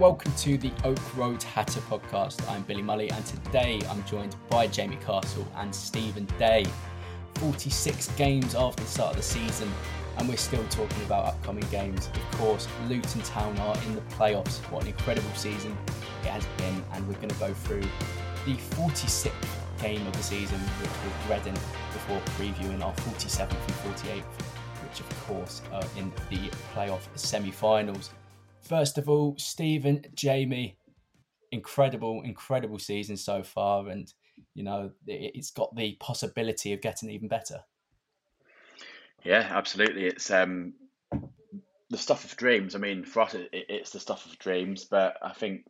welcome 0.00 0.32
to 0.32 0.56
the 0.56 0.72
Oak 0.84 1.14
Road 1.14 1.42
Hatter 1.42 1.80
podcast. 1.80 2.50
I'm 2.50 2.62
Billy 2.62 2.80
Mully 2.80 3.12
and 3.12 3.22
today 3.26 3.82
I'm 3.90 4.02
joined 4.04 4.34
by 4.48 4.66
Jamie 4.66 4.96
Castle 5.04 5.46
and 5.56 5.74
Stephen 5.74 6.26
Day. 6.38 6.64
46 7.34 8.08
games 8.12 8.54
after 8.54 8.82
the 8.82 8.88
start 8.88 9.10
of 9.10 9.16
the 9.18 9.22
season 9.22 9.70
and 10.16 10.26
we're 10.26 10.38
still 10.38 10.64
talking 10.70 11.02
about 11.02 11.26
upcoming 11.26 11.66
games. 11.70 12.08
Of 12.14 12.38
course, 12.38 12.66
Luton 12.88 13.20
Town 13.20 13.54
are 13.58 13.76
in 13.88 13.94
the 13.94 14.00
playoffs. 14.16 14.56
What 14.70 14.84
an 14.84 14.88
incredible 14.88 15.28
season 15.34 15.76
it 16.22 16.28
has 16.28 16.46
been 16.56 16.82
and 16.94 17.06
we're 17.06 17.16
going 17.16 17.28
to 17.28 17.38
go 17.38 17.52
through 17.52 17.82
the 18.46 18.54
46th 18.54 19.32
game 19.82 20.06
of 20.06 20.14
the 20.14 20.22
season 20.22 20.58
which 20.80 20.88
was 20.88 21.38
Reading 21.38 21.60
before 21.92 22.20
previewing 22.38 22.82
our 22.82 22.94
47th 22.94 23.50
and 23.50 23.94
48th 23.94 24.24
which 24.82 25.00
of 25.00 25.26
course 25.26 25.60
are 25.72 25.84
in 25.98 26.10
the 26.30 26.48
playoff 26.74 27.06
semi-finals. 27.16 28.12
First 28.70 28.98
of 28.98 29.08
all, 29.08 29.34
Stephen, 29.36 30.06
Jamie, 30.14 30.76
incredible, 31.50 32.22
incredible 32.22 32.78
season 32.78 33.16
so 33.16 33.42
far, 33.42 33.88
and 33.88 34.14
you 34.54 34.62
know 34.62 34.92
it's 35.08 35.50
got 35.50 35.74
the 35.74 35.96
possibility 35.98 36.72
of 36.72 36.80
getting 36.80 37.10
even 37.10 37.26
better. 37.26 37.64
Yeah, 39.24 39.44
absolutely. 39.50 40.04
It's 40.06 40.30
um, 40.30 40.74
the 41.90 41.98
stuff 41.98 42.24
of 42.24 42.36
dreams. 42.36 42.76
I 42.76 42.78
mean, 42.78 43.02
for 43.02 43.22
us, 43.22 43.34
it, 43.34 43.48
it's 43.52 43.90
the 43.90 43.98
stuff 43.98 44.24
of 44.26 44.38
dreams. 44.38 44.84
But 44.84 45.16
I 45.20 45.32
think, 45.32 45.64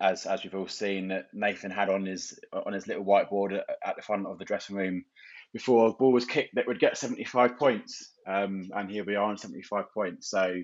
as 0.00 0.24
as 0.24 0.42
we've 0.42 0.54
all 0.54 0.66
seen, 0.66 1.22
Nathan 1.34 1.70
had 1.70 1.90
on 1.90 2.06
his 2.06 2.40
on 2.54 2.72
his 2.72 2.86
little 2.86 3.04
whiteboard 3.04 3.58
at, 3.58 3.66
at 3.84 3.96
the 3.96 4.02
front 4.02 4.26
of 4.26 4.38
the 4.38 4.46
dressing 4.46 4.76
room 4.76 5.04
before 5.52 5.90
the 5.90 5.96
ball 5.96 6.10
was 6.10 6.24
kicked 6.24 6.54
that 6.54 6.66
would 6.66 6.80
get 6.80 6.96
seventy 6.96 7.24
five 7.24 7.58
points, 7.58 8.12
um, 8.26 8.70
and 8.74 8.90
here 8.90 9.04
we 9.04 9.14
are 9.14 9.24
on 9.24 9.36
seventy 9.36 9.60
five 9.60 9.92
points. 9.92 10.30
So 10.30 10.62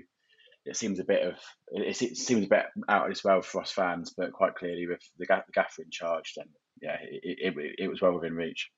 it 0.65 0.76
seems 0.76 1.00
a 1.00 1.04
bit 1.04 1.22
of 1.22 1.34
it, 1.69 2.03
it 2.03 2.16
seems 2.16 2.44
a 2.44 2.48
bit 2.48 2.66
out 2.88 3.06
of 3.06 3.12
as 3.12 3.25
well 3.25 3.43
for 3.43 3.62
us 3.62 3.72
fans, 3.72 4.15
but 4.16 4.32
quite 4.32 4.54
clearly 4.54 4.87
with 4.87 5.00
the, 5.19 5.26
the 5.26 5.53
gaffer 5.53 5.82
in 5.82 5.91
charge, 5.91 6.34
then 6.37 6.47
yeah, 6.82 6.97
it, 7.03 7.54
it, 7.56 7.75
it 7.78 7.88
was 7.88 8.00
well 8.00 8.15
within 8.15 8.34
reach. 8.34 8.71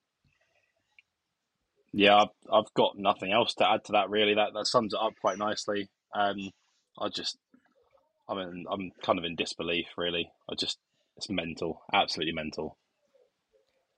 Yeah, 1.92 2.16
I've, 2.16 2.28
I've 2.52 2.74
got 2.74 2.96
nothing 2.96 3.32
else 3.32 3.54
to 3.54 3.68
add 3.68 3.84
to 3.84 3.92
that. 3.92 4.10
Really, 4.10 4.34
that 4.34 4.54
that 4.54 4.66
sums 4.66 4.94
it 4.94 5.00
up 5.00 5.12
quite 5.20 5.38
nicely. 5.38 5.88
Um, 6.14 6.50
I 6.98 7.08
just, 7.08 7.36
I 8.28 8.34
mean, 8.34 8.64
I'm 8.70 8.90
kind 9.02 9.18
of 9.18 9.24
in 9.24 9.36
disbelief. 9.36 9.86
Really, 9.98 10.30
I 10.50 10.54
just, 10.58 10.78
it's 11.16 11.28
mental, 11.28 11.82
absolutely 11.92 12.32
mental. 12.32 12.78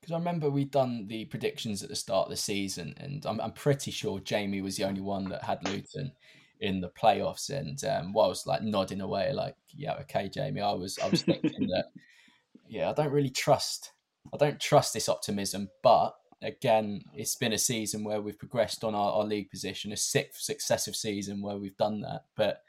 Because 0.01 0.13
I 0.13 0.19
remember 0.19 0.51
we'd 0.51 0.71
done 0.71 1.07
the 1.07 1.25
predictions 1.27 1.83
at 1.83 1.89
the 1.89 1.97
start 1.97 2.27
of 2.27 2.31
the 2.31 2.37
season, 2.37 2.95
and 2.99 3.25
I'm, 3.25 3.41
I'm 3.41 3.53
pretty 3.53 3.91
sure 3.91 4.19
Jamie 4.19 4.61
was 4.61 4.77
the 4.77 4.85
only 4.85 5.01
one 5.01 5.29
that 5.31 5.45
had 5.45 5.67
Luton 5.67 6.13
in 6.61 6.81
the 6.81 6.91
playoffs. 6.91 7.51
And 7.51 7.83
um, 7.85 8.13
was 8.13 8.47
like 8.47 8.63
nodding 8.63 9.01
away, 9.01 9.33
like, 9.33 9.57
yeah, 9.71 9.95
okay, 10.03 10.29
Jamie, 10.29 10.61
I 10.61 10.73
was 10.73 10.99
I 10.99 11.09
was 11.09 11.23
thinking 11.23 11.69
that, 11.69 11.87
yeah, 12.69 12.91
I 12.91 12.93
don't 12.93 13.13
really 13.13 13.31
trust, 13.31 13.93
I 14.33 14.37
don't 14.37 14.61
trust 14.61 14.95
this 14.95 15.09
optimism. 15.09 15.69
But 15.83 16.15
again, 16.43 17.03
it's 17.15 17.37
been 17.37 17.53
a 17.53 17.59
season 17.59 18.05
where 18.05 18.21
we've 18.21 18.39
progressed 18.39 18.85
on 18.85 18.95
our, 18.95 19.13
our 19.13 19.25
league 19.25 19.51
position, 19.51 19.93
a 19.93 19.97
sixth 19.97 20.43
successive 20.43 20.97
season 20.97 21.43
where 21.43 21.57
we've 21.57 21.77
done 21.77 22.01
that. 22.03 22.25
But 22.37 22.63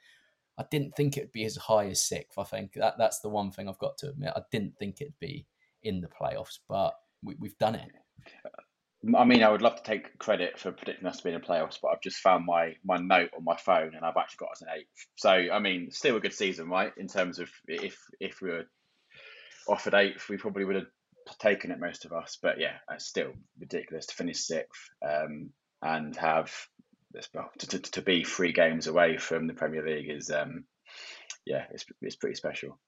I 0.57 0.65
didn't 0.71 0.95
think 0.95 1.17
it'd 1.17 1.31
be 1.31 1.45
as 1.45 1.57
high 1.57 1.87
as 1.87 2.01
sixth. 2.01 2.37
I 2.37 2.43
think 2.43 2.73
that 2.73 2.97
that's 2.97 3.19
the 3.19 3.29
one 3.29 3.51
thing 3.51 3.67
I've 3.67 3.79
got 3.79 3.97
to 3.99 4.09
admit. 4.09 4.33
I 4.35 4.41
didn't 4.51 4.77
think 4.77 5.01
it'd 5.01 5.19
be 5.19 5.45
in 5.83 6.01
the 6.01 6.07
playoffs, 6.07 6.59
but 6.67 6.93
we, 7.21 7.35
we've 7.39 7.57
done 7.57 7.75
it. 7.75 7.91
I 9.13 9.25
mean, 9.25 9.43
I 9.43 9.49
would 9.49 9.61
love 9.61 9.75
to 9.75 9.83
take 9.83 10.17
credit 10.17 10.57
for 10.57 10.71
predicting 10.71 11.07
us 11.07 11.17
to 11.17 11.23
be 11.23 11.31
in 11.31 11.39
the 11.39 11.45
playoffs, 11.45 11.77
but 11.81 11.89
I've 11.89 12.01
just 12.01 12.17
found 12.17 12.45
my 12.45 12.75
my 12.83 12.97
note 12.97 13.31
on 13.37 13.43
my 13.43 13.57
phone, 13.57 13.93
and 13.93 14.05
I've 14.05 14.17
actually 14.17 14.37
got 14.39 14.51
us 14.51 14.61
an 14.61 14.69
eighth. 14.75 15.07
So, 15.15 15.29
I 15.29 15.59
mean, 15.59 15.91
still 15.91 16.17
a 16.17 16.21
good 16.21 16.33
season, 16.33 16.69
right? 16.69 16.91
In 16.97 17.07
terms 17.07 17.39
of 17.39 17.49
if 17.67 17.97
if 18.19 18.41
we 18.41 18.49
were 18.49 18.65
offered 19.67 19.93
eighth, 19.93 20.27
we 20.29 20.37
probably 20.37 20.65
would 20.65 20.75
have 20.75 20.87
taken 21.39 21.71
it, 21.71 21.79
most 21.79 22.05
of 22.05 22.13
us. 22.13 22.37
But 22.41 22.59
yeah, 22.59 22.77
it's 22.91 23.05
still 23.05 23.33
ridiculous 23.59 24.07
to 24.07 24.15
finish 24.15 24.39
sixth 24.39 24.89
um, 25.05 25.51
and 25.81 26.15
have 26.15 26.51
well, 27.33 27.51
to, 27.59 27.67
to, 27.67 27.79
to 27.79 28.01
be 28.01 28.23
three 28.23 28.51
games 28.51 28.87
away 28.87 29.17
from 29.17 29.47
the 29.47 29.53
Premier 29.53 29.85
League 29.85 30.09
is 30.09 30.31
um, 30.31 30.65
yeah, 31.45 31.65
it's 31.71 31.85
it's 32.01 32.15
pretty 32.15 32.35
special. 32.35 32.79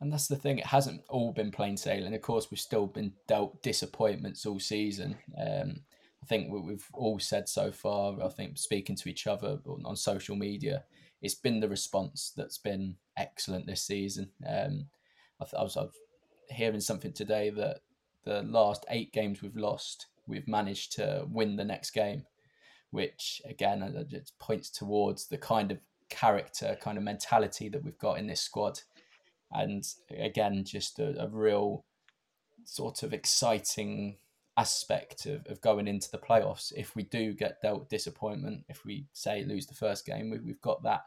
And 0.00 0.12
that's 0.12 0.28
the 0.28 0.36
thing; 0.36 0.58
it 0.58 0.66
hasn't 0.66 1.02
all 1.08 1.32
been 1.32 1.50
plain 1.50 1.76
sailing. 1.76 2.14
Of 2.14 2.22
course, 2.22 2.50
we've 2.50 2.60
still 2.60 2.86
been 2.86 3.12
dealt 3.26 3.62
disappointments 3.62 4.44
all 4.44 4.60
season. 4.60 5.16
Um, 5.38 5.80
I 6.22 6.26
think 6.26 6.50
what 6.50 6.64
we've 6.64 6.88
all 6.94 7.18
said 7.18 7.48
so 7.48 7.70
far. 7.70 8.22
I 8.22 8.28
think 8.28 8.58
speaking 8.58 8.96
to 8.96 9.08
each 9.08 9.26
other 9.26 9.58
on 9.66 9.96
social 9.96 10.36
media, 10.36 10.84
it's 11.20 11.34
been 11.34 11.60
the 11.60 11.68
response 11.68 12.32
that's 12.36 12.58
been 12.58 12.96
excellent 13.16 13.66
this 13.66 13.82
season. 13.82 14.30
Um, 14.46 14.86
I, 15.40 15.44
I 15.58 15.62
was, 15.62 15.76
I 15.76 15.82
was 15.82 15.94
hearing 16.50 16.80
something 16.80 17.12
today 17.12 17.50
that 17.50 17.80
the 18.24 18.42
last 18.42 18.84
eight 18.88 19.12
games 19.12 19.42
we've 19.42 19.56
lost, 19.56 20.06
we've 20.26 20.48
managed 20.48 20.92
to 20.92 21.26
win 21.30 21.56
the 21.56 21.64
next 21.64 21.90
game, 21.90 22.24
which 22.90 23.42
again 23.44 23.82
it 23.82 24.32
points 24.38 24.70
towards 24.70 25.26
the 25.26 25.38
kind 25.38 25.70
of 25.70 25.78
character, 26.08 26.76
kind 26.80 26.96
of 26.96 27.04
mentality 27.04 27.68
that 27.68 27.84
we've 27.84 27.98
got 27.98 28.18
in 28.18 28.26
this 28.26 28.40
squad 28.40 28.80
and 29.52 29.84
again, 30.18 30.64
just 30.64 30.98
a, 30.98 31.22
a 31.22 31.28
real 31.28 31.84
sort 32.64 33.02
of 33.02 33.12
exciting 33.12 34.16
aspect 34.56 35.26
of, 35.26 35.46
of 35.46 35.60
going 35.60 35.88
into 35.88 36.10
the 36.10 36.18
playoffs. 36.18 36.72
If 36.76 36.94
we 36.94 37.02
do 37.02 37.32
get 37.32 37.60
dealt 37.62 37.88
disappointment, 37.88 38.64
if 38.68 38.84
we 38.84 39.06
say 39.12 39.44
lose 39.44 39.66
the 39.66 39.74
first 39.74 40.06
game, 40.06 40.30
we, 40.30 40.38
we've 40.38 40.60
got 40.60 40.82
that 40.84 41.02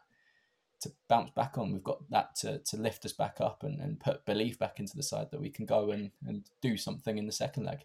to 0.82 0.92
bounce 1.08 1.30
back 1.30 1.58
on. 1.58 1.72
We've 1.72 1.82
got 1.82 2.08
that 2.10 2.36
to, 2.36 2.58
to 2.58 2.76
lift 2.76 3.04
us 3.04 3.12
back 3.12 3.38
up 3.40 3.64
and, 3.64 3.80
and 3.80 3.98
put 3.98 4.26
belief 4.26 4.58
back 4.58 4.78
into 4.78 4.96
the 4.96 5.02
side 5.02 5.28
that 5.32 5.40
we 5.40 5.50
can 5.50 5.66
go 5.66 5.90
and, 5.90 6.10
and 6.26 6.44
do 6.62 6.76
something 6.76 7.18
in 7.18 7.26
the 7.26 7.32
second 7.32 7.64
leg. 7.64 7.84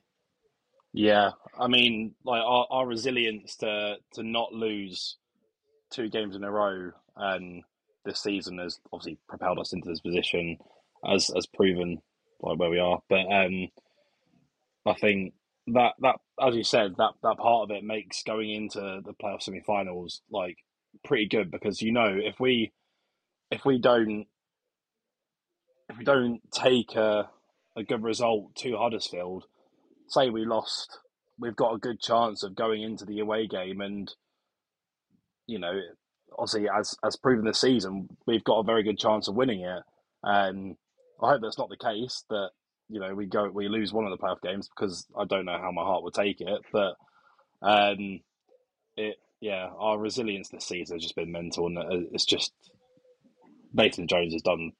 Yeah, 0.93 1.31
I 1.59 1.67
mean, 1.67 2.13
like 2.23 2.43
our, 2.43 2.67
our 2.69 2.85
resilience 2.85 3.55
to 3.57 3.95
to 4.13 4.21
not 4.21 4.53
lose 4.53 5.17
two 5.89 6.07
games 6.07 6.35
in 6.35 6.43
a 6.43 6.51
row 6.51 6.91
and 7.15 7.63
this 8.05 8.21
season 8.21 8.59
has 8.59 8.79
obviously 8.91 9.17
propelled 9.27 9.59
us 9.59 9.73
into 9.73 9.89
this 9.89 10.01
position, 10.01 10.57
as 11.07 11.29
as 11.35 11.45
proven 11.45 12.01
like 12.41 12.59
where 12.59 12.69
we 12.69 12.79
are. 12.79 12.99
But 13.09 13.31
um, 13.31 13.69
I 14.85 14.93
think 14.93 15.33
that 15.67 15.93
that 16.01 16.15
as 16.41 16.55
you 16.55 16.63
said, 16.63 16.95
that 16.97 17.11
that 17.23 17.37
part 17.37 17.69
of 17.69 17.75
it 17.75 17.83
makes 17.83 18.23
going 18.23 18.49
into 18.51 19.01
the 19.03 19.13
playoff 19.21 19.41
semi-finals 19.43 20.21
like 20.31 20.57
pretty 21.05 21.27
good 21.27 21.49
because 21.51 21.81
you 21.81 21.91
know 21.91 22.15
if 22.21 22.39
we 22.39 22.71
if 23.51 23.65
we 23.65 23.79
don't 23.79 24.25
if 25.89 25.97
we 25.97 26.03
don't 26.03 26.41
take 26.51 26.95
a 26.95 27.29
a 27.75 27.83
good 27.83 28.03
result 28.03 28.53
to 28.55 28.77
Huddersfield, 28.77 29.45
say 30.07 30.29
we 30.29 30.45
lost, 30.45 30.99
we've 31.39 31.55
got 31.55 31.73
a 31.73 31.79
good 31.79 31.99
chance 31.99 32.43
of 32.43 32.55
going 32.55 32.83
into 32.83 33.05
the 33.05 33.19
away 33.19 33.47
game 33.47 33.81
and 33.81 34.13
you 35.47 35.59
know 35.59 35.79
obviously 36.37 36.67
as 36.69 36.95
as 37.03 37.15
proven 37.15 37.45
this 37.45 37.61
season, 37.61 38.07
we've 38.25 38.43
got 38.43 38.59
a 38.59 38.63
very 38.63 38.83
good 38.83 38.97
chance 38.97 39.27
of 39.27 39.35
winning 39.35 39.61
it. 39.61 39.83
And 40.23 40.75
I 41.21 41.31
hope 41.31 41.41
that's 41.41 41.57
not 41.57 41.69
the 41.69 41.77
case 41.77 42.23
that 42.29 42.49
you 42.89 42.99
know 42.99 43.13
we 43.15 43.25
go 43.25 43.49
we 43.49 43.67
lose 43.67 43.93
one 43.93 44.05
of 44.05 44.11
the 44.11 44.23
playoff 44.23 44.41
games 44.41 44.69
because 44.69 45.05
I 45.17 45.25
don't 45.25 45.45
know 45.45 45.57
how 45.57 45.71
my 45.71 45.83
heart 45.83 46.03
would 46.03 46.13
take 46.13 46.41
it. 46.41 46.61
But 46.71 46.95
um, 47.61 48.19
it 48.97 49.15
yeah, 49.39 49.69
our 49.77 49.97
resilience 49.97 50.49
this 50.49 50.65
season 50.65 50.95
has 50.95 51.03
just 51.03 51.15
been 51.15 51.31
mental, 51.31 51.67
and 51.67 51.77
uh, 51.77 52.07
it's 52.11 52.25
just 52.25 52.53
Nathan 53.73 54.07
Jones 54.07 54.33
has 54.33 54.41
done 54.41 54.71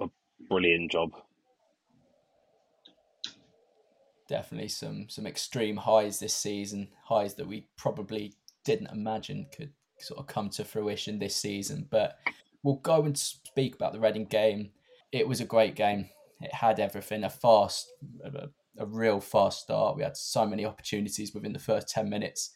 a 0.00 0.06
brilliant 0.48 0.90
job. 0.90 1.10
Definitely 4.28 4.68
some 4.68 5.08
some 5.08 5.26
extreme 5.26 5.76
highs 5.76 6.20
this 6.20 6.34
season, 6.34 6.88
highs 7.04 7.34
that 7.34 7.48
we 7.48 7.66
probably 7.76 8.34
didn't 8.64 8.90
imagine 8.90 9.46
could 9.54 9.72
sort 10.00 10.20
of 10.20 10.26
come 10.26 10.50
to 10.50 10.64
fruition 10.64 11.18
this 11.18 11.36
season. 11.36 11.86
But 11.90 12.18
we'll 12.62 12.76
go 12.76 13.02
and 13.02 13.16
speak 13.16 13.74
about 13.74 13.92
the 13.92 14.00
Reading 14.00 14.26
game. 14.26 14.70
It 15.12 15.26
was 15.26 15.40
a 15.40 15.44
great 15.44 15.74
game. 15.74 16.08
It 16.40 16.54
had 16.54 16.80
everything. 16.80 17.24
A 17.24 17.30
fast, 17.30 17.92
a, 18.24 18.48
a 18.78 18.86
real 18.86 19.20
fast 19.20 19.60
start. 19.60 19.96
We 19.96 20.02
had 20.02 20.16
so 20.16 20.46
many 20.46 20.64
opportunities 20.64 21.34
within 21.34 21.52
the 21.52 21.58
first 21.58 21.88
ten 21.88 22.08
minutes. 22.08 22.50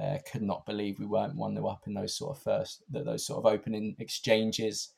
Uh, 0.00 0.18
could 0.30 0.42
not 0.42 0.66
believe 0.66 1.00
we 1.00 1.06
weren't 1.06 1.34
one 1.34 1.52
0 1.52 1.66
up 1.66 1.82
in 1.88 1.94
those 1.94 2.16
sort 2.16 2.36
of 2.36 2.42
first, 2.42 2.84
those 2.88 3.26
sort 3.26 3.44
of 3.44 3.52
opening 3.52 3.96
exchanges. 3.98 4.90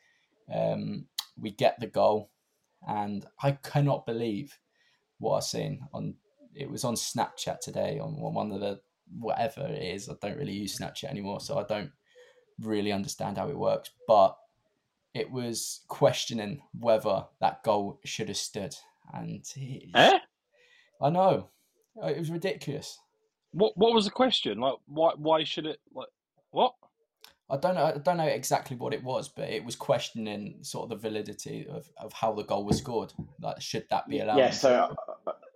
Um, 0.52 1.06
we 1.40 1.50
get 1.50 1.80
the 1.80 1.86
goal, 1.86 2.30
and 2.86 3.24
I 3.42 3.52
cannot 3.52 4.04
believe 4.04 4.58
what 5.18 5.36
I've 5.36 5.44
seen 5.44 5.86
on. 5.94 6.14
It 6.54 6.70
was 6.70 6.84
on 6.84 6.94
Snapchat 6.94 7.60
today 7.60 7.98
on 7.98 8.20
one 8.20 8.52
of 8.52 8.60
the 8.60 8.80
whatever 9.18 9.66
it 9.66 9.82
is. 9.82 10.08
I 10.08 10.14
don't 10.20 10.38
really 10.38 10.52
use 10.52 10.78
Snapchat 10.78 11.10
anymore, 11.10 11.40
so 11.40 11.58
I 11.58 11.64
don't 11.64 11.90
really 12.60 12.92
understand 12.92 13.38
how 13.38 13.48
it 13.48 13.58
works. 13.58 13.90
But 14.06 14.36
it 15.14 15.30
was 15.30 15.80
questioning 15.88 16.62
whether 16.78 17.24
that 17.40 17.62
goal 17.62 18.00
should 18.04 18.28
have 18.28 18.36
stood, 18.36 18.74
and 19.12 19.44
eh? 19.94 20.18
I 21.00 21.10
know 21.10 21.48
it 22.02 22.18
was 22.18 22.30
ridiculous. 22.30 22.98
What 23.52 23.76
What 23.76 23.92
was 23.92 24.04
the 24.04 24.10
question? 24.10 24.58
Like, 24.58 24.76
why 24.86 25.12
Why 25.16 25.44
should 25.44 25.66
it? 25.66 25.80
Like, 25.94 26.08
what? 26.50 26.74
I 27.50 27.58
don't 27.58 27.74
know. 27.74 27.84
I 27.84 27.98
don't 27.98 28.16
know 28.16 28.24
exactly 28.24 28.76
what 28.76 28.94
it 28.94 29.04
was, 29.04 29.28
but 29.28 29.50
it 29.50 29.62
was 29.62 29.76
questioning 29.76 30.58
sort 30.62 30.84
of 30.84 30.90
the 30.90 31.08
validity 31.08 31.66
of, 31.68 31.90
of 31.98 32.12
how 32.14 32.32
the 32.32 32.44
goal 32.44 32.64
was 32.64 32.78
scored. 32.78 33.12
Like, 33.40 33.60
should 33.60 33.86
that 33.90 34.08
be 34.08 34.20
allowed? 34.20 34.38
Yeah. 34.38 34.50
So, 34.50 34.94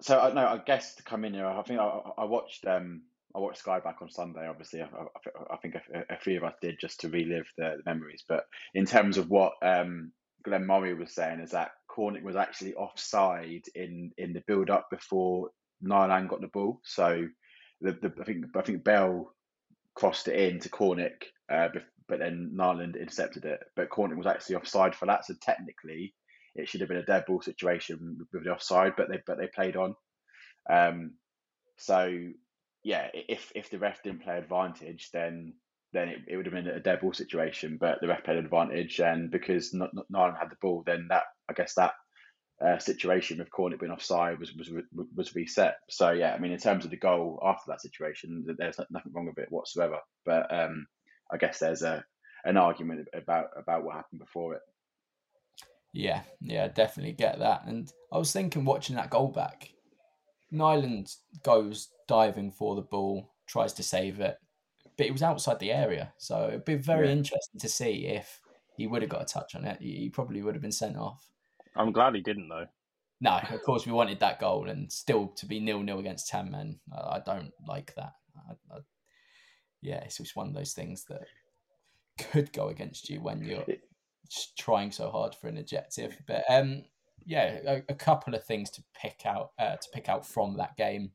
so 0.03 0.21
I 0.21 0.33
know. 0.35 0.47
I 0.47 0.59
guess 0.59 0.95
to 0.97 1.03
come 1.03 1.25
in 1.25 1.33
here, 1.33 1.47
I 1.47 1.63
think 1.63 1.81
I, 1.81 2.01
I 2.19 2.25
watched. 2.25 2.67
Um, 2.67 3.03
I 3.37 3.41
watched 3.41 3.59
Sky 3.59 3.81
back 3.81 3.99
on 4.01 4.11
Sunday. 4.11 4.49
Obviously, 4.49 4.81
I, 4.81 4.87
I, 4.87 5.55
I 5.55 5.57
think 5.59 5.75
a, 5.75 6.15
a, 6.15 6.19
few 6.19 6.39
of 6.39 6.45
us 6.45 6.55
did 6.63 6.81
just 6.81 7.01
to 7.01 7.09
relive 7.09 7.47
the, 7.59 7.77
the 7.77 7.83
memories. 7.85 8.25
But 8.27 8.45
in 8.75 8.87
terms 8.87 9.19
of 9.19 9.29
what 9.29 9.53
um, 9.61 10.13
Glenn 10.43 10.67
Murray 10.67 10.95
was 10.95 11.15
saying, 11.15 11.41
is 11.41 11.51
that 11.51 11.73
Cornick 11.91 12.23
was 12.23 12.37
actually 12.37 12.75
offside 12.75 13.65
in 13.75 14.13
in 14.17 14.33
the 14.33 14.43
build 14.47 14.71
up 14.71 14.89
before 14.91 15.51
Nyland 15.83 16.31
got 16.31 16.41
the 16.41 16.49
ball. 16.49 16.81
So 16.85 17.27
the, 17.83 17.93
the 17.93 18.13
I 18.21 18.25
think 18.25 18.47
I 18.57 18.63
think 18.63 18.85
Bell 18.85 19.35
crossed 19.95 20.29
it 20.29 20.39
in 20.39 20.61
to 20.61 20.71
Cornick, 20.71 21.25
uh, 21.53 21.69
but 22.09 22.19
then 22.21 22.53
Nyland 22.55 22.97
intercepted 22.97 23.45
it. 23.45 23.61
But 23.75 23.91
Cornick 23.91 24.17
was 24.17 24.27
actually 24.27 24.57
offside 24.57 24.95
for 24.95 25.07
that. 25.07 25.27
So 25.27 25.35
technically, 25.43 26.15
it 26.55 26.71
should 26.71 26.81
have 26.81 26.89
been 26.89 26.99
a 26.99 27.05
dead 27.05 27.25
ball 27.27 27.43
situation 27.43 28.17
with 28.33 28.45
the 28.45 28.51
offside, 28.51 28.95
but 28.97 29.11
they 29.11 29.21
but 29.27 29.37
they 29.37 29.49
played 29.49 29.77
on. 29.77 29.95
Um, 30.71 31.13
so 31.79 32.11
yeah, 32.87 33.09
if 33.13 33.51
if 33.57 33.69
the 33.69 33.81
ref 33.81 34.01
didn't 34.05 34.23
play 34.23 34.39
advantage, 34.39 35.11
then 35.11 35.55
then 35.93 36.09
it, 36.09 36.19
it 36.29 36.37
would 36.37 36.47
have 36.47 36.55
been 36.55 36.69
a 36.69 36.79
dead 36.79 37.01
ball 37.01 37.13
situation. 37.13 37.79
But 37.81 38.01
the 38.01 38.07
ref 38.07 38.23
played 38.23 38.37
advantage, 38.37 39.01
and 39.01 39.29
because 39.29 39.75
Nyland 39.75 40.37
had 40.39 40.51
the 40.51 40.57
ball, 40.63 40.85
then 40.87 41.09
that 41.11 41.25
I 41.49 41.53
guess 41.53 41.75
that 41.75 41.95
uh, 42.65 42.79
situation 42.79 43.39
with 43.39 43.51
Cornick 43.51 43.81
being 43.81 43.91
offside 43.91 44.39
was, 44.39 44.55
was 44.55 44.71
was 45.17 45.35
reset. 45.35 45.79
So 45.91 46.13
yeah, 46.13 46.33
I 46.33 46.39
mean, 46.39 46.53
in 46.53 46.61
terms 46.61 46.85
of 46.85 46.93
the 46.93 46.97
goal 46.97 47.41
after 47.43 47.73
that 47.73 47.83
situation, 47.83 48.47
there's 48.57 48.79
nothing 48.89 49.13
wrong 49.13 49.27
with 49.27 49.39
it 49.39 49.51
whatsoever. 49.51 49.99
But 50.25 50.55
um, 50.55 50.87
I 51.33 51.39
guess 51.39 51.59
there's 51.59 51.83
a 51.83 52.05
an 52.45 52.57
argument 52.57 53.09
about 53.13 53.49
about 53.57 53.83
what 53.83 53.97
happened 53.97 54.21
before 54.21 54.55
it. 54.55 54.63
Yeah, 55.93 56.23
yeah, 56.41 56.69
definitely 56.69 57.15
get 57.15 57.41
that. 57.41 57.67
And 57.67 57.93
I 58.13 58.19
was 58.19 58.33
thinking, 58.33 58.65
watching 58.65 58.95
that 58.95 59.11
goal 59.11 59.33
back, 59.33 59.71
Nyland 60.51 61.13
goes 61.43 61.89
diving 62.09 62.51
for 62.51 62.75
the 62.75 62.83
ball, 62.83 63.33
tries 63.47 63.73
to 63.75 63.83
save 63.83 64.21
it, 64.21 64.39
but 64.97 65.07
it 65.07 65.13
was 65.13 65.23
outside 65.23 65.59
the 65.59 65.73
area. 65.73 66.13
So 66.19 66.49
it'd 66.49 66.65
be 66.65 66.75
very 66.77 67.07
yeah. 67.07 67.15
interesting 67.15 67.61
to 67.61 67.69
see 67.69 68.07
if 68.07 68.41
he 68.77 68.87
would 68.87 69.03
have 69.03 69.11
got 69.11 69.23
a 69.23 69.27
touch 69.27 69.55
on 69.55 69.65
it. 69.65 69.81
He 69.81 70.11
probably 70.11 70.43
would 70.43 70.55
have 70.55 70.63
been 70.63 70.73
sent 70.73 70.97
off. 70.97 71.29
I'm 71.75 71.93
glad 71.93 72.15
he 72.15 72.21
didn't 72.21 72.49
though. 72.49 72.67
No, 73.21 73.39
of 73.51 73.63
course 73.63 73.87
we 73.87 73.93
wanted 73.93 74.21
that 74.21 74.41
goal, 74.41 74.69
and 74.69 74.93
still 74.93 75.29
to 75.37 75.47
be 75.47 75.59
nil 75.59 75.83
nil 75.83 75.99
against 75.99 76.29
ten 76.29 76.51
men, 76.51 76.79
I, 76.95 77.17
I 77.17 77.23
don't 77.25 77.53
like 77.67 77.95
that. 77.95 78.13
I, 78.37 78.53
I, 78.75 78.79
yeah, 79.81 80.03
it's 80.05 80.19
just 80.19 80.37
one 80.37 80.49
of 80.49 80.55
those 80.55 80.75
things 80.75 81.05
that 81.09 81.23
could 82.19 82.53
go 82.53 82.69
against 82.69 83.09
you 83.09 83.23
when 83.23 83.43
you're 83.43 83.65
trying 84.59 84.91
so 84.91 85.11
hard 85.11 85.35
for 85.35 85.49
an 85.49 85.57
objective. 85.57 86.17
But 86.27 86.45
um, 86.49 86.85
yeah, 87.27 87.59
a, 87.67 87.83
a, 87.89 87.95
couple 87.95 88.35
of 88.35 88.45
things 88.45 88.71
to 88.71 88.83
pick 88.95 89.23
out 89.27 89.51
uh, 89.59 89.77
to 89.77 89.89
pick 89.93 90.09
out 90.09 90.25
from 90.25 90.57
that 90.57 90.77
game. 90.77 91.11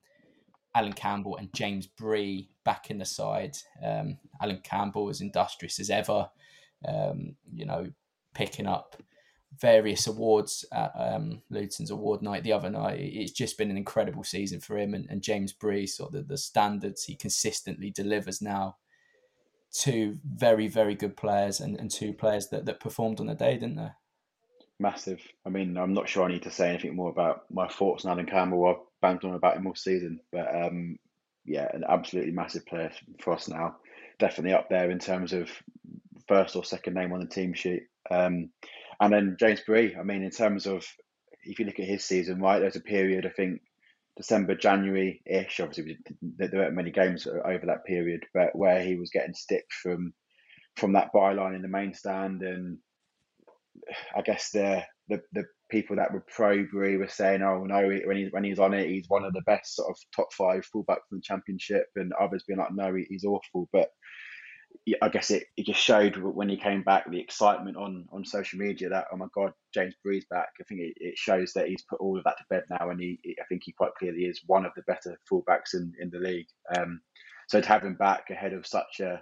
Alan 0.75 0.93
Campbell 0.93 1.37
and 1.37 1.53
James 1.53 1.87
Bree 1.87 2.49
back 2.63 2.91
in 2.91 2.97
the 2.97 3.05
side. 3.05 3.57
Um, 3.83 4.17
Alan 4.41 4.61
Campbell 4.63 5.09
as 5.09 5.21
industrious 5.21 5.79
as 5.79 5.89
ever. 5.89 6.29
Um, 6.87 7.35
you 7.53 7.65
know, 7.65 7.91
picking 8.33 8.67
up 8.67 9.01
various 9.59 10.07
awards 10.07 10.65
at 10.71 10.91
um, 10.95 11.41
Luton's 11.49 11.91
award 11.91 12.21
night 12.21 12.43
the 12.43 12.53
other 12.53 12.69
night. 12.69 12.99
It's 12.99 13.31
just 13.31 13.57
been 13.57 13.69
an 13.69 13.77
incredible 13.77 14.23
season 14.23 14.59
for 14.59 14.77
him 14.77 14.93
and, 14.93 15.07
and 15.09 15.21
James 15.21 15.53
Bree, 15.53 15.87
sort 15.87 16.13
of 16.13 16.13
the, 16.13 16.33
the 16.33 16.37
standards 16.37 17.03
he 17.03 17.15
consistently 17.15 17.89
delivers 17.89 18.41
now. 18.41 18.77
Two 19.73 20.17
very, 20.25 20.67
very 20.67 20.95
good 20.95 21.15
players 21.15 21.59
and, 21.59 21.79
and 21.79 21.89
two 21.89 22.13
players 22.13 22.47
that, 22.49 22.65
that 22.65 22.79
performed 22.79 23.19
on 23.19 23.27
the 23.27 23.35
day, 23.35 23.53
didn't 23.53 23.77
they? 23.77 23.91
Massive. 24.81 25.21
I 25.45 25.49
mean, 25.49 25.77
I'm 25.77 25.93
not 25.93 26.09
sure 26.09 26.23
I 26.23 26.31
need 26.31 26.41
to 26.43 26.51
say 26.51 26.69
anything 26.69 26.95
more 26.95 27.11
about 27.11 27.43
my 27.51 27.67
thoughts 27.67 28.03
on 28.03 28.11
Alan 28.11 28.25
Campbell. 28.25 28.65
I've 28.65 28.75
banged 28.99 29.23
on 29.23 29.35
about 29.35 29.55
him 29.55 29.67
all 29.67 29.75
season, 29.75 30.19
but 30.31 30.47
um, 30.55 30.97
yeah, 31.45 31.67
an 31.71 31.83
absolutely 31.87 32.31
massive 32.31 32.65
player 32.65 32.91
for 33.19 33.33
us 33.33 33.47
now. 33.47 33.75
Definitely 34.17 34.53
up 34.53 34.69
there 34.69 34.89
in 34.89 34.97
terms 34.97 35.33
of 35.33 35.51
first 36.27 36.55
or 36.55 36.63
second 36.63 36.95
name 36.95 37.13
on 37.13 37.19
the 37.19 37.27
team 37.27 37.53
sheet. 37.53 37.83
Um, 38.09 38.49
and 38.99 39.13
then 39.13 39.37
James 39.39 39.61
Bree, 39.61 39.95
I 39.95 40.01
mean, 40.01 40.23
in 40.23 40.31
terms 40.31 40.65
of 40.65 40.83
if 41.43 41.59
you 41.59 41.65
look 41.65 41.79
at 41.79 41.85
his 41.85 42.03
season, 42.03 42.41
right, 42.41 42.57
there's 42.57 42.75
a 42.75 42.81
period, 42.81 43.27
I 43.27 43.29
think 43.29 43.61
December, 44.17 44.55
January 44.55 45.21
ish. 45.27 45.59
Obviously, 45.59 45.99
there 46.21 46.49
weren't 46.53 46.73
many 46.73 46.89
games 46.89 47.27
over 47.27 47.67
that 47.67 47.85
period, 47.85 48.25
but 48.33 48.55
where 48.55 48.81
he 48.81 48.95
was 48.95 49.11
getting 49.11 49.35
stick 49.35 49.65
from 49.69 50.11
from 50.75 50.93
that 50.93 51.13
byline 51.13 51.55
in 51.55 51.61
the 51.61 51.67
main 51.67 51.93
stand, 51.93 52.41
and 52.41 52.79
I 54.15 54.21
guess 54.21 54.51
the 54.51 54.83
the, 55.09 55.21
the 55.33 55.43
people 55.69 55.97
that 55.97 56.13
were 56.13 56.25
pro 56.33 56.65
Bree 56.65 56.97
were 56.97 57.07
saying, 57.07 57.41
"Oh 57.41 57.63
no, 57.63 57.87
when 58.05 58.17
he's 58.17 58.31
when 58.31 58.43
he's 58.43 58.59
on 58.59 58.73
it, 58.73 58.89
he's 58.89 59.09
one 59.09 59.25
of 59.25 59.33
the 59.33 59.41
best 59.41 59.75
sort 59.75 59.89
of 59.89 59.97
top 60.15 60.33
five 60.33 60.67
fullbacks 60.73 61.09
in 61.11 61.17
the 61.17 61.21
championship," 61.21 61.87
and 61.95 62.13
others 62.13 62.43
being 62.47 62.59
like, 62.59 62.73
"No, 62.73 62.93
he's 62.93 63.25
awful." 63.25 63.69
But 63.73 63.89
I 65.01 65.09
guess 65.09 65.29
it, 65.31 65.43
it 65.57 65.65
just 65.65 65.81
showed 65.81 66.17
when 66.17 66.49
he 66.49 66.57
came 66.57 66.81
back 66.83 67.09
the 67.09 67.19
excitement 67.19 67.77
on 67.77 68.05
on 68.11 68.25
social 68.25 68.57
media 68.57 68.89
that 68.89 69.05
oh 69.11 69.17
my 69.17 69.27
god 69.35 69.53
James 69.73 69.95
Bree's 70.03 70.25
back. 70.29 70.49
I 70.59 70.63
think 70.63 70.81
it, 70.81 70.93
it 70.97 71.17
shows 71.17 71.53
that 71.53 71.67
he's 71.67 71.83
put 71.83 71.99
all 71.99 72.17
of 72.17 72.23
that 72.23 72.37
to 72.37 72.45
bed 72.49 72.63
now, 72.69 72.89
and 72.89 72.99
he 72.99 73.19
I 73.25 73.43
think 73.49 73.63
he 73.65 73.73
quite 73.73 73.95
clearly 73.95 74.23
is 74.23 74.41
one 74.45 74.65
of 74.65 74.71
the 74.75 74.83
better 74.83 75.19
fullbacks 75.31 75.73
in 75.73 75.93
in 75.99 76.09
the 76.09 76.19
league. 76.19 76.47
Um, 76.75 77.01
so 77.47 77.59
to 77.59 77.67
have 77.67 77.83
him 77.83 77.95
back 77.95 78.29
ahead 78.29 78.53
of 78.53 78.65
such 78.65 79.01
a 79.01 79.21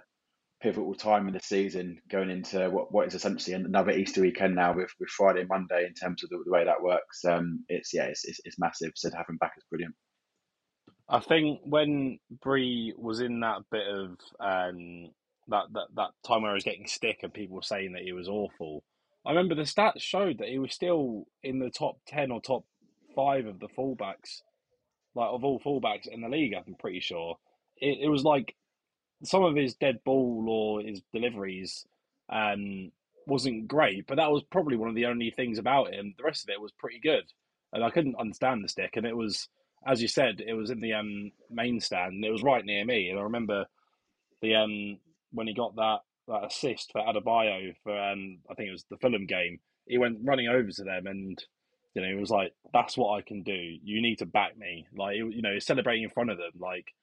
pivotal 0.60 0.94
time 0.94 1.26
in 1.26 1.34
the 1.34 1.40
season, 1.40 1.98
going 2.10 2.30
into 2.30 2.68
what, 2.70 2.92
what 2.92 3.06
is 3.06 3.14
essentially 3.14 3.54
another 3.54 3.92
Easter 3.92 4.20
weekend 4.20 4.54
now 4.54 4.74
with, 4.74 4.90
with 5.00 5.08
Friday 5.08 5.40
and 5.40 5.48
Monday 5.48 5.86
in 5.86 5.94
terms 5.94 6.22
of 6.22 6.30
the, 6.30 6.42
the 6.44 6.52
way 6.52 6.64
that 6.64 6.82
works, 6.82 7.24
um, 7.24 7.64
it's 7.68 7.94
yeah, 7.94 8.04
it's, 8.04 8.24
it's, 8.24 8.40
it's 8.44 8.58
massive. 8.58 8.92
So 8.94 9.10
to 9.10 9.16
have 9.16 9.28
him 9.28 9.38
back 9.38 9.52
is 9.56 9.64
brilliant. 9.70 9.94
I 11.08 11.20
think 11.20 11.60
when 11.64 12.18
Bree 12.42 12.94
was 12.96 13.20
in 13.20 13.40
that 13.40 13.62
bit 13.72 13.86
of 13.88 14.10
um, 14.38 15.10
that, 15.48 15.64
that 15.72 15.86
that 15.96 16.10
time 16.26 16.42
where 16.42 16.52
he 16.52 16.54
was 16.54 16.64
getting 16.64 16.86
stick 16.86 17.20
and 17.22 17.34
people 17.34 17.56
were 17.56 17.62
saying 17.62 17.94
that 17.94 18.02
he 18.02 18.12
was 18.12 18.28
awful, 18.28 18.84
I 19.26 19.30
remember 19.30 19.54
the 19.56 19.62
stats 19.62 20.00
showed 20.00 20.38
that 20.38 20.48
he 20.48 20.58
was 20.58 20.72
still 20.72 21.24
in 21.42 21.58
the 21.58 21.70
top 21.70 21.96
ten 22.06 22.30
or 22.30 22.40
top 22.40 22.64
five 23.16 23.46
of 23.46 23.58
the 23.58 23.68
fullbacks, 23.68 24.42
like 25.16 25.30
of 25.30 25.42
all 25.42 25.58
fullbacks 25.58 26.06
in 26.06 26.20
the 26.20 26.28
league. 26.28 26.54
I'm 26.54 26.76
pretty 26.78 27.00
sure 27.00 27.36
it, 27.76 27.98
it 28.02 28.08
was 28.08 28.22
like 28.22 28.54
some 29.24 29.44
of 29.44 29.56
his 29.56 29.74
dead 29.74 30.00
ball 30.04 30.46
or 30.48 30.82
his 30.82 31.02
deliveries 31.12 31.84
um, 32.30 32.90
wasn't 33.26 33.68
great, 33.68 34.06
but 34.06 34.16
that 34.16 34.30
was 34.30 34.42
probably 34.50 34.76
one 34.76 34.88
of 34.88 34.94
the 34.94 35.06
only 35.06 35.30
things 35.30 35.58
about 35.58 35.92
him. 35.92 36.14
The 36.16 36.24
rest 36.24 36.44
of 36.44 36.50
it 36.50 36.60
was 36.60 36.72
pretty 36.72 37.00
good, 37.00 37.24
and 37.72 37.84
I 37.84 37.90
couldn't 37.90 38.16
understand 38.18 38.64
the 38.64 38.68
stick. 38.68 38.92
And 38.96 39.06
it 39.06 39.16
was, 39.16 39.48
as 39.86 40.00
you 40.02 40.08
said, 40.08 40.42
it 40.46 40.54
was 40.54 40.70
in 40.70 40.80
the 40.80 40.94
um, 40.94 41.32
main 41.50 41.80
stand, 41.80 42.14
and 42.14 42.24
it 42.24 42.30
was 42.32 42.42
right 42.42 42.64
near 42.64 42.84
me. 42.84 43.10
And 43.10 43.18
I 43.18 43.22
remember 43.22 43.66
the 44.42 44.54
um, 44.54 44.98
when 45.32 45.46
he 45.46 45.54
got 45.54 45.76
that 45.76 45.98
that 46.28 46.44
assist 46.44 46.92
for 46.92 47.00
Adebayo 47.00 47.74
for 47.82 47.98
um, 47.98 48.38
I 48.50 48.54
think 48.54 48.68
it 48.68 48.72
was 48.72 48.84
the 48.90 48.96
Fulham 48.98 49.26
game. 49.26 49.58
He 49.86 49.98
went 49.98 50.18
running 50.22 50.48
over 50.48 50.70
to 50.70 50.84
them 50.84 51.06
and 51.06 51.42
you 51.94 52.02
know 52.02 52.08
he 52.08 52.14
was 52.14 52.30
like, 52.30 52.52
"That's 52.72 52.96
what 52.96 53.16
I 53.16 53.22
can 53.22 53.42
do. 53.42 53.52
You 53.52 54.00
need 54.00 54.18
to 54.18 54.26
back 54.26 54.56
me." 54.56 54.86
Like 54.96 55.16
you 55.16 55.42
know, 55.42 55.58
celebrating 55.58 56.04
in 56.04 56.10
front 56.10 56.30
of 56.30 56.38
them. 56.38 56.52
Like, 56.58 56.94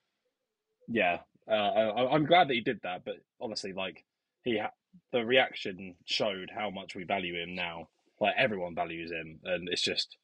yeah, 0.88 1.20
uh, 1.50 1.54
I, 1.54 2.14
I'm 2.16 2.26
glad 2.26 2.50
that 2.50 2.54
he 2.56 2.62
did 2.62 2.82
that. 2.84 3.04
But 3.06 3.16
honestly, 3.42 3.74
like 3.74 4.04
he 4.44 4.60
ha- 4.60 4.72
the 5.12 5.26
reaction 5.26 5.96
showed 6.06 6.52
how 6.56 6.70
much 6.70 6.96
we 6.96 7.04
value 7.04 7.36
him 7.42 7.56
now. 7.56 7.90
Like 8.22 8.36
everyone 8.38 8.76
values 8.76 9.12
him, 9.12 9.40
and 9.44 9.70
it's 9.70 9.82
just, 9.84 10.18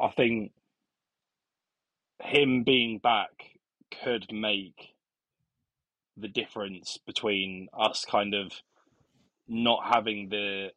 I 0.00 0.08
think 0.10 0.52
him 2.22 2.64
being 2.64 2.98
back 2.98 3.30
could 4.04 4.26
make 4.32 4.94
the 6.16 6.28
difference 6.28 6.98
between 7.06 7.68
us 7.78 8.04
kind 8.08 8.34
of 8.34 8.52
not 9.48 9.80
having 9.92 10.28
the 10.30 10.68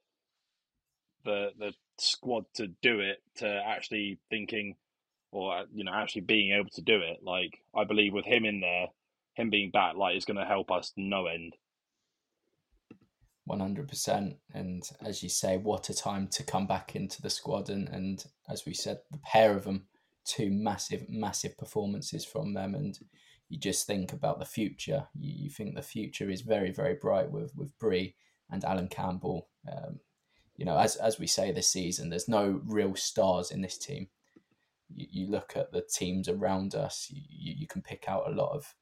the 1.26 1.50
the 1.60 1.74
squad 2.00 2.46
to 2.56 2.68
do 2.82 3.00
it 3.00 3.22
to 3.36 3.48
actually 3.48 4.20
thinking 4.30 4.76
or 5.32 5.64
you 5.74 5.84
know 5.84 5.94
actually 5.94 6.22
being 6.22 6.54
able 6.54 6.70
to 6.70 6.82
do 6.82 6.98
it 6.98 7.20
like 7.24 7.60
i 7.76 7.84
believe 7.84 8.14
with 8.14 8.26
him 8.26 8.46
in 8.46 8.62
there 8.62 8.88
him 9.34 9.50
being 9.50 9.72
back 9.72 9.96
like 9.96 10.16
is 10.16 10.26
going 10.26 10.38
to 10.38 10.46
help 10.46 10.72
us 10.72 10.94
no 10.96 11.28
end. 11.28 11.56
100% 13.50 14.36
and 14.54 14.84
as 15.04 15.22
you 15.22 15.28
say 15.28 15.58
what 15.58 15.90
a 15.90 15.94
time 15.94 16.28
to 16.28 16.44
come 16.44 16.66
back 16.66 16.96
into 16.96 17.22
the 17.22 17.30
squad. 17.30 17.70
And, 17.70 17.90
and 17.90 18.24
as 18.50 18.66
we 18.66 18.74
said 18.74 19.00
the 19.12 19.18
pair 19.18 19.56
of 19.56 19.66
them 19.66 19.88
two 20.26 20.50
massive 20.50 21.10
massive 21.10 21.58
performances 21.58 22.24
from 22.24 22.54
them. 22.54 22.74
And 22.74 22.98
you 23.50 23.60
just 23.60 23.86
think 23.86 24.14
about 24.14 24.40
the 24.40 24.46
future. 24.46 25.08
You, 25.14 25.46
you 25.46 25.50
think 25.50 25.76
the 25.76 25.82
future 25.82 26.30
is 26.30 26.42
very 26.42 26.72
very 26.72 26.96
bright 26.96 27.32
with 27.32 27.54
with 27.56 27.78
Bree 27.80 28.16
and 28.50 28.64
Alan 28.64 28.88
Campbell. 28.88 29.50
Um, 29.70 30.00
you 30.56 30.66
know 30.66 30.78
as, 30.78 30.96
as 30.96 31.20
we 31.20 31.28
say 31.28 31.52
this 31.52 31.70
season 31.70 32.10
there's 32.10 32.30
no 32.30 32.62
real 32.64 32.96
stars 32.96 33.52
in 33.52 33.62
this 33.62 33.78
team. 33.78 34.08
You, 34.96 35.08
you 35.12 35.28
look 35.30 35.54
at 35.58 35.74
the 35.74 35.82
teams 35.82 36.30
around 36.30 36.76
us. 36.76 37.08
You, 37.12 37.54
you 37.58 37.68
can 37.68 37.82
pick 37.82 38.06
out 38.08 38.30
a 38.32 38.36
lot 38.36 38.54
of 38.56 38.74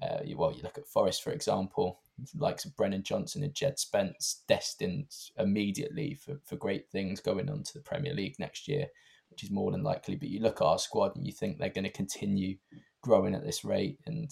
uh, 0.00 0.18
well, 0.36 0.52
you 0.52 0.62
look 0.62 0.78
at 0.78 0.86
Forest, 0.86 1.22
for 1.22 1.32
example, 1.32 2.00
likes 2.36 2.64
of 2.64 2.76
Brennan 2.76 3.02
Johnson 3.02 3.42
and 3.42 3.54
Jed 3.54 3.78
Spence, 3.78 4.42
destined 4.48 5.10
immediately 5.38 6.14
for, 6.14 6.38
for 6.44 6.56
great 6.56 6.88
things 6.90 7.20
going 7.20 7.48
on 7.50 7.62
to 7.64 7.74
the 7.74 7.80
Premier 7.80 8.14
League 8.14 8.36
next 8.38 8.68
year, 8.68 8.86
which 9.30 9.44
is 9.44 9.50
more 9.50 9.70
than 9.70 9.82
likely. 9.82 10.16
But 10.16 10.28
you 10.28 10.40
look 10.40 10.60
at 10.60 10.66
our 10.66 10.78
squad 10.78 11.16
and 11.16 11.26
you 11.26 11.32
think 11.32 11.58
they're 11.58 11.68
going 11.68 11.84
to 11.84 11.90
continue 11.90 12.56
growing 13.02 13.34
at 13.34 13.44
this 13.44 13.64
rate 13.64 13.98
and 14.06 14.30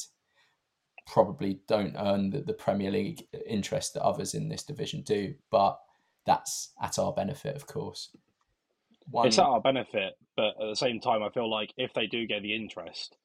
probably 1.07 1.61
don't 1.67 1.97
earn 1.99 2.31
the, 2.31 2.41
the 2.41 2.53
Premier 2.53 2.91
League 2.91 3.27
interest 3.47 3.95
that 3.95 4.03
others 4.03 4.35
in 4.35 4.49
this 4.49 4.63
division 4.63 5.03
do. 5.03 5.35
But 5.51 5.79
that's 6.27 6.73
at 6.83 6.99
our 6.99 7.13
benefit, 7.13 7.57
of 7.57 7.67
course. 7.67 8.11
One... 9.11 9.27
It's 9.27 9.39
at 9.39 9.45
our 9.45 9.61
benefit, 9.61 10.15
but 10.37 10.51
at 10.61 10.69
the 10.69 10.77
same 10.77 11.01
time, 11.01 11.23
I 11.23 11.31
feel 11.31 11.51
like 11.51 11.73
if 11.77 11.93
they 11.95 12.07
do 12.07 12.27
get 12.27 12.43
the 12.43 12.55
interest, 12.55 13.17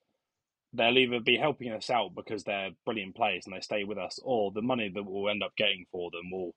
they'll 0.76 0.98
either 0.98 1.20
be 1.20 1.38
helping 1.38 1.72
us 1.72 1.90
out 1.90 2.16
because 2.16 2.44
they're 2.44 2.72
brilliant 2.86 3.16
players 3.16 3.46
and 3.46 3.56
they 3.56 3.62
stay 3.62 3.84
with 3.84 3.98
us, 3.98 4.20
or 4.24 4.52
the 4.52 4.62
money 4.62 4.92
that 4.94 5.04
we'll 5.04 5.30
end 5.30 5.44
up 5.44 5.56
getting 5.58 5.86
for 5.92 6.12
them 6.12 6.32
will 6.32 6.54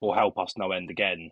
will 0.00 0.14
help 0.14 0.38
us 0.38 0.54
no 0.56 0.72
end 0.72 0.90
again. 0.90 1.30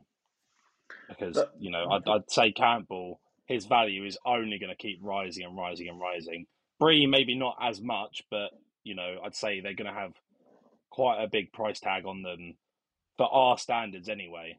Because 1.08 1.34
but, 1.34 1.52
you 1.58 1.70
know, 1.70 1.86
I'd, 1.90 2.08
I'd 2.08 2.30
say 2.30 2.52
Campbell, 2.52 3.20
his 3.46 3.66
value 3.66 4.04
is 4.04 4.18
only 4.26 4.58
going 4.58 4.70
to 4.70 4.76
keep 4.76 5.00
rising 5.02 5.44
and 5.44 5.56
rising 5.56 5.88
and 5.88 6.00
rising. 6.00 6.46
Bree 6.80 7.06
maybe 7.06 7.36
not 7.36 7.56
as 7.62 7.80
much, 7.80 8.22
but 8.30 8.50
you 8.84 8.94
know, 8.94 9.16
I'd 9.24 9.34
say 9.34 9.60
they're 9.60 9.74
going 9.74 9.92
to 9.92 9.98
have 9.98 10.12
quite 10.90 11.22
a 11.22 11.28
big 11.28 11.52
price 11.52 11.80
tag 11.80 12.06
on 12.06 12.22
them 12.22 12.56
for 13.16 13.26
our 13.32 13.58
standards 13.58 14.08
anyway. 14.08 14.58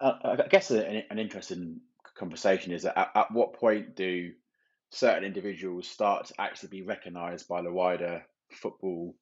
I, 0.00 0.36
I 0.42 0.48
guess 0.48 0.70
an, 0.70 1.02
an 1.10 1.18
interesting 1.18 1.80
conversation 2.16 2.72
is 2.72 2.84
at, 2.84 3.10
at 3.14 3.32
what 3.32 3.54
point 3.54 3.94
do 3.96 4.32
certain 4.96 5.24
individuals 5.24 5.86
start 5.86 6.26
to 6.26 6.34
actually 6.38 6.70
be 6.70 6.82
recognised 6.82 7.46
by 7.48 7.60
the 7.60 7.72
wider 7.72 8.24
football, 8.50 9.14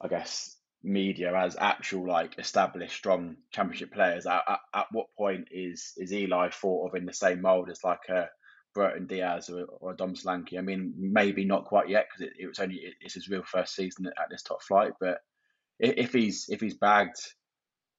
I 0.00 0.08
guess, 0.08 0.56
media 0.82 1.34
as 1.34 1.56
actual 1.58 2.06
like 2.06 2.38
established 2.38 2.96
strong 2.96 3.36
championship 3.52 3.92
players. 3.92 4.26
At, 4.26 4.42
at, 4.46 4.60
at 4.74 4.86
what 4.92 5.06
point 5.16 5.48
is 5.50 5.92
is 5.96 6.12
Eli 6.12 6.50
thought 6.50 6.88
of 6.88 6.94
in 6.94 7.06
the 7.06 7.12
same 7.12 7.40
mould 7.40 7.70
as 7.70 7.82
like 7.82 8.08
a 8.10 8.28
Brereton 8.74 9.06
Diaz 9.06 9.48
or, 9.48 9.64
or 9.64 9.92
a 9.92 9.96
Dom 9.96 10.14
Solanke? 10.14 10.58
I 10.58 10.62
mean, 10.62 10.92
maybe 10.98 11.44
not 11.44 11.64
quite 11.64 11.88
yet 11.88 12.06
because 12.08 12.30
it, 12.30 12.42
it, 12.44 12.46
was 12.46 12.58
only 12.58 12.82
it's 13.00 13.14
his 13.14 13.30
real 13.30 13.44
first 13.44 13.74
season 13.74 14.06
at 14.06 14.28
this 14.30 14.42
top 14.42 14.62
flight. 14.62 14.92
But 15.00 15.18
if 15.78 16.12
he's 16.12 16.46
if 16.50 16.60
he's 16.60 16.76
bagged 16.76 17.16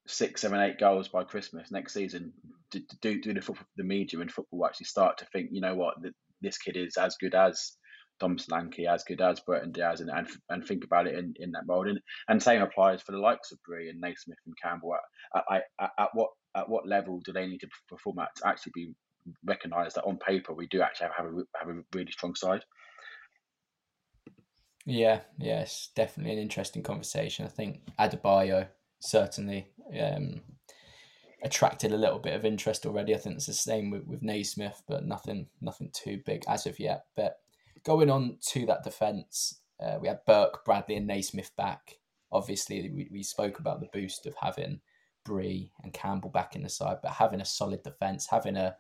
six, 0.05 0.41
seven, 0.41 0.59
eight 0.59 0.77
goals 0.79 1.07
by 1.07 1.23
Christmas 1.23 1.71
next 1.71 1.93
season, 1.93 2.33
do 2.69 2.81
do, 3.01 3.19
do 3.19 3.33
the 3.33 3.55
the 3.77 3.83
media 3.83 4.19
and 4.19 4.31
football 4.31 4.67
actually 4.67 4.85
start 4.85 5.17
to 5.19 5.25
think, 5.25 5.49
you 5.51 5.61
know 5.61 5.73
what, 5.73 5.95
this 6.43 6.57
kid 6.57 6.77
is 6.77 6.97
as 6.97 7.15
good 7.19 7.33
as 7.33 7.77
Dom 8.19 8.37
Solanke, 8.37 8.87
as 8.87 9.03
good 9.03 9.21
as 9.21 9.39
Brereton 9.39 9.71
Diaz, 9.71 10.01
and, 10.01 10.09
and, 10.09 10.27
and 10.49 10.65
think 10.65 10.83
about 10.83 11.07
it 11.07 11.17
in, 11.17 11.33
in 11.37 11.51
that 11.51 11.65
mold. 11.65 11.87
And, 11.87 11.99
and 12.27 12.41
same 12.41 12.61
applies 12.61 13.01
for 13.01 13.11
the 13.11 13.17
likes 13.17 13.51
of 13.51 13.57
Bree 13.65 13.89
and 13.89 13.99
Naismith 13.99 14.37
and 14.45 14.55
Campbell. 14.61 14.95
At, 15.35 15.43
at, 15.51 15.63
at, 15.81 15.89
at, 15.99 16.09
what 16.13 16.29
at 16.55 16.69
what 16.69 16.87
level 16.87 17.19
do 17.25 17.33
they 17.33 17.47
need 17.47 17.59
to 17.59 17.67
perform 17.89 18.19
at 18.19 18.29
to 18.37 18.47
actually 18.47 18.73
be 18.75 18.93
recognised 19.45 19.95
that 19.95 20.03
on 20.03 20.17
paper 20.17 20.53
we 20.53 20.67
do 20.67 20.81
actually 20.81 21.07
have, 21.07 21.25
have, 21.25 21.33
a, 21.33 21.57
have 21.57 21.69
a 21.69 21.81
really 21.95 22.11
strong 22.11 22.35
side? 22.35 22.61
Yeah, 24.85 25.21
yes, 25.37 25.89
definitely 25.95 26.33
an 26.33 26.39
interesting 26.39 26.83
conversation. 26.83 27.45
I 27.45 27.49
think 27.49 27.81
Adebayo 27.99 28.67
certainly 28.99 29.67
um, 29.99 30.41
attracted 31.43 31.91
a 31.91 31.97
little 31.97 32.19
bit 32.19 32.35
of 32.35 32.45
interest 32.45 32.85
already. 32.85 33.13
I 33.13 33.17
think 33.17 33.35
it's 33.35 33.45
the 33.45 33.53
same 33.53 33.91
with, 33.91 34.05
with 34.05 34.21
Naismith, 34.21 34.81
but 34.87 35.05
nothing 35.05 35.47
nothing 35.61 35.91
too 35.93 36.21
big 36.25 36.43
as 36.47 36.65
of 36.65 36.79
yet. 36.79 37.05
But 37.15 37.37
going 37.83 38.09
on 38.09 38.37
to 38.49 38.65
that 38.65 38.83
defence, 38.83 39.61
uh, 39.83 39.97
we 40.01 40.07
had 40.07 40.25
Burke, 40.25 40.63
Bradley, 40.65 40.95
and 40.95 41.07
Naismith 41.07 41.51
back. 41.57 41.99
Obviously, 42.31 42.89
we, 42.89 43.09
we 43.11 43.23
spoke 43.23 43.59
about 43.59 43.79
the 43.79 43.89
boost 43.93 44.25
of 44.25 44.35
having 44.41 44.79
Bree 45.25 45.71
and 45.83 45.93
Campbell 45.93 46.29
back 46.29 46.55
in 46.55 46.63
the 46.63 46.69
side, 46.69 46.97
but 47.01 47.11
having 47.11 47.41
a 47.41 47.45
solid 47.45 47.83
defence, 47.83 48.27
having 48.29 48.55
a 48.57 48.75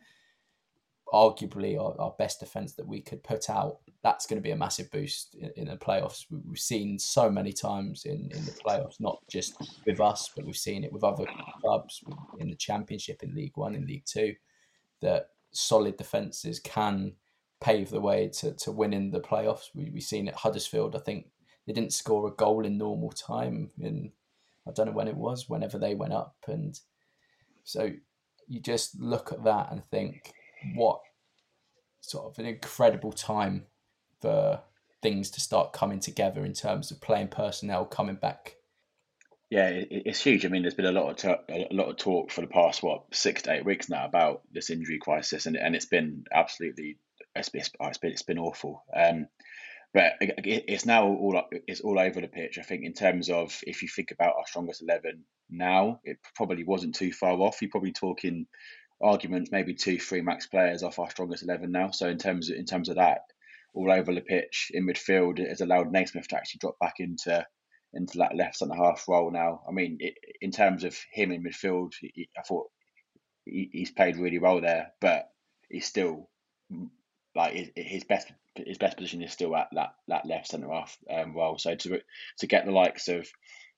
arguably 1.13 1.79
our, 1.79 1.99
our 2.01 2.13
best 2.17 2.39
defence 2.39 2.73
that 2.73 2.87
we 2.87 2.99
could 2.99 3.23
put 3.23 3.49
out, 3.49 3.77
that's 4.03 4.25
going 4.25 4.37
to 4.37 4.43
be 4.43 4.51
a 4.51 4.55
massive 4.55 4.89
boost 4.91 5.35
in, 5.35 5.51
in, 5.55 5.67
the 5.67 5.77
playoffs. 5.77 6.25
We've 6.29 6.57
seen 6.57 6.97
so 6.97 7.29
many 7.29 7.53
times 7.53 8.05
in, 8.05 8.31
in 8.33 8.43
the 8.45 8.51
playoffs, 8.51 8.99
not 8.99 9.19
just 9.29 9.55
with 9.85 10.01
us, 10.01 10.31
but 10.35 10.45
we've 10.45 10.57
seen 10.57 10.83
it 10.83 10.91
with 10.91 11.03
other 11.03 11.25
clubs 11.61 12.03
in 12.39 12.49
the 12.49 12.55
Championship, 12.55 13.21
in 13.21 13.35
League 13.35 13.55
One, 13.55 13.75
in 13.75 13.85
League 13.85 14.05
Two, 14.05 14.33
that 15.01 15.27
solid 15.51 15.97
defences 15.97 16.59
can 16.59 17.13
pave 17.61 17.91
the 17.91 18.01
way 18.01 18.27
to, 18.27 18.51
to 18.53 18.71
winning 18.71 19.11
the 19.11 19.21
playoffs. 19.21 19.69
We, 19.75 19.91
we've 19.91 20.03
seen 20.03 20.27
at 20.27 20.35
Huddersfield, 20.35 20.95
I 20.95 20.99
think 20.99 21.27
they 21.67 21.73
didn't 21.73 21.93
score 21.93 22.27
a 22.27 22.31
goal 22.31 22.65
in 22.65 22.77
normal 22.77 23.11
time 23.11 23.69
in 23.79 24.11
I 24.67 24.71
don't 24.71 24.87
know 24.87 24.93
when 24.93 25.07
it 25.07 25.17
was, 25.17 25.49
whenever 25.49 25.77
they 25.77 25.93
went 25.93 26.13
up. 26.13 26.35
And 26.47 26.79
so 27.63 27.91
you 28.47 28.61
just 28.61 28.99
look 28.99 29.31
at 29.31 29.43
that 29.43 29.71
and 29.71 29.83
think, 29.83 30.33
what 30.75 31.01
sort 32.01 32.25
of 32.25 32.39
an 32.39 32.45
incredible 32.45 33.11
time 33.11 33.65
for 34.21 34.61
things 35.01 35.29
to 35.31 35.41
start 35.41 35.73
coming 35.73 35.99
together 35.99 36.45
in 36.45 36.53
terms 36.53 36.91
of 36.91 37.01
playing 37.01 37.27
personnel 37.27 37.85
coming 37.85 38.15
back. 38.15 38.55
Yeah, 39.49 39.69
it's 39.69 40.23
huge. 40.23 40.45
I 40.45 40.49
mean, 40.49 40.63
there's 40.63 40.73
been 40.73 40.85
a 40.85 40.91
lot 40.91 41.11
of 41.11 41.17
talk, 41.17 41.43
a 41.47 41.67
lot 41.69 41.89
of 41.89 41.97
talk 41.97 42.31
for 42.31 42.41
the 42.41 42.47
past 42.47 42.81
what 42.81 43.03
six 43.13 43.43
to 43.43 43.53
eight 43.53 43.65
weeks 43.65 43.87
now 43.87 44.05
about 44.05 44.41
this 44.51 44.71
injury 44.71 44.97
crisis, 44.97 45.45
and 45.45 45.55
and 45.55 45.75
it's 45.75 45.85
been 45.85 46.23
absolutely 46.33 46.97
it's 47.35 47.49
been 47.49 47.61
it's 47.61 47.97
been, 47.99 48.11
it's 48.11 48.23
been 48.23 48.39
awful. 48.39 48.83
Um, 48.95 49.27
but 49.93 50.13
it's 50.19 50.87
now 50.87 51.05
all 51.05 51.43
it's 51.67 51.81
all 51.81 51.99
over 51.99 52.19
the 52.19 52.27
pitch. 52.27 52.57
I 52.57 52.63
think 52.63 52.83
in 52.83 52.93
terms 52.93 53.29
of 53.29 53.59
if 53.67 53.83
you 53.83 53.87
think 53.87 54.09
about 54.09 54.35
our 54.37 54.47
strongest 54.47 54.81
eleven 54.81 55.25
now, 55.51 55.99
it 56.03 56.17
probably 56.35 56.63
wasn't 56.63 56.95
too 56.95 57.11
far 57.11 57.33
off. 57.33 57.61
You're 57.61 57.69
probably 57.69 57.91
talking 57.91 58.47
arguments, 59.03 59.51
maybe 59.51 59.73
two, 59.73 59.99
three 59.99 60.21
max 60.21 60.47
players 60.47 60.81
off 60.81 60.99
our 60.99 61.09
strongest 61.09 61.43
eleven 61.43 61.71
now. 61.71 61.91
So 61.91 62.07
in 62.07 62.17
terms 62.17 62.49
of, 62.49 62.57
in 62.57 62.65
terms 62.65 62.89
of 62.89 62.95
that, 62.95 63.19
all 63.73 63.91
over 63.91 64.13
the 64.13 64.21
pitch 64.21 64.71
in 64.73 64.85
midfield, 64.85 65.39
it 65.39 65.49
has 65.49 65.61
allowed 65.61 65.91
Naismith 65.91 66.27
to 66.29 66.37
actually 66.37 66.59
drop 66.59 66.79
back 66.79 66.95
into 66.99 67.45
into 67.93 68.17
that 68.19 68.35
left 68.35 68.57
centre 68.57 68.75
half 68.75 69.07
role 69.07 69.31
now. 69.31 69.61
I 69.67 69.71
mean, 69.71 69.97
it, 69.99 70.15
in 70.41 70.51
terms 70.51 70.83
of 70.83 70.97
him 71.11 71.31
in 71.31 71.43
midfield, 71.43 71.93
he, 71.99 72.29
I 72.37 72.41
thought 72.41 72.67
he, 73.45 73.69
he's 73.71 73.91
played 73.91 74.17
really 74.17 74.39
well 74.39 74.61
there, 74.61 74.93
but 75.01 75.29
he's 75.69 75.85
still 75.85 76.29
like 77.35 77.73
his 77.75 78.03
best 78.03 78.31
his 78.55 78.77
best 78.77 78.97
position 78.97 79.23
is 79.23 79.31
still 79.31 79.55
at 79.55 79.69
that 79.73 79.95
that 80.07 80.25
left 80.25 80.47
centre 80.47 80.69
half 80.71 80.97
um, 81.09 81.35
role. 81.35 81.57
So 81.57 81.75
to 81.75 82.01
to 82.39 82.47
get 82.47 82.65
the 82.65 82.71
likes 82.71 83.07
of 83.07 83.27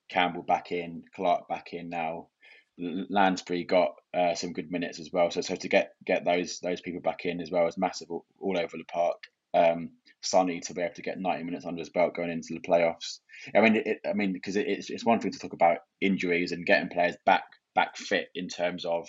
Campbell 0.10 0.44
back 0.44 0.72
in, 0.72 1.04
Clark 1.16 1.48
back 1.48 1.74
in 1.74 1.90
now, 1.90 2.28
Lansbury 2.78 3.64
got 3.64 3.96
uh, 4.14 4.36
some 4.36 4.54
good 4.54 4.72
minutes 4.72 5.00
as 5.00 5.10
well. 5.12 5.32
So 5.32 5.42
so 5.42 5.56
to 5.56 5.70
get 5.70 5.94
get 6.06 6.26
those 6.26 6.60
those 6.60 6.82
people 6.82 7.02
back 7.02 7.26
in 7.26 7.42
as 7.42 7.52
well 7.52 7.68
is 7.68 7.78
massive 7.78 8.10
all, 8.10 8.26
all 8.40 8.58
over 8.58 8.78
the 8.78 8.84
park. 8.86 9.18
Um, 9.54 9.92
Sonny 10.22 10.60
to 10.62 10.74
be 10.74 10.82
able 10.82 10.96
to 10.96 11.02
get 11.02 11.20
90 11.20 11.44
minutes 11.44 11.66
under 11.66 11.80
his 11.80 11.90
belt 11.90 12.16
going 12.16 12.32
into 12.32 12.54
the 12.54 12.60
playoffs. 12.60 13.20
I 13.56 13.62
mean, 13.62 13.76
it, 13.78 14.00
I 14.06 14.14
mean, 14.14 14.34
because 14.34 14.56
it, 14.56 14.68
it's 14.68 14.90
it's 14.90 15.06
one 15.06 15.20
thing 15.20 15.32
to 15.32 15.40
talk 15.40 15.54
about 15.54 15.80
injuries 16.02 16.52
and 16.52 16.66
getting 16.66 16.90
players 16.90 17.16
back 17.26 17.44
back 17.76 17.96
fit 17.96 18.28
in 18.36 18.48
terms 18.50 18.86
of 18.86 19.08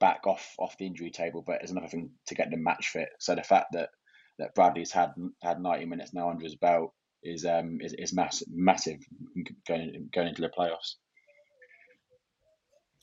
back 0.00 0.26
off 0.26 0.54
off 0.58 0.76
the 0.78 0.86
injury 0.86 1.10
table, 1.10 1.42
but 1.46 1.62
it's 1.62 1.70
another 1.70 1.88
thing 1.88 2.10
to 2.26 2.34
get 2.34 2.50
them 2.50 2.62
match 2.62 2.88
fit. 2.88 3.08
So 3.18 3.34
the 3.34 3.42
fact 3.42 3.68
that 3.72 3.90
that 4.38 4.54
Bradley's 4.54 4.92
had 4.92 5.12
had 5.42 5.60
90 5.60 5.86
minutes 5.86 6.12
now 6.12 6.30
under 6.30 6.44
his 6.44 6.56
belt 6.56 6.92
is 7.22 7.44
um 7.44 7.78
is, 7.80 7.94
is 7.94 8.12
massive 8.12 8.48
massive 8.50 8.98
going 9.66 10.10
going 10.12 10.28
into 10.28 10.42
the 10.42 10.48
playoffs. 10.48 10.94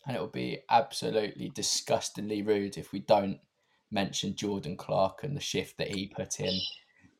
And 0.05 0.15
it 0.15 0.19
will 0.19 0.27
be 0.27 0.59
absolutely 0.69 1.49
disgustingly 1.49 2.41
rude 2.43 2.77
if 2.77 2.91
we 2.91 2.99
don't 2.99 3.39
mention 3.91 4.35
Jordan 4.35 4.77
Clark 4.77 5.23
and 5.23 5.35
the 5.35 5.41
shift 5.41 5.77
that 5.77 5.95
he 5.95 6.13
put 6.15 6.39
in. 6.39 6.59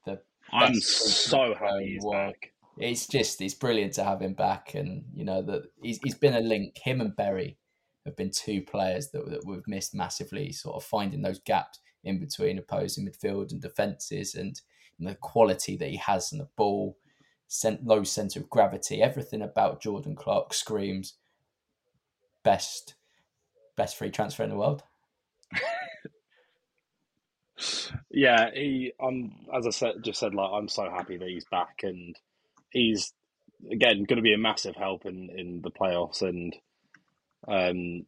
The 0.05 0.21
I'm 0.53 0.75
so 0.75 1.55
happy 1.55 1.93
he's 1.93 2.05
back. 2.05 2.51
It's 2.77 3.07
just 3.07 3.41
it's 3.41 3.53
brilliant 3.53 3.93
to 3.93 4.03
have 4.03 4.21
him 4.21 4.33
back, 4.33 4.75
and 4.75 5.05
you 5.13 5.25
know 5.25 5.41
that 5.43 5.63
he's 5.81 5.99
he's 6.03 6.15
been 6.15 6.35
a 6.35 6.41
link. 6.41 6.77
Him 6.77 7.01
and 7.01 7.15
Berry 7.15 7.57
have 8.05 8.15
been 8.15 8.31
two 8.31 8.61
players 8.61 9.09
that, 9.09 9.29
that 9.29 9.45
we've 9.45 9.67
missed 9.67 9.95
massively, 9.95 10.51
sort 10.51 10.75
of 10.75 10.83
finding 10.83 11.21
those 11.21 11.39
gaps 11.39 11.79
in 12.03 12.19
between 12.19 12.59
opposing 12.59 13.07
midfield 13.07 13.51
and 13.51 13.61
defences 13.61 14.35
and, 14.35 14.61
and 14.99 15.07
the 15.07 15.15
quality 15.15 15.75
that 15.75 15.89
he 15.89 15.97
has 15.97 16.31
in 16.31 16.37
the 16.37 16.47
ball, 16.55 16.97
low 17.83 18.03
centre 18.03 18.39
of 18.39 18.49
gravity, 18.49 19.01
everything 19.01 19.41
about 19.41 19.81
Jordan 19.81 20.15
Clark 20.15 20.53
screams 20.53 21.15
best 22.45 22.95
best 23.75 23.97
free 23.97 24.11
transfer 24.11 24.43
in 24.43 24.51
the 24.51 24.57
world. 24.57 24.83
yeah, 28.11 28.51
he. 28.53 28.93
I'm 29.01 29.33
as 29.53 29.67
I 29.67 29.71
said, 29.71 29.95
just 30.03 30.19
said 30.19 30.33
like 30.35 30.51
I'm 30.53 30.69
so 30.69 30.89
happy 30.89 31.17
that 31.17 31.27
he's 31.27 31.45
back 31.45 31.81
and 31.83 32.15
he's 32.69 33.13
again 33.71 34.05
going 34.05 34.17
to 34.17 34.21
be 34.23 34.33
a 34.33 34.37
massive 34.37 34.75
help 34.77 35.05
in 35.05 35.29
in 35.35 35.61
the 35.61 35.71
playoffs 35.71 36.21
and 36.21 36.55
um, 37.47 38.05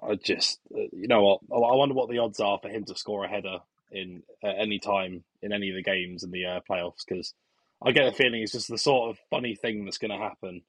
I 0.00 0.14
just, 0.16 0.60
you 0.70 1.08
know 1.08 1.22
what? 1.22 1.40
I 1.52 1.76
wonder 1.76 1.94
what 1.94 2.08
the 2.08 2.18
odds 2.18 2.40
are 2.40 2.58
for 2.62 2.68
him 2.68 2.84
to 2.86 2.96
score 2.96 3.24
a 3.24 3.28
header 3.28 3.58
in 3.90 4.22
at 4.42 4.56
any 4.58 4.78
time 4.78 5.24
in 5.42 5.52
any 5.52 5.68
of 5.70 5.76
the 5.76 5.82
games 5.82 6.22
in 6.22 6.30
the 6.30 6.46
uh, 6.46 6.60
playoffs 6.68 7.04
because 7.06 7.34
I 7.84 7.92
get 7.92 8.06
a 8.08 8.12
feeling 8.12 8.42
it's 8.42 8.52
just 8.52 8.68
the 8.68 8.78
sort 8.78 9.10
of 9.10 9.18
funny 9.30 9.54
thing 9.54 9.84
that's 9.84 9.98
going 9.98 10.12
to 10.12 10.16
happen. 10.24 10.62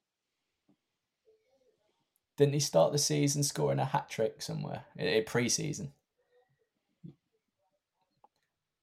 Didn't 2.36 2.54
he 2.54 2.60
start 2.60 2.92
the 2.92 2.98
season 2.98 3.42
scoring 3.42 3.78
a 3.78 3.84
hat 3.84 4.10
trick 4.10 4.42
somewhere 4.42 4.84
in 4.96 5.24
pre-season? 5.24 5.92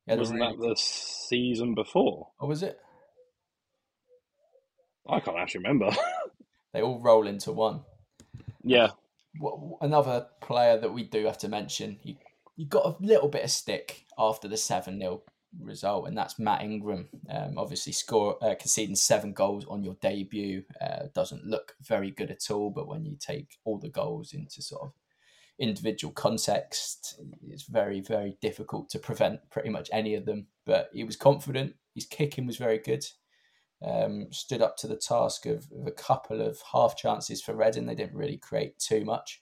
Wasn't 0.07 0.39
really... 0.39 0.51
that 0.51 0.59
the 0.59 0.75
season 0.77 1.75
before? 1.75 2.29
Or 2.39 2.47
was 2.47 2.63
it? 2.63 2.79
I 5.07 5.19
can't 5.19 5.37
actually 5.37 5.61
remember. 5.61 5.91
they 6.73 6.81
all 6.81 6.99
roll 6.99 7.27
into 7.27 7.51
one. 7.51 7.81
Yeah 8.63 8.91
another 9.81 10.27
player 10.41 10.77
that 10.77 10.93
we 10.93 11.03
do 11.03 11.25
have 11.25 11.37
to 11.39 11.47
mention, 11.47 11.97
he, 12.01 12.17
he 12.55 12.65
got 12.65 12.85
a 12.85 13.03
little 13.03 13.29
bit 13.29 13.43
of 13.43 13.51
stick 13.51 14.05
after 14.17 14.47
the 14.47 14.57
7 14.57 14.99
0 14.99 15.21
result, 15.59 16.07
and 16.07 16.17
that's 16.17 16.39
Matt 16.39 16.61
Ingram. 16.61 17.09
Um, 17.29 17.57
obviously, 17.57 17.93
score 17.93 18.37
uh, 18.43 18.55
conceding 18.55 18.95
seven 18.95 19.33
goals 19.33 19.65
on 19.67 19.83
your 19.83 19.95
debut 20.01 20.63
uh, 20.81 21.07
doesn't 21.13 21.45
look 21.45 21.73
very 21.81 22.11
good 22.11 22.31
at 22.31 22.49
all, 22.49 22.69
but 22.69 22.87
when 22.87 23.05
you 23.05 23.17
take 23.19 23.57
all 23.63 23.79
the 23.79 23.89
goals 23.89 24.33
into 24.33 24.61
sort 24.61 24.83
of 24.83 24.93
individual 25.59 26.13
context, 26.13 27.19
it's 27.47 27.63
very, 27.63 28.01
very 28.01 28.37
difficult 28.41 28.89
to 28.89 28.99
prevent 28.99 29.39
pretty 29.49 29.69
much 29.69 29.89
any 29.91 30.15
of 30.15 30.25
them. 30.25 30.47
But 30.65 30.89
he 30.93 31.03
was 31.03 31.15
confident, 31.15 31.75
his 31.95 32.05
kicking 32.05 32.47
was 32.47 32.57
very 32.57 32.77
good 32.77 33.05
um, 33.85 34.27
stood 34.31 34.61
up 34.61 34.77
to 34.77 34.87
the 34.87 34.95
task 34.95 35.45
of, 35.45 35.67
of, 35.79 35.87
a 35.87 35.91
couple 35.91 36.41
of 36.41 36.59
half 36.71 36.95
chances 36.95 37.41
for 37.41 37.55
Reading. 37.55 37.85
They 37.85 37.95
didn't 37.95 38.15
really 38.15 38.37
create 38.37 38.77
too 38.77 39.03
much. 39.05 39.41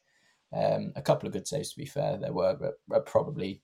Um, 0.56 0.94
a 0.96 1.02
couple 1.02 1.28
of 1.28 1.34
good 1.34 1.48
saves, 1.48 1.72
to 1.72 1.78
be 1.78 1.86
fair, 1.86 2.18
there 2.18 2.34
were, 2.34 2.58
but 2.88 3.06
probably 3.06 3.62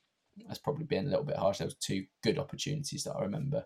that's 0.48 0.60
probably 0.60 0.86
been 0.86 1.06
a 1.06 1.10
little 1.10 1.24
bit 1.24 1.38
harsh. 1.38 1.60
There 1.60 1.68
was 1.68 1.76
two 1.76 2.06
good 2.24 2.38
opportunities 2.38 3.04
that 3.04 3.16
I 3.16 3.22
remember, 3.22 3.66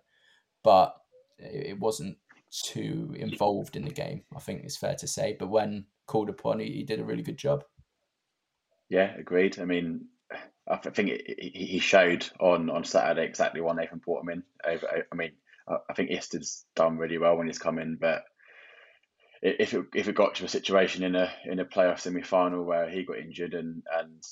but 0.64 0.96
it, 1.38 1.80
wasn't 1.80 2.18
too 2.52 3.16
involved 3.18 3.76
in 3.76 3.86
the 3.86 3.92
game. 3.92 4.24
I 4.36 4.40
think 4.40 4.64
it's 4.64 4.78
fair 4.78 4.96
to 4.96 5.08
say. 5.08 5.36
But 5.40 5.50
when 5.50 5.86
called 6.08 6.30
upon, 6.30 6.60
he, 6.60 6.72
he 6.72 6.84
did 6.84 7.00
a 7.00 7.06
really 7.06 7.24
good 7.24 7.38
job. 7.38 7.64
Yeah, 8.90 9.14
agreed. 9.18 9.60
I 9.60 9.66
mean, 9.66 10.08
I 10.68 10.78
think 10.78 11.10
he 11.40 11.80
showed 11.80 12.28
on 12.40 12.70
on 12.70 12.84
Saturday 12.84 13.26
exactly 13.26 13.62
why 13.62 13.74
Nathan 13.74 14.00
brought 14.00 14.24
him 14.24 14.30
in. 14.30 14.44
I, 14.64 15.04
I 15.12 15.16
mean, 15.16 15.32
I 15.68 15.94
think 15.94 16.12
Isted's 16.12 16.66
done 16.76 16.98
really 16.98 17.18
well 17.18 17.38
when 17.38 17.48
he's 17.48 17.60
come 17.60 17.80
in, 17.80 17.96
but 17.96 18.24
if 19.42 19.74
it 19.74 19.86
if 19.96 20.08
it 20.08 20.16
got 20.16 20.36
to 20.36 20.46
a 20.46 20.50
situation 20.50 21.04
in 21.04 21.16
a 21.16 21.32
in 21.46 21.60
a 21.60 21.66
playoff 21.66 22.00
semi 22.00 22.22
final 22.22 22.64
where 22.64 22.90
he 22.90 23.04
got 23.04 23.18
injured 23.18 23.54
and 23.54 23.84
and 23.98 24.24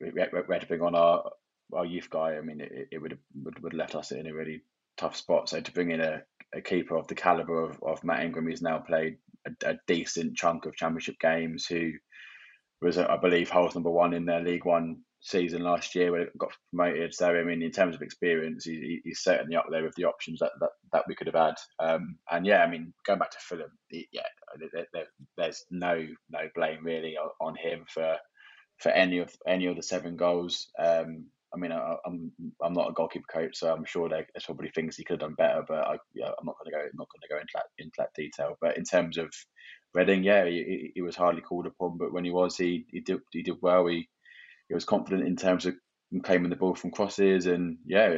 we 0.00 0.20
had 0.20 0.30
to 0.30 0.66
bring 0.66 0.82
on 0.82 0.94
our 0.94 1.30
our 1.74 1.86
youth 1.86 2.10
guy, 2.10 2.36
I 2.36 2.40
mean, 2.40 2.60
it, 2.60 2.88
it 2.90 2.98
would 2.98 3.12
have 3.12 3.20
would, 3.42 3.62
would 3.62 3.74
left 3.74 3.94
us 3.94 4.12
in 4.12 4.26
a 4.26 4.34
really 4.34 4.62
tough 4.96 5.16
spot. 5.16 5.48
So 5.48 5.60
to 5.60 5.72
bring 5.72 5.90
in 5.90 6.00
a, 6.00 6.22
a 6.54 6.60
keeper 6.60 6.96
of 6.96 7.08
the 7.08 7.14
caliber 7.14 7.64
of, 7.64 7.82
of 7.82 8.04
Matt 8.04 8.24
Ingram, 8.24 8.46
who's 8.46 8.62
now 8.62 8.78
played 8.78 9.16
a, 9.46 9.70
a 9.70 9.78
decent 9.86 10.36
chunk 10.36 10.66
of 10.66 10.76
championship 10.76 11.18
games, 11.20 11.66
who 11.66 11.92
was 12.80 12.98
I 12.98 13.16
believe 13.16 13.48
Hull's 13.48 13.74
number 13.74 13.90
one 13.90 14.12
in 14.14 14.26
their 14.26 14.42
League 14.42 14.64
One 14.64 15.02
season 15.20 15.62
last 15.62 15.94
year 15.94 16.10
when 16.10 16.22
it 16.22 16.36
got 16.36 16.52
promoted. 16.70 17.14
So 17.14 17.28
I 17.28 17.44
mean, 17.44 17.62
in 17.62 17.70
terms 17.70 17.94
of 17.94 18.02
experience, 18.02 18.64
he, 18.64 19.00
he's 19.04 19.20
certainly 19.20 19.56
up 19.56 19.66
there 19.70 19.84
with 19.84 19.94
the 19.94 20.04
options 20.04 20.40
that 20.40 20.50
that, 20.60 20.70
that 20.92 21.04
we 21.06 21.14
could 21.14 21.28
have 21.28 21.36
had. 21.36 21.54
Um, 21.78 22.16
and 22.30 22.44
yeah, 22.44 22.62
I 22.62 22.70
mean, 22.70 22.92
going 23.06 23.18
back 23.18 23.30
to 23.30 23.38
Fulham, 23.40 23.70
yeah, 23.90 24.22
there, 24.72 24.86
there, 24.92 25.06
there's 25.38 25.64
no 25.70 26.06
no 26.30 26.40
blame 26.54 26.84
really 26.84 27.16
on 27.40 27.54
him 27.56 27.84
for 27.88 28.16
for 28.78 28.90
any 28.90 29.18
of 29.18 29.32
any 29.46 29.66
of 29.66 29.76
the 29.76 29.82
seven 29.82 30.16
goals. 30.16 30.68
Um, 30.78 31.26
I 31.54 31.58
mean, 31.58 31.72
I, 31.72 31.92
am 32.06 32.32
I'm, 32.40 32.52
I'm 32.62 32.72
not 32.72 32.90
a 32.90 32.94
goalkeeper 32.94 33.26
coach, 33.32 33.56
so 33.56 33.72
I'm 33.72 33.84
sure 33.84 34.08
there's 34.08 34.44
probably 34.44 34.70
things 34.70 34.96
he 34.96 35.04
could 35.04 35.20
have 35.20 35.28
done 35.30 35.34
better. 35.36 35.62
But 35.66 35.86
I, 35.86 35.96
yeah, 36.14 36.26
I'm 36.28 36.46
not 36.46 36.56
going 36.58 36.70
to 36.70 36.78
go 36.78 36.84
not 36.94 37.08
going 37.08 37.22
to 37.22 37.34
go 37.34 37.36
into 37.40 37.52
that 37.54 37.66
into 37.78 37.92
that 37.98 38.14
detail. 38.16 38.56
But 38.60 38.76
in 38.78 38.84
terms 38.84 39.18
of 39.18 39.30
Reading, 39.94 40.24
yeah, 40.24 40.46
he, 40.46 40.92
he 40.94 41.02
was 41.02 41.16
hardly 41.16 41.42
called 41.42 41.66
upon, 41.66 41.98
but 41.98 42.12
when 42.14 42.24
he 42.24 42.30
was, 42.30 42.56
he 42.56 42.86
he 42.90 43.00
did 43.00 43.20
he 43.30 43.42
did 43.42 43.56
well. 43.60 43.86
He 43.86 44.08
he 44.68 44.74
was 44.74 44.86
confident 44.86 45.26
in 45.26 45.36
terms 45.36 45.66
of 45.66 45.74
claiming 46.24 46.48
the 46.48 46.56
ball 46.56 46.74
from 46.74 46.92
crosses, 46.92 47.46
and 47.46 47.76
yeah, 47.86 48.08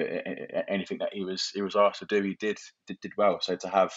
anything 0.68 0.99
that 0.99 1.14
he 1.14 1.25
was 1.25 1.51
he 1.53 1.62
was 1.62 1.75
asked 1.75 2.01
to 2.01 2.07
do, 2.07 2.23
he 2.23 2.37
did 2.38 2.59
did, 2.87 2.99
did 3.01 3.12
well. 3.18 3.38
So 3.40 3.57
to 3.57 3.68
have 3.68 3.92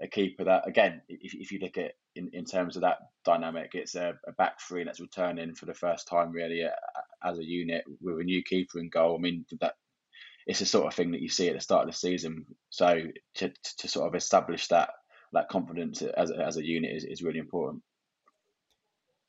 a 0.00 0.08
keeper 0.08 0.44
that 0.44 0.66
again, 0.66 1.02
if, 1.08 1.34
if 1.34 1.50
you 1.50 1.58
look 1.58 1.76
at 1.76 1.92
in, 2.14 2.30
in 2.32 2.44
terms 2.44 2.76
of 2.76 2.82
that 2.82 2.98
dynamic, 3.24 3.70
it's 3.74 3.94
a, 3.94 4.14
a 4.26 4.32
back 4.32 4.60
three 4.60 4.84
that's 4.84 5.00
returning 5.00 5.54
for 5.54 5.66
the 5.66 5.74
first 5.74 6.08
time 6.08 6.30
really 6.30 6.64
as 7.24 7.38
a 7.38 7.44
unit 7.44 7.84
with 8.00 8.20
a 8.20 8.24
new 8.24 8.42
keeper 8.42 8.78
in 8.78 8.88
goal. 8.88 9.16
I 9.16 9.20
mean 9.20 9.44
that 9.60 9.74
it's 10.46 10.60
the 10.60 10.66
sort 10.66 10.86
of 10.86 10.94
thing 10.94 11.10
that 11.12 11.20
you 11.20 11.28
see 11.28 11.48
at 11.48 11.54
the 11.54 11.60
start 11.60 11.86
of 11.86 11.92
the 11.92 11.98
season. 11.98 12.46
So 12.70 13.02
to, 13.36 13.52
to 13.78 13.88
sort 13.88 14.08
of 14.08 14.14
establish 14.14 14.68
that 14.68 14.90
that 15.32 15.48
confidence 15.48 16.00
as, 16.02 16.30
as 16.30 16.56
a 16.56 16.64
unit 16.64 16.96
is, 16.96 17.04
is 17.04 17.22
really 17.22 17.38
important. 17.38 17.82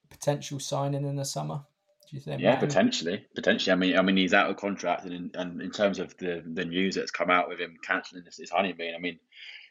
Potential 0.10 0.60
signing 0.60 1.06
in 1.06 1.18
the 1.18 1.26
summer. 1.26 1.62
Do 2.10 2.16
you 2.16 2.22
think? 2.22 2.42
Yeah, 2.42 2.56
potentially, 2.56 3.26
potentially. 3.36 3.72
I 3.72 3.76
mean, 3.76 3.98
I 3.98 4.02
mean, 4.02 4.18
he's 4.18 4.34
out 4.34 4.50
of 4.50 4.58
contract, 4.58 5.06
and 5.06 5.14
in, 5.14 5.32
and 5.36 5.62
in 5.62 5.72
terms 5.72 6.00
of 6.00 6.18
the 6.18 6.44
the 6.46 6.66
news 6.66 6.96
that's 6.96 7.12
come 7.12 7.30
out 7.30 7.50
with 7.50 7.60
him 7.60 7.78
cancelling 7.84 8.24
his, 8.26 8.38
his 8.38 8.50
honeymoon, 8.50 8.96
I 8.96 9.00
mean, 9.00 9.20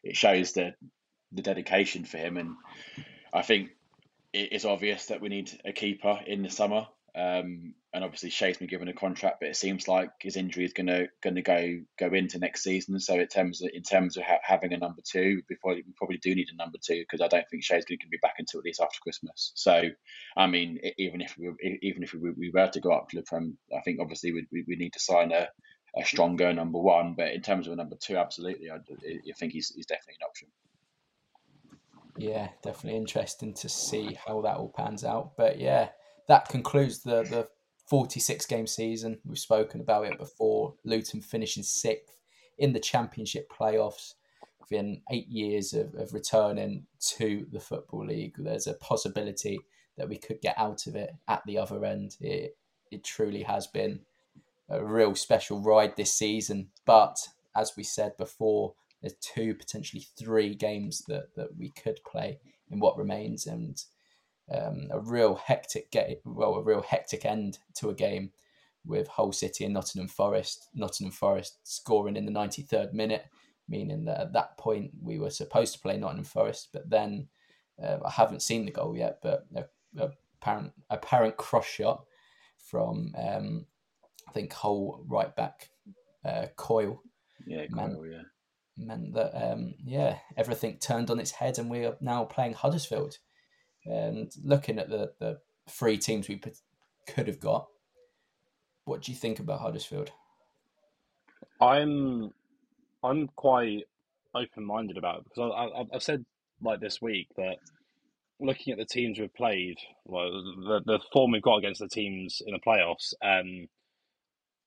it 0.05 0.16
shows 0.16 0.53
the 0.53 0.74
the 1.33 1.42
dedication 1.42 2.05
for 2.05 2.18
him, 2.18 2.37
and 2.37 2.55
I 3.33 3.42
think 3.42 3.70
it's 4.33 4.64
obvious 4.64 5.07
that 5.07 5.20
we 5.20 5.29
need 5.29 5.51
a 5.64 5.72
keeper 5.72 6.20
in 6.27 6.42
the 6.42 6.51
summer. 6.51 6.87
Um, 7.18 7.74
and 7.92 8.04
obviously 8.04 8.31
Shea's 8.31 8.59
been 8.59 8.68
given 8.68 8.87
a 8.87 8.92
contract, 8.92 9.38
but 9.40 9.48
it 9.48 9.57
seems 9.57 9.88
like 9.88 10.11
his 10.20 10.37
injury 10.37 10.64
is 10.64 10.72
gonna 10.72 11.07
gonna 11.22 11.42
go 11.42 11.81
go 11.98 12.12
into 12.12 12.38
next 12.38 12.62
season. 12.62 13.00
So 13.00 13.14
in 13.14 13.26
terms 13.26 13.61
of 13.61 13.70
in 13.74 13.83
terms 13.83 14.16
of 14.16 14.22
ha- 14.22 14.38
having 14.42 14.72
a 14.72 14.76
number 14.76 15.02
two, 15.04 15.42
we 15.48 15.57
probably 15.57 15.83
we 15.85 15.92
probably 15.96 16.18
do 16.18 16.35
need 16.35 16.48
a 16.52 16.57
number 16.57 16.78
two 16.81 17.00
because 17.00 17.20
I 17.20 17.26
don't 17.26 17.48
think 17.50 17.64
Shea's 17.64 17.87
going 17.87 17.98
to 17.98 18.09
be 18.09 18.18
back 18.22 18.35
until 18.38 18.61
at 18.61 18.64
least 18.64 18.81
after 18.81 19.00
Christmas. 19.02 19.52
So 19.57 19.83
I 20.37 20.46
mean, 20.46 20.78
even 20.98 21.20
if 21.20 21.37
we 21.37 21.50
even 21.83 22.04
if 22.04 22.12
we, 22.14 22.31
we 22.31 22.50
were 22.54 22.68
to 22.68 22.81
go 22.81 22.92
up 22.92 23.09
to 23.09 23.16
the 23.16 23.22
Prem, 23.22 23.59
I 23.76 23.81
think 23.81 23.98
obviously 24.00 24.33
we 24.33 24.46
we, 24.52 24.64
we 24.68 24.76
need 24.76 24.92
to 24.92 25.00
sign 25.00 25.33
a, 25.33 25.48
a 25.96 26.04
stronger 26.04 26.52
number 26.52 26.78
one. 26.78 27.14
But 27.16 27.33
in 27.33 27.40
terms 27.40 27.66
of 27.66 27.72
a 27.72 27.76
number 27.76 27.96
two, 28.00 28.16
absolutely, 28.16 28.70
I, 28.70 28.76
I 28.76 29.33
think 29.38 29.54
he's 29.54 29.72
he's 29.74 29.87
definitely 29.87 30.18
an 30.20 30.28
option. 30.28 30.48
Yeah, 32.18 32.48
definitely 32.62 32.98
interesting 32.98 33.54
to 33.54 33.68
see 33.68 34.18
how 34.26 34.42
that 34.42 34.57
all 34.57 34.72
pans 34.76 35.04
out. 35.04 35.37
But 35.37 35.59
yeah, 35.59 35.88
that 36.29 36.49
concludes 36.49 37.03
the 37.03 37.23
the 37.25 37.49
46 37.88 38.45
game 38.47 38.67
season. 38.67 39.19
We've 39.25 39.38
spoken 39.38 39.81
about 39.81 40.07
it 40.07 40.19
before. 40.19 40.75
Luton 40.85 41.23
finishing 41.23 41.62
sixth 41.62 42.21
in 42.59 42.73
the 42.73 42.81
championship 42.81 43.51
playoffs 43.51 44.14
within 44.61 45.01
eight 45.11 45.29
years 45.29 45.73
of, 45.73 45.95
of 45.95 46.12
returning 46.12 46.87
to 47.17 47.47
the 47.51 47.61
Football 47.61 48.07
League. 48.07 48.35
There's 48.37 48.67
a 48.67 48.75
possibility 48.75 49.59
that 49.97 50.09
we 50.09 50.19
could 50.19 50.41
get 50.41 50.59
out 50.59 50.87
of 50.87 50.97
it 50.97 51.14
at 51.29 51.43
the 51.47 51.59
other 51.59 51.85
end. 51.85 52.17
It, 52.21 52.57
it 52.91 53.05
truly 53.05 53.43
has 53.43 53.67
been 53.67 54.01
a 54.69 54.85
real 54.85 55.14
special 55.14 55.61
ride 55.61 55.97
this 55.97 56.12
season. 56.12 56.69
But 56.85 57.17
as 57.57 57.73
we 57.77 57.85
said 57.85 58.17
before, 58.19 58.75
there's 59.01 59.14
two, 59.14 59.55
potentially 59.55 60.07
three 60.19 60.55
games 60.55 61.03
that, 61.09 61.35
that 61.37 61.57
we 61.57 61.71
could 61.71 62.01
play 62.05 62.38
in 62.71 62.81
what 62.81 62.99
remains. 62.99 63.47
And 63.47 63.83
um, 64.51 64.89
a 64.91 65.01
real 65.01 65.35
hectic 65.35 65.91
get 65.91 66.21
well 66.25 66.55
a 66.55 66.63
real 66.63 66.83
hectic 66.83 67.25
end 67.25 67.59
to 67.75 67.91
a 67.91 67.95
game 67.95 68.31
with 68.87 69.09
Hull 69.09 69.33
City 69.33 69.65
and 69.65 69.75
Nottingham 69.75 70.09
Forest. 70.09 70.69
Nottingham 70.75 71.13
Forest 71.13 71.59
scoring 71.63 72.17
in 72.17 72.25
the 72.25 72.33
93rd 72.33 72.93
minute, 72.95 73.27
meaning 73.69 74.05
that 74.07 74.21
at 74.21 74.33
that 74.33 74.57
point 74.57 74.93
we 75.03 75.19
were 75.19 75.31
supposed 75.31 75.75
to 75.75 75.81
play 75.81 75.97
Nottingham 75.97 76.25
Forest, 76.25 76.69
but 76.73 76.89
then 76.89 77.29
uh, 77.83 77.99
I 78.05 78.11
haven't 78.11 78.43
seen 78.43 78.65
the 78.65 78.73
goal 78.73 78.97
yet, 78.97 79.19
but 79.23 79.47
a, 79.55 79.65
a 80.03 80.11
apparent 80.41 80.73
apparent 80.91 81.37
cross 81.37 81.67
shot 81.67 82.05
from 82.59 83.15
um, 83.17 83.67
I 84.29 84.33
think 84.33 84.53
Hull 84.53 85.05
right 85.07 85.35
back 85.35 85.71
uh, 86.25 86.47
Coyle. 86.57 87.03
Yeah, 87.47 87.67
meant, 87.71 87.95
Coyle, 87.95 88.07
yeah. 88.07 88.23
Meant 88.77 89.15
that 89.15 89.35
um, 89.35 89.75
yeah 89.85 90.19
everything 90.37 90.79
turned 90.79 91.11
on 91.11 91.21
its 91.21 91.33
head, 91.33 91.59
and 91.59 91.71
we 91.71 91.85
are 91.85 91.97
now 92.01 92.25
playing 92.25 92.55
Huddersfield 92.55 93.19
and 93.88 94.31
looking 94.44 94.79
at 94.79 94.88
the, 94.88 95.12
the 95.18 95.38
three 95.68 95.98
teams 95.98 96.29
we 96.29 96.40
could 97.07 97.27
have 97.27 97.40
got, 97.40 97.66
what 98.85 99.03
do 99.03 99.12
you 99.12 99.18
think 99.18 99.38
about 99.38 99.61
Huddersfield? 99.61 100.11
I'm 101.61 102.31
I'm 103.03 103.29
quite 103.37 103.85
open 104.35 104.64
minded 104.64 104.96
about 104.96 105.18
it 105.18 105.24
because 105.24 105.53
I, 105.55 105.64
I, 105.64 105.85
I've 105.94 106.03
said 106.03 106.24
like 106.61 106.81
this 106.81 107.01
week 107.01 107.29
that 107.37 107.57
looking 108.40 108.72
at 108.72 108.79
the 108.79 108.85
teams 108.85 109.18
we've 109.18 109.35
played, 109.35 109.77
well, 110.05 110.31
the 110.31 110.81
the 110.85 111.01
form 111.12 111.33
we've 111.33 111.42
got 111.42 111.59
against 111.59 111.81
the 111.81 111.88
teams 111.88 112.42
in 112.46 112.55
the 112.55 112.61
playoffs, 112.61 113.14
um, 113.22 113.68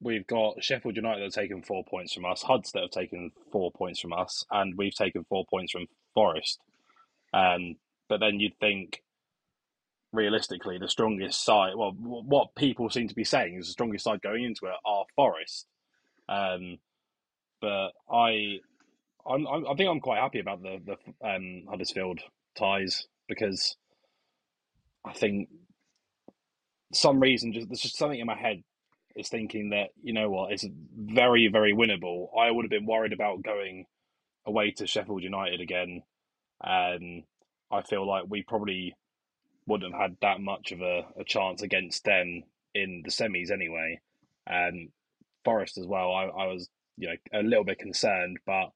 we've 0.01 0.27
got 0.27 0.63
Sheffield 0.63 0.95
United 0.95 1.19
that 1.19 1.25
have 1.25 1.33
taken 1.33 1.61
four 1.61 1.83
points 1.83 2.13
from 2.13 2.25
us, 2.25 2.41
Huds 2.41 2.71
that 2.73 2.81
have 2.81 2.91
taken 2.91 3.31
four 3.51 3.71
points 3.71 3.99
from 3.99 4.13
us, 4.13 4.45
and 4.51 4.77
we've 4.77 4.95
taken 4.95 5.23
four 5.25 5.45
points 5.49 5.71
from 5.71 5.87
Forest. 6.13 6.59
Um, 7.33 7.75
but 8.09 8.19
then 8.19 8.39
you'd 8.39 8.59
think 8.59 9.01
realistically 10.13 10.77
the 10.77 10.89
strongest 10.89 11.43
side. 11.43 11.73
Well, 11.75 11.93
what 11.97 12.55
people 12.55 12.89
seem 12.89 13.07
to 13.07 13.15
be 13.15 13.23
saying 13.23 13.55
is 13.57 13.67
the 13.67 13.73
strongest 13.73 14.03
side 14.03 14.21
going 14.21 14.43
into 14.43 14.65
it 14.65 14.73
are 14.85 15.05
Forest. 15.15 15.67
Um, 16.27 16.77
but 17.61 17.91
I, 18.11 18.57
I'm, 19.25 19.47
i 19.47 19.73
think 19.75 19.89
I'm 19.89 19.99
quite 19.99 20.19
happy 20.19 20.39
about 20.39 20.61
the 20.61 20.79
the 20.85 21.27
um, 21.27 21.65
Huddersfield 21.69 22.21
ties 22.57 23.07
because 23.27 23.77
I 25.05 25.13
think 25.13 25.49
some 26.93 27.19
reason 27.19 27.53
just 27.53 27.67
there's 27.67 27.81
just 27.81 27.97
something 27.97 28.19
in 28.19 28.27
my 28.27 28.37
head 28.37 28.63
is 29.15 29.29
thinking 29.29 29.69
that 29.69 29.89
you 30.01 30.13
know 30.13 30.29
what 30.29 30.51
it's 30.51 30.65
very 30.95 31.47
very 31.47 31.73
winnable. 31.73 32.27
I 32.37 32.49
would 32.49 32.65
have 32.65 32.71
been 32.71 32.85
worried 32.85 33.13
about 33.13 33.43
going 33.43 33.85
away 34.45 34.71
to 34.71 34.87
Sheffield 34.87 35.23
United 35.23 35.61
again. 35.61 36.03
Um, 36.63 37.23
I 37.71 37.81
feel 37.83 38.07
like 38.07 38.25
we 38.27 38.43
probably 38.43 38.95
wouldn't 39.71 39.93
have 39.93 40.01
had 40.01 40.17
that 40.21 40.41
much 40.41 40.71
of 40.71 40.81
a, 40.81 41.05
a 41.17 41.23
chance 41.23 41.61
against 41.61 42.03
them 42.03 42.43
in 42.75 43.01
the 43.03 43.11
semis 43.11 43.51
anyway. 43.51 43.99
And 44.45 44.89
Forest 45.45 45.77
as 45.77 45.87
well, 45.87 46.11
I, 46.11 46.25
I 46.25 46.47
was 46.47 46.69
you 46.97 47.07
know 47.07 47.39
a 47.39 47.41
little 47.41 47.63
bit 47.63 47.79
concerned, 47.79 48.37
but 48.45 48.71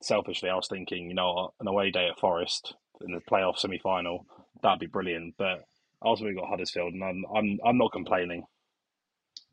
selfishly 0.00 0.48
I 0.48 0.56
was 0.56 0.68
thinking, 0.68 1.08
you 1.08 1.14
know, 1.14 1.52
an 1.60 1.68
away 1.68 1.90
day 1.90 2.08
at 2.08 2.18
Forest 2.18 2.74
in 3.02 3.12
the 3.12 3.20
playoff 3.20 3.58
semi 3.58 3.78
final, 3.78 4.26
that'd 4.62 4.80
be 4.80 4.86
brilliant. 4.86 5.34
But 5.36 5.64
also 6.00 6.24
we 6.24 6.34
got 6.34 6.48
Huddersfield, 6.48 6.94
and 6.94 7.04
I'm 7.04 7.24
I'm 7.34 7.58
I'm 7.64 7.78
not 7.78 7.92
complaining. 7.92 8.44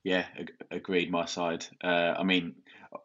Yeah, 0.04 0.26
agreed. 0.72 1.12
My 1.12 1.26
side. 1.26 1.66
Uh, 1.84 2.16
I 2.18 2.24
mean, 2.24 2.56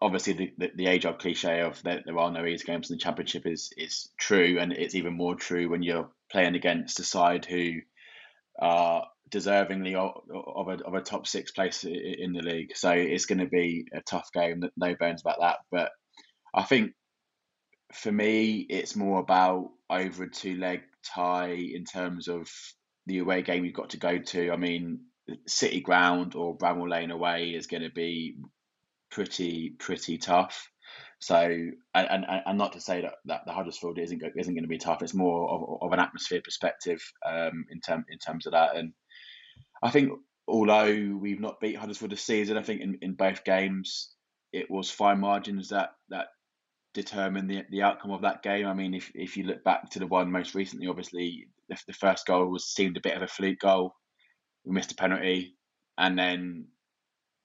obviously, 0.01 0.33
the, 0.35 0.53
the, 0.59 0.73
the 0.77 0.87
age 0.87 1.07
old 1.07 1.19
cliche 1.19 1.61
of 1.61 1.83
that 1.83 2.05
there 2.07 2.19
are 2.19 2.31
no 2.31 2.47
easy 2.47 2.65
games 2.65 2.89
in 2.89 2.97
the 2.97 3.03
championship 3.03 3.47
is 3.47 3.71
is 3.77 4.11
true, 4.17 4.59
and 4.61 4.73
it's 4.73 4.95
even 4.95 5.15
more 5.15 5.35
true 5.35 5.69
when 5.69 5.83
you're 5.83 6.09
playing 6.35 6.57
against 6.57 6.99
a 6.99 7.05
side 7.05 7.45
who 7.45 7.75
are 8.61 9.07
deservingly 9.31 9.95
of, 9.95 10.69
a 10.69 10.85
of 10.85 10.95
a 10.95 11.01
top 11.01 11.29
six 11.29 11.53
place 11.53 11.85
in 11.85 12.33
the 12.33 12.43
league. 12.43 12.77
So 12.77 12.91
it's 12.91 13.27
going 13.27 13.39
to 13.39 13.47
be 13.47 13.87
a 13.95 14.01
tough 14.03 14.29
game. 14.35 14.63
No 14.77 14.97
bones 14.99 15.23
about 15.23 15.41
that. 15.41 15.59
But 15.71 15.93
I 16.53 16.65
think 16.65 16.93
for 17.93 18.11
me, 18.11 18.67
it's 18.69 18.97
more 18.97 19.21
about 19.21 19.71
over 19.89 20.25
a 20.25 20.31
two 20.31 20.57
leg 20.57 20.83
tie 21.15 21.53
in 21.53 21.85
terms 21.85 22.27
of 22.27 22.51
the 23.07 23.19
away 23.19 23.43
game 23.43 23.65
you've 23.65 23.75
got 23.75 23.91
to 23.91 23.99
go 23.99 24.19
to. 24.19 24.51
I 24.51 24.57
mean, 24.57 25.03
City 25.47 25.81
Ground 25.81 26.35
or 26.35 26.59
Bramall 26.59 26.91
Lane 26.91 27.13
away 27.13 27.51
is 27.51 27.69
going 27.69 27.85
to 27.85 27.91
be 27.91 28.39
pretty 29.11 29.71
pretty 29.79 30.19
tough. 30.19 30.69
So 31.25 31.37
and, 31.39 31.75
and, 31.95 32.27
and 32.45 32.59
not 32.59 32.73
to 32.75 32.81
say 32.81 33.01
that, 33.01 33.15
that 33.25 33.47
the 33.47 33.53
Huddersfield 33.53 33.99
isn't 33.99 34.23
isn't 34.37 34.55
going 34.55 34.65
to 34.65 34.69
be 34.69 34.79
tough. 34.79 35.03
It's 35.03 35.15
more 35.15 35.49
of, 35.51 35.79
of 35.83 35.93
an 35.93 36.01
atmosphere 36.01 36.43
perspective 36.45 37.03
um, 37.25 37.65
in 37.71 37.81
term 37.81 38.05
in 38.11 38.19
terms 38.19 38.47
of 38.47 38.53
that. 38.53 38.77
And 38.77 38.93
I 39.83 39.91
think 39.91 40.13
although 40.47 41.17
we've 41.19 41.41
not 41.41 41.61
beat 41.61 41.77
Huddersfield 41.77 42.13
this 42.13 42.23
season, 42.23 42.59
I 42.59 42.63
think 42.63 42.83
in, 42.83 42.99
in 43.01 43.15
both 43.15 43.45
games 43.45 44.11
it 44.53 44.71
was 44.71 44.91
fine 44.91 45.21
margins 45.21 45.71
that 45.71 45.93
that 46.11 46.27
determined 46.93 47.49
the 47.49 47.63
the 47.71 47.83
outcome 47.83 48.11
of 48.11 48.23
that 48.23 48.43
game. 48.43 48.67
I 48.67 48.75
mean, 48.75 48.93
if 48.93 49.11
if 49.15 49.37
you 49.37 49.45
look 49.45 49.65
back 49.65 49.91
to 49.91 49.99
the 49.99 50.07
one 50.07 50.31
most 50.31 50.55
recently, 50.55 50.89
obviously 50.89 51.49
the, 51.69 51.79
the 51.87 51.95
first 51.95 52.27
goal 52.27 52.47
was 52.47 52.67
seemed 52.67 52.97
a 52.97 53.03
bit 53.03 53.17
of 53.17 53.23
a 53.23 53.27
fluke 53.27 53.61
goal 53.61 53.95
we 54.65 54.75
missed 54.75 54.93
a 54.93 54.97
penalty, 54.97 55.57
and 55.99 56.19
then 56.19 56.67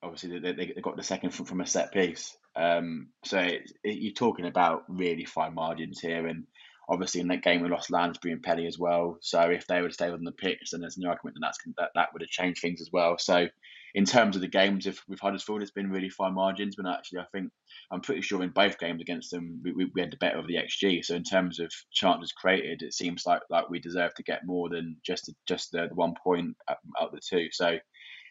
obviously 0.02 0.40
they, 0.40 0.54
they 0.54 0.82
got 0.82 0.98
the 0.98 1.04
second 1.04 1.32
from, 1.32 1.46
from 1.46 1.62
a 1.62 1.66
set 1.66 1.92
piece. 1.92 2.36
Um, 2.60 3.08
so 3.24 3.40
it, 3.40 3.72
it, 3.84 3.98
you're 4.00 4.14
talking 4.14 4.46
about 4.46 4.84
really 4.90 5.26
fine 5.26 5.56
margins 5.56 6.00
here, 6.00 6.28
and 6.28 6.46
obviously 6.90 7.22
in 7.22 7.28
that 7.30 7.44
game 7.44 7.62
we 7.62 7.70
lost 7.70 7.92
Lansbury 7.92 8.34
and 8.34 8.44
Pelly 8.44 8.68
as 8.68 8.78
well. 8.78 9.18
So 9.22 9.40
if 9.42 9.68
they 9.68 9.82
would 9.82 9.94
stay 9.94 10.10
on 10.10 10.24
the 10.24 10.32
pitch, 10.32 10.70
then 10.72 10.82
there's 10.82 10.98
no 10.98 11.10
argument 11.10 11.38
that 11.40 11.48
that's, 11.48 11.60
that 11.78 11.92
that 11.96 12.10
would 12.14 12.22
have 12.22 12.30
changed 12.30 12.62
things 12.62 12.82
as 12.82 12.90
well. 12.92 13.18
So 13.18 13.48
in 13.96 14.06
terms 14.06 14.36
of 14.36 14.42
the 14.42 14.48
games, 14.48 14.86
if 14.86 15.02
with 15.08 15.20
Huddersfield, 15.20 15.62
it's 15.62 15.72
been 15.72 15.90
really 15.90 16.10
fine 16.10 16.34
margins. 16.34 16.76
But 16.76 16.88
actually, 16.88 17.20
I 17.20 17.26
think 17.32 17.52
I'm 17.92 18.02
pretty 18.02 18.22
sure 18.22 18.44
in 18.44 18.50
both 18.50 18.78
games 18.78 19.02
against 19.02 19.32
them, 19.32 19.62
we, 19.64 19.90
we, 19.94 20.02
had 20.02 20.12
the 20.12 20.18
better 20.18 20.38
of 20.38 20.48
the 20.48 20.56
xG. 20.56 21.04
So 21.04 21.16
in 21.16 21.24
terms 21.24 21.60
of 21.60 21.72
chances 21.92 22.32
created, 22.32 22.82
it 22.82 22.94
seems 22.94 23.26
like 23.26 23.42
like 23.50 23.70
we 23.70 23.80
deserve 23.80 24.14
to 24.16 24.24
get 24.24 24.46
more 24.46 24.70
than 24.70 24.98
just 25.06 25.32
just 25.48 25.72
the, 25.72 25.88
the 25.88 25.96
one 25.96 26.14
point 26.24 26.56
out 26.70 26.78
of 27.00 27.12
the 27.12 27.22
two. 27.22 27.48
So 27.52 27.78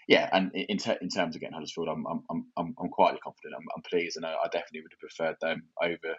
yeah, 0.08 0.28
and 0.32 0.50
in 0.54 0.78
ter- 0.78 0.98
in 1.02 1.10
terms 1.10 1.36
of 1.36 1.42
getting 1.42 1.54
Huddersfield, 1.54 1.88
I'm 1.88 2.04
I'm 2.06 2.46
I'm 2.56 2.74
I'm 2.80 2.88
quietly 2.90 3.20
confident. 3.22 3.54
I'm, 3.56 3.66
I'm 3.76 3.82
pleased, 3.82 4.16
and 4.16 4.26
I, 4.26 4.32
I 4.32 4.46
definitely 4.46 4.82
would 4.82 4.92
have 4.92 5.00
preferred 5.00 5.36
them 5.40 5.62
over 5.82 6.16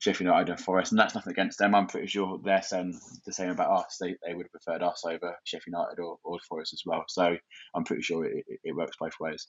Sheffield 0.00 0.26
United 0.26 0.50
and 0.50 0.60
Forest, 0.60 0.92
and 0.92 0.98
that's 0.98 1.14
nothing 1.14 1.32
against 1.32 1.58
them. 1.58 1.74
I'm 1.74 1.86
pretty 1.86 2.08
sure 2.08 2.40
they're 2.44 2.62
saying 2.62 2.98
the 3.24 3.32
same 3.32 3.50
about 3.50 3.70
us. 3.70 3.98
They, 4.00 4.16
they 4.26 4.34
would 4.34 4.46
have 4.46 4.52
preferred 4.52 4.82
us 4.82 5.04
over 5.06 5.36
Sheffield 5.44 5.74
United 5.74 6.00
or, 6.00 6.18
or 6.24 6.38
Forest 6.48 6.74
as 6.74 6.82
well. 6.84 7.04
So 7.08 7.36
I'm 7.74 7.84
pretty 7.84 8.02
sure 8.02 8.24
it, 8.26 8.44
it 8.64 8.76
works 8.76 8.96
both 9.00 9.14
ways. 9.20 9.46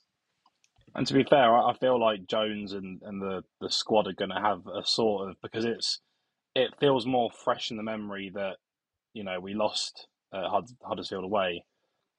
And 0.94 1.06
to 1.08 1.14
be 1.14 1.24
fair, 1.24 1.52
I 1.56 1.74
feel 1.74 2.00
like 2.00 2.28
Jones 2.28 2.72
and, 2.72 3.02
and 3.04 3.20
the, 3.20 3.42
the 3.60 3.70
squad 3.70 4.06
are 4.06 4.12
going 4.12 4.30
to 4.30 4.40
have 4.40 4.66
a 4.68 4.86
sort 4.86 5.28
of 5.28 5.36
because 5.42 5.64
it's 5.64 6.00
it 6.54 6.70
feels 6.78 7.04
more 7.04 7.30
fresh 7.32 7.72
in 7.72 7.76
the 7.76 7.82
memory 7.82 8.30
that 8.34 8.56
you 9.12 9.24
know 9.24 9.40
we 9.40 9.54
lost 9.54 10.06
uh, 10.32 10.48
Huddersfield 10.84 11.24
away 11.24 11.64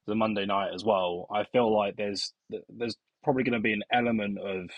the 0.08 0.16
Monday 0.16 0.46
night 0.46 0.72
as 0.74 0.84
well. 0.84 1.28
I 1.32 1.44
feel 1.46 1.76
like 1.76 1.96
there's 1.96 2.34
there's 2.70 2.96
probably 3.24 3.44
going 3.44 3.54
to 3.54 3.60
be 3.60 3.74
an 3.74 3.84
element 3.92 4.38
of 4.40 4.70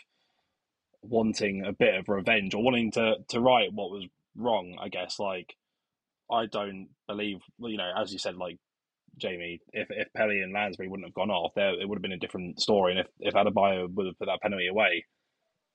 wanting 1.01 1.65
a 1.65 1.73
bit 1.73 1.95
of 1.95 2.09
revenge 2.09 2.53
or 2.53 2.63
wanting 2.63 2.91
to 2.91 3.15
to 3.29 3.39
right 3.39 3.71
what 3.71 3.91
was 3.91 4.05
wrong. 4.35 4.77
I 4.81 4.89
guess 4.89 5.19
like 5.19 5.55
I 6.31 6.45
don't 6.45 6.89
believe 7.07 7.39
you 7.59 7.77
know 7.77 7.91
as 7.95 8.11
you 8.11 8.19
said 8.19 8.35
like 8.35 8.57
Jamie, 9.17 9.61
if 9.73 9.87
if 9.89 10.11
Pelly 10.13 10.41
and 10.41 10.53
Lansbury 10.53 10.87
wouldn't 10.87 11.07
have 11.07 11.13
gone 11.13 11.31
off, 11.31 11.53
there 11.55 11.79
it 11.79 11.87
would 11.87 11.97
have 11.97 12.03
been 12.03 12.11
a 12.11 12.17
different 12.17 12.61
story. 12.61 12.91
And 12.91 13.01
if 13.01 13.07
if 13.19 13.33
Adebayo 13.33 13.93
would 13.93 14.05
have 14.05 14.19
put 14.19 14.27
that 14.27 14.41
penalty 14.41 14.67
away, 14.67 15.05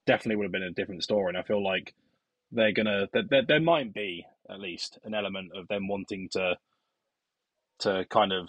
definitely 0.06 0.36
would 0.36 0.44
have 0.44 0.52
been 0.52 0.62
a 0.62 0.70
different 0.70 1.02
story. 1.02 1.30
And 1.30 1.38
I 1.38 1.42
feel 1.42 1.62
like 1.62 1.94
they're 2.52 2.72
gonna 2.72 3.08
there, 3.12 3.42
there 3.46 3.60
might 3.60 3.92
be 3.92 4.26
at 4.48 4.60
least 4.60 4.98
an 5.04 5.14
element 5.14 5.52
of 5.54 5.68
them 5.68 5.88
wanting 5.88 6.28
to 6.32 6.56
to 7.80 8.04
kind 8.10 8.32
of 8.32 8.48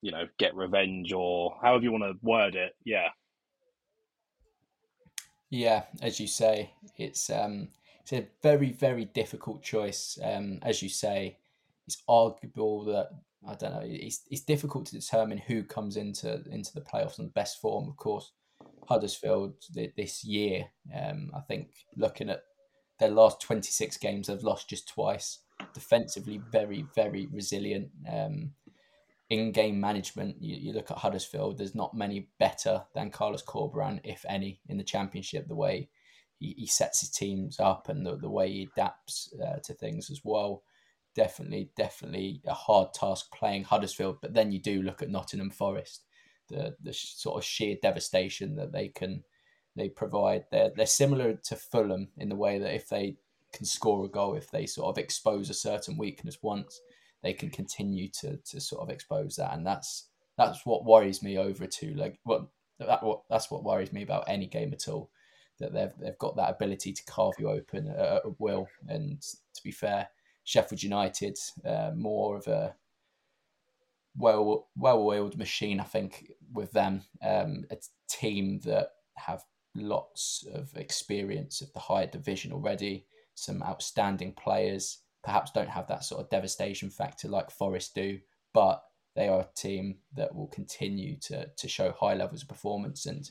you 0.00 0.12
know 0.12 0.26
get 0.38 0.54
revenge 0.54 1.12
or 1.12 1.56
however 1.62 1.84
you 1.84 1.92
want 1.92 2.04
to 2.04 2.26
word 2.26 2.54
it. 2.54 2.74
Yeah. 2.84 3.08
Yeah, 5.50 5.84
as 6.02 6.20
you 6.20 6.26
say, 6.26 6.72
it's 6.96 7.30
um, 7.30 7.68
it's 8.02 8.12
a 8.12 8.28
very 8.42 8.70
very 8.70 9.06
difficult 9.06 9.62
choice. 9.62 10.18
Um, 10.22 10.58
as 10.62 10.82
you 10.82 10.90
say, 10.90 11.38
it's 11.86 12.02
arguable 12.06 12.84
that 12.84 13.10
I 13.46 13.54
don't 13.54 13.72
know. 13.72 13.82
It's 13.84 14.22
it's 14.30 14.42
difficult 14.42 14.86
to 14.86 14.98
determine 14.98 15.38
who 15.38 15.62
comes 15.62 15.96
into 15.96 16.42
into 16.50 16.74
the 16.74 16.82
playoffs 16.82 17.18
in 17.18 17.24
the 17.24 17.30
best 17.30 17.60
form. 17.60 17.88
Of 17.88 17.96
course, 17.96 18.32
Huddersfield 18.88 19.54
this 19.96 20.22
year. 20.22 20.66
Um, 20.94 21.30
I 21.34 21.40
think 21.40 21.70
looking 21.96 22.28
at 22.28 22.42
their 22.98 23.10
last 23.10 23.40
twenty 23.40 23.70
six 23.70 23.96
games, 23.96 24.26
they've 24.26 24.42
lost 24.42 24.68
just 24.68 24.88
twice. 24.88 25.38
Defensively, 25.72 26.42
very 26.52 26.84
very 26.94 27.26
resilient. 27.32 27.88
Um, 28.10 28.52
in 29.30 29.52
game 29.52 29.80
management, 29.80 30.36
you, 30.40 30.56
you 30.56 30.72
look 30.72 30.90
at 30.90 30.98
Huddersfield. 30.98 31.58
There's 31.58 31.74
not 31.74 31.96
many 31.96 32.28
better 32.38 32.84
than 32.94 33.10
Carlos 33.10 33.44
Corberán, 33.44 34.00
if 34.04 34.24
any, 34.28 34.60
in 34.68 34.78
the 34.78 34.84
championship. 34.84 35.48
The 35.48 35.54
way 35.54 35.90
he, 36.38 36.54
he 36.56 36.66
sets 36.66 37.00
his 37.00 37.10
teams 37.10 37.60
up 37.60 37.88
and 37.88 38.06
the, 38.06 38.16
the 38.16 38.30
way 38.30 38.50
he 38.50 38.68
adapts 38.72 39.32
uh, 39.42 39.58
to 39.64 39.74
things 39.74 40.10
as 40.10 40.22
well 40.24 40.62
definitely, 41.18 41.68
definitely 41.76 42.40
a 42.46 42.54
hard 42.54 42.94
task 42.94 43.34
playing 43.34 43.64
Huddersfield. 43.64 44.18
But 44.22 44.34
then 44.34 44.52
you 44.52 44.60
do 44.60 44.82
look 44.82 45.02
at 45.02 45.10
Nottingham 45.10 45.50
Forest, 45.50 46.04
the 46.48 46.76
the 46.80 46.92
sort 46.92 47.36
of 47.36 47.44
sheer 47.44 47.76
devastation 47.82 48.54
that 48.54 48.72
they 48.72 48.88
can 48.88 49.24
they 49.74 49.88
provide. 49.88 50.44
They're 50.52 50.70
they're 50.74 50.86
similar 50.86 51.34
to 51.34 51.56
Fulham 51.56 52.08
in 52.16 52.28
the 52.28 52.36
way 52.36 52.60
that 52.60 52.72
if 52.72 52.88
they 52.88 53.16
can 53.52 53.66
score 53.66 54.04
a 54.04 54.08
goal, 54.08 54.34
if 54.36 54.50
they 54.50 54.66
sort 54.66 54.90
of 54.90 55.02
expose 55.02 55.50
a 55.50 55.54
certain 55.54 55.98
weakness 55.98 56.38
once, 56.40 56.80
they 57.22 57.32
can 57.32 57.50
continue 57.50 58.08
to 58.20 58.36
to 58.36 58.60
sort 58.60 58.82
of 58.82 58.90
expose 58.90 59.36
that, 59.36 59.54
and 59.54 59.66
that's 59.66 60.08
that's 60.36 60.64
what 60.64 60.84
worries 60.84 61.22
me 61.22 61.36
over 61.36 61.66
two 61.66 61.94
like 61.94 62.18
what 62.22 62.46
that 62.78 63.02
what 63.02 63.22
that's 63.28 63.50
what 63.50 63.64
worries 63.64 63.92
me 63.92 64.02
about 64.02 64.24
any 64.28 64.46
game 64.46 64.72
at 64.72 64.88
all 64.88 65.10
that 65.58 65.72
they've 65.72 65.92
they've 65.98 66.18
got 66.18 66.36
that 66.36 66.50
ability 66.50 66.92
to 66.92 67.04
carve 67.04 67.34
you 67.38 67.48
open 67.50 67.88
at, 67.88 67.98
at 67.98 68.40
will. 68.40 68.68
And 68.88 69.20
to 69.20 69.62
be 69.62 69.72
fair, 69.72 70.08
Sheffield 70.44 70.82
United, 70.82 71.36
uh, 71.64 71.90
more 71.94 72.36
of 72.36 72.46
a 72.46 72.74
well 74.16 74.68
well 74.76 75.00
oiled 75.00 75.38
machine, 75.38 75.80
I 75.80 75.84
think, 75.84 76.32
with 76.52 76.72
them. 76.72 77.02
Um, 77.22 77.64
a 77.70 77.76
team 78.08 78.60
that 78.64 78.92
have 79.16 79.44
lots 79.74 80.44
of 80.52 80.76
experience 80.76 81.60
of 81.60 81.72
the 81.72 81.80
higher 81.80 82.06
division 82.06 82.52
already, 82.52 83.06
some 83.34 83.62
outstanding 83.62 84.32
players. 84.32 84.98
Perhaps 85.24 85.52
don't 85.52 85.68
have 85.68 85.88
that 85.88 86.04
sort 86.04 86.20
of 86.20 86.30
devastation 86.30 86.90
factor 86.90 87.28
like 87.28 87.50
Forest 87.50 87.94
do, 87.94 88.18
but 88.52 88.82
they 89.16 89.28
are 89.28 89.40
a 89.40 89.48
team 89.54 89.96
that 90.14 90.34
will 90.34 90.48
continue 90.48 91.16
to 91.22 91.46
to 91.46 91.68
show 91.68 91.92
high 91.92 92.14
levels 92.14 92.42
of 92.42 92.48
performance 92.48 93.06
and. 93.06 93.30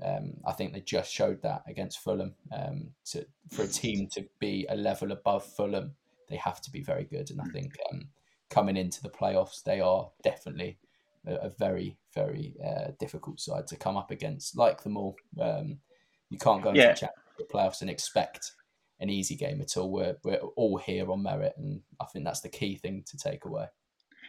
Um, 0.00 0.34
I 0.46 0.52
think 0.52 0.72
they 0.72 0.80
just 0.80 1.12
showed 1.12 1.42
that 1.42 1.64
against 1.66 1.98
Fulham. 1.98 2.36
Um, 2.52 2.90
to, 3.06 3.26
for 3.50 3.62
a 3.62 3.66
team 3.66 4.06
to 4.12 4.24
be 4.38 4.64
a 4.70 4.76
level 4.76 5.10
above 5.10 5.44
Fulham 5.44 5.96
they 6.28 6.36
have 6.36 6.60
to 6.62 6.70
be 6.70 6.82
very 6.82 7.04
good. 7.04 7.30
And 7.30 7.40
I 7.40 7.44
think 7.46 7.76
um, 7.92 8.08
coming 8.50 8.76
into 8.76 9.02
the 9.02 9.10
playoffs, 9.10 9.62
they 9.62 9.80
are 9.80 10.10
definitely 10.22 10.78
a, 11.26 11.34
a 11.34 11.50
very, 11.50 11.96
very 12.14 12.54
uh, 12.64 12.92
difficult 12.98 13.40
side 13.40 13.66
to 13.68 13.76
come 13.76 13.96
up 13.96 14.10
against. 14.10 14.56
Like 14.56 14.82
them 14.82 14.96
all, 14.96 15.16
um, 15.40 15.78
you 16.30 16.38
can't 16.38 16.62
go 16.62 16.70
into 16.70 16.80
yeah. 16.80 17.08
the 17.38 17.44
playoffs 17.44 17.80
and 17.80 17.90
expect 17.90 18.52
an 19.00 19.10
easy 19.10 19.36
game 19.36 19.60
at 19.60 19.76
all. 19.76 19.90
We're 19.90 20.16
we're 20.24 20.36
all 20.36 20.76
here 20.76 21.10
on 21.10 21.22
merit, 21.22 21.54
and 21.56 21.82
I 22.00 22.06
think 22.06 22.24
that's 22.24 22.40
the 22.40 22.48
key 22.48 22.76
thing 22.76 23.04
to 23.06 23.16
take 23.16 23.44
away. 23.44 23.66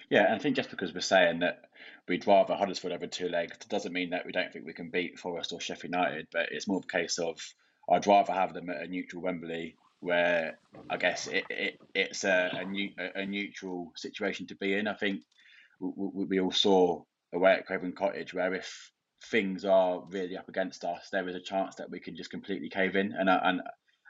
Yeah, 0.10 0.26
and 0.26 0.36
I 0.36 0.40
think 0.40 0.56
just 0.56 0.72
because 0.72 0.94
we're 0.94 1.02
saying 1.02 1.40
that 1.40 1.66
we'd 2.08 2.26
rather 2.26 2.56
Huddersfield 2.56 2.94
over 2.94 3.06
two 3.06 3.30
legs 3.30 3.58
doesn't 3.68 3.94
mean 3.94 4.10
that 4.10 4.26
we 4.26 4.32
don't 4.32 4.52
think 4.52 4.66
we 4.66 4.74
can 4.74 4.90
beat 4.90 5.20
Forest 5.20 5.54
or 5.54 5.62
Sheffield 5.62 5.94
United, 5.94 6.28
but 6.32 6.48
it's 6.52 6.68
more 6.68 6.78
of 6.78 6.86
a 6.86 6.98
case 6.98 7.20
of 7.20 7.40
I'd 7.90 8.08
rather 8.08 8.34
have 8.34 8.54
them 8.54 8.70
at 8.70 8.82
a 8.82 8.88
neutral 8.88 9.22
Wembley 9.22 9.76
where 10.00 10.58
I 10.90 10.98
guess 10.98 11.28
it, 11.28 11.44
it 11.50 11.80
it's 11.94 12.24
a, 12.24 12.50
a, 12.54 12.66
new, 12.66 12.90
a, 13.16 13.26
neutral 13.26 13.92
situation 13.96 14.48
to 14.48 14.56
be 14.56 14.74
in. 14.74 14.88
I 14.88 14.94
think 14.94 15.22
we, 15.80 16.26
we 16.26 16.40
all 16.40 16.52
saw 16.52 17.04
away 17.34 17.54
at 17.54 17.66
Craven 17.66 17.94
Cottage 17.94 18.34
where 18.34 18.54
if 18.54 18.92
things 19.26 19.66
are 19.66 20.04
really 20.10 20.38
up 20.38 20.48
against 20.48 20.86
us, 20.86 21.10
there 21.12 21.28
is 21.28 21.36
a 21.36 21.42
chance 21.42 21.76
that 21.76 21.90
we 21.90 22.00
can 22.00 22.16
just 22.16 22.32
completely 22.32 22.70
cave 22.70 22.96
in. 22.96 23.14
And 23.14 23.30
and 23.30 23.62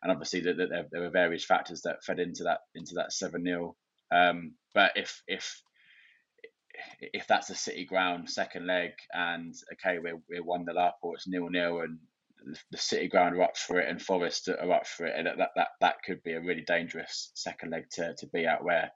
and 0.01 0.11
obviously 0.11 0.41
that 0.41 0.57
there, 0.57 0.85
there 0.91 1.01
were 1.01 1.09
various 1.09 1.45
factors 1.45 1.81
that 1.81 2.03
fed 2.03 2.19
into 2.19 2.43
that 2.43 2.59
into 2.75 2.95
that 2.95 3.13
seven 3.13 3.43
0 3.43 3.75
um, 4.11 4.53
But 4.73 4.93
if 4.95 5.21
if 5.27 5.61
if 7.01 7.27
that's 7.27 7.49
a 7.49 7.55
City 7.55 7.85
ground 7.85 8.29
second 8.29 8.65
leg 8.65 8.91
and 9.13 9.53
okay 9.73 9.99
we're 9.99 10.21
we're 10.29 10.43
one 10.43 10.65
nil 10.65 10.79
up 10.79 10.97
or 11.01 11.15
it's 11.15 11.27
nil 11.27 11.49
nil 11.49 11.81
and 11.81 11.99
the 12.71 12.77
City 12.77 13.07
ground 13.07 13.35
are 13.35 13.43
up 13.43 13.57
for 13.57 13.79
it 13.79 13.89
and 13.89 14.01
Forest 14.01 14.49
are 14.49 14.71
up 14.71 14.87
for 14.87 15.05
it, 15.05 15.13
and 15.17 15.27
that 15.27 15.49
that, 15.55 15.67
that 15.81 15.95
could 16.05 16.23
be 16.23 16.33
a 16.33 16.41
really 16.41 16.63
dangerous 16.65 17.31
second 17.35 17.71
leg 17.71 17.85
to, 17.91 18.15
to 18.17 18.27
be 18.27 18.45
at. 18.45 18.63
Where 18.63 18.91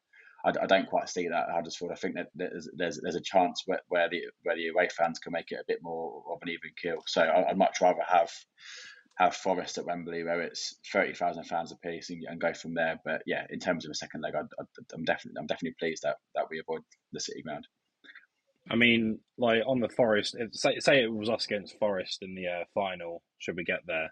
I, 0.46 0.50
I 0.62 0.66
don't 0.66 0.88
quite 0.88 1.10
see 1.10 1.28
that 1.28 1.50
at 1.50 1.54
Huddersfield. 1.54 1.92
I 1.92 1.96
think 1.96 2.16
that 2.16 2.28
there's 2.36 2.70
there's, 2.76 3.00
there's 3.02 3.16
a 3.16 3.22
chance 3.22 3.64
where, 3.66 3.82
where 3.88 4.10
the 4.10 4.22
where 4.44 4.56
the 4.56 4.68
away 4.70 4.90
fans 4.90 5.20
can 5.20 5.34
make 5.34 5.52
it 5.52 5.60
a 5.60 5.66
bit 5.68 5.80
more 5.82 6.24
of 6.32 6.40
an 6.42 6.50
even 6.50 6.72
kill. 6.82 7.04
So 7.08 7.22
I, 7.22 7.50
would 7.50 7.58
much 7.58 7.82
rather 7.82 8.04
have 8.08 8.32
have 9.16 9.36
Forest 9.36 9.78
at 9.78 9.86
Wembley 9.86 10.24
where 10.24 10.42
it's 10.42 10.76
thirty 10.92 11.14
thousand 11.14 11.44
fans 11.44 11.72
apiece 11.72 12.10
and, 12.10 12.24
and 12.28 12.42
go 12.42 12.54
from 12.54 12.74
there. 12.74 13.00
But 13.06 13.22
yeah, 13.26 13.46
in 13.50 13.60
terms 13.60 13.86
of 13.86 13.92
a 13.92 13.96
second 13.96 14.22
leg, 14.22 14.34
I, 14.36 14.40
am 14.96 15.04
definitely 15.04 15.40
I'm 15.40 15.48
definitely 15.48 15.76
pleased 15.80 16.04
that 16.04 16.18
that 16.36 16.46
we 16.50 16.60
avoid 16.60 16.82
the 17.12 17.20
City 17.20 17.42
ground. 17.42 17.68
I 18.70 18.76
mean, 18.76 19.20
like 19.38 19.62
on 19.68 19.80
the 19.80 19.90
Forest, 19.90 20.38
say 20.54 20.80
say 20.80 21.04
it 21.04 21.14
was 21.14 21.30
us 21.30 21.46
against 21.46 21.78
Forest 21.80 22.20
in 22.22 22.34
the 22.36 22.48
uh, 22.48 22.64
final. 22.74 23.22
Should 23.40 23.58
we 23.58 23.64
get 23.64 23.82
there? 23.86 24.10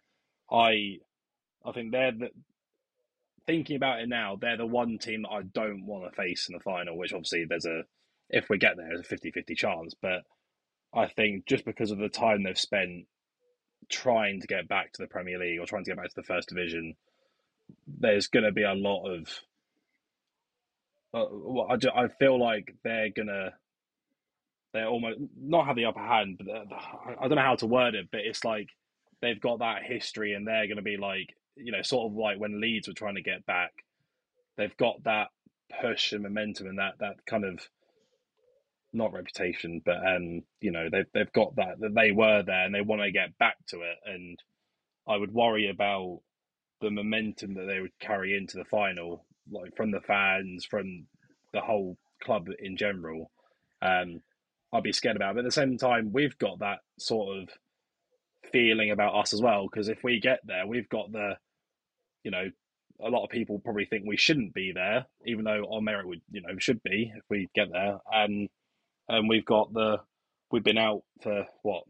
I, 0.52 0.98
I 1.66 1.72
think 1.74 1.92
they're 1.92 2.12
the, 2.12 2.30
thinking 3.48 3.78
about 3.78 4.02
it 4.02 4.10
now. 4.10 4.38
They're 4.40 4.58
the 4.58 4.66
one 4.66 4.98
team 4.98 5.24
that 5.24 5.30
I 5.30 5.42
don't 5.44 5.86
want 5.86 6.04
to 6.04 6.16
face 6.16 6.48
in 6.50 6.54
the 6.54 6.64
final. 6.64 6.98
Which 6.98 7.14
obviously 7.14 7.46
there's 7.48 7.66
a, 7.66 7.84
if 8.30 8.50
we 8.50 8.58
get 8.58 8.76
there, 8.76 8.90
there's 8.90 9.10
a 9.10 9.16
50-50 9.16 9.56
chance. 9.56 9.96
But 10.02 10.24
I 10.94 11.08
think 11.08 11.46
just 11.48 11.64
because 11.64 11.92
of 11.92 12.00
the 12.00 12.10
time 12.10 12.44
they've 12.44 12.58
spent 12.58 13.06
trying 13.90 14.42
to 14.42 14.48
get 14.48 14.68
back 14.68 14.94
to 14.94 15.02
the 15.02 15.08
Premier 15.08 15.40
League 15.40 15.60
or 15.60 15.66
trying 15.66 15.84
to 15.84 15.92
get 15.92 15.98
back 15.98 16.10
to 16.10 16.16
the 16.16 16.24
First 16.24 16.50
Division, 16.50 16.96
there's 17.88 18.28
going 18.28 18.46
to 18.46 18.52
be 18.52 18.64
a 18.64 18.74
lot 18.74 19.08
of. 19.08 19.28
Uh, 21.14 21.74
I, 21.74 22.04
I 22.04 22.08
feel 22.08 22.40
like 22.40 22.74
they're 22.84 23.10
gonna 23.10 23.52
they're 24.74 24.88
almost 24.88 25.20
not 25.38 25.68
have 25.68 25.76
the 25.76 25.86
upper 25.86 26.00
hand, 26.00 26.40
but 26.40 26.48
I 27.20 27.28
don't 27.28 27.36
know 27.36 27.42
how 27.42 27.56
to 27.56 27.68
word 27.68 27.96
it, 27.96 28.08
but 28.12 28.22
it's 28.22 28.46
like 28.46 28.70
they've 29.22 29.40
got 29.40 29.60
that 29.60 29.84
history 29.84 30.34
and 30.34 30.48
they're 30.48 30.68
going 30.68 30.78
to 30.78 30.84
be 30.84 30.98
like, 30.98 31.36
you 31.56 31.72
know, 31.72 31.82
sort 31.82 32.10
of 32.10 32.18
like 32.18 32.40
when 32.40 32.62
Leeds 32.62 32.88
were 32.88 32.94
trying 32.94 33.16
to 33.16 33.22
get 33.22 33.46
back, 33.46 33.72
they've 34.58 34.76
got 34.78 35.04
that 35.04 35.28
push 35.82 36.14
and 36.14 36.24
momentum 36.24 36.68
and 36.68 36.80
that 36.80 36.94
that 37.00 37.26
kind 37.26 37.46
of 37.46 37.60
not 38.94 39.14
reputation, 39.14 39.82
but 39.86 39.98
um, 39.98 40.42
you 40.60 40.72
know, 40.72 40.90
they've 40.92 41.06
they've 41.14 41.32
got 41.34 41.56
that 41.56 41.80
that 41.80 41.96
they 41.96 42.12
were 42.12 42.44
there 42.44 42.66
and 42.66 42.74
they 42.76 42.82
want 42.82 43.02
to 43.02 43.12
get 43.12 43.38
back 43.38 43.56
to 43.70 43.78
it. 43.78 43.98
And 44.06 44.40
I 45.08 45.18
would 45.18 45.34
worry 45.34 45.70
about 45.70 46.22
the 46.82 46.92
momentum 46.92 47.54
that 47.56 47.66
they 47.66 47.80
would 47.80 47.98
carry 48.00 48.36
into 48.36 48.58
the 48.58 48.66
final, 48.66 49.26
like 49.52 49.76
from 49.76 49.92
the 49.92 50.02
fans, 50.02 50.66
from 50.66 51.08
the 51.54 51.62
whole 51.62 51.98
club 52.24 52.48
in 52.60 52.78
general. 52.78 53.32
Um, 53.82 54.22
I'd 54.74 54.84
be 54.84 54.94
scared 54.94 55.16
about. 55.16 55.36
But 55.36 55.40
at 55.42 55.46
the 55.46 55.52
same 55.52 55.78
time, 55.78 56.12
we've 56.14 56.38
got 56.38 56.60
that 56.60 56.80
sort 57.00 57.38
of 57.38 57.50
feeling 58.52 58.92
about 58.92 59.16
us 59.16 59.34
as 59.34 59.42
well. 59.42 59.68
Because 59.70 59.90
if 59.90 60.00
we 60.04 60.20
get 60.20 60.40
there, 60.46 60.66
we've 60.68 60.90
got 60.90 61.12
the, 61.12 61.36
you 62.24 62.32
know, 62.32 62.46
a 63.04 63.10
lot 63.10 63.24
of 63.24 63.30
people 63.30 63.60
probably 63.60 63.86
think 63.86 64.06
we 64.06 64.18
shouldn't 64.18 64.54
be 64.54 64.72
there, 64.74 65.06
even 65.26 65.44
though 65.44 65.66
our 65.74 65.82
merit 65.82 66.08
would, 66.08 66.22
you 66.32 66.42
know, 66.42 66.50
should 66.60 66.82
be 66.84 67.12
if 67.16 67.24
we 67.30 67.50
get 67.56 67.72
there. 67.72 67.98
And 68.12 68.50
and 69.12 69.30
we've 69.30 69.46
got 69.46 69.74
the, 69.74 70.00
we've 70.52 70.64
been 70.64 70.78
out 70.78 71.04
for 71.22 71.46
what, 71.62 71.84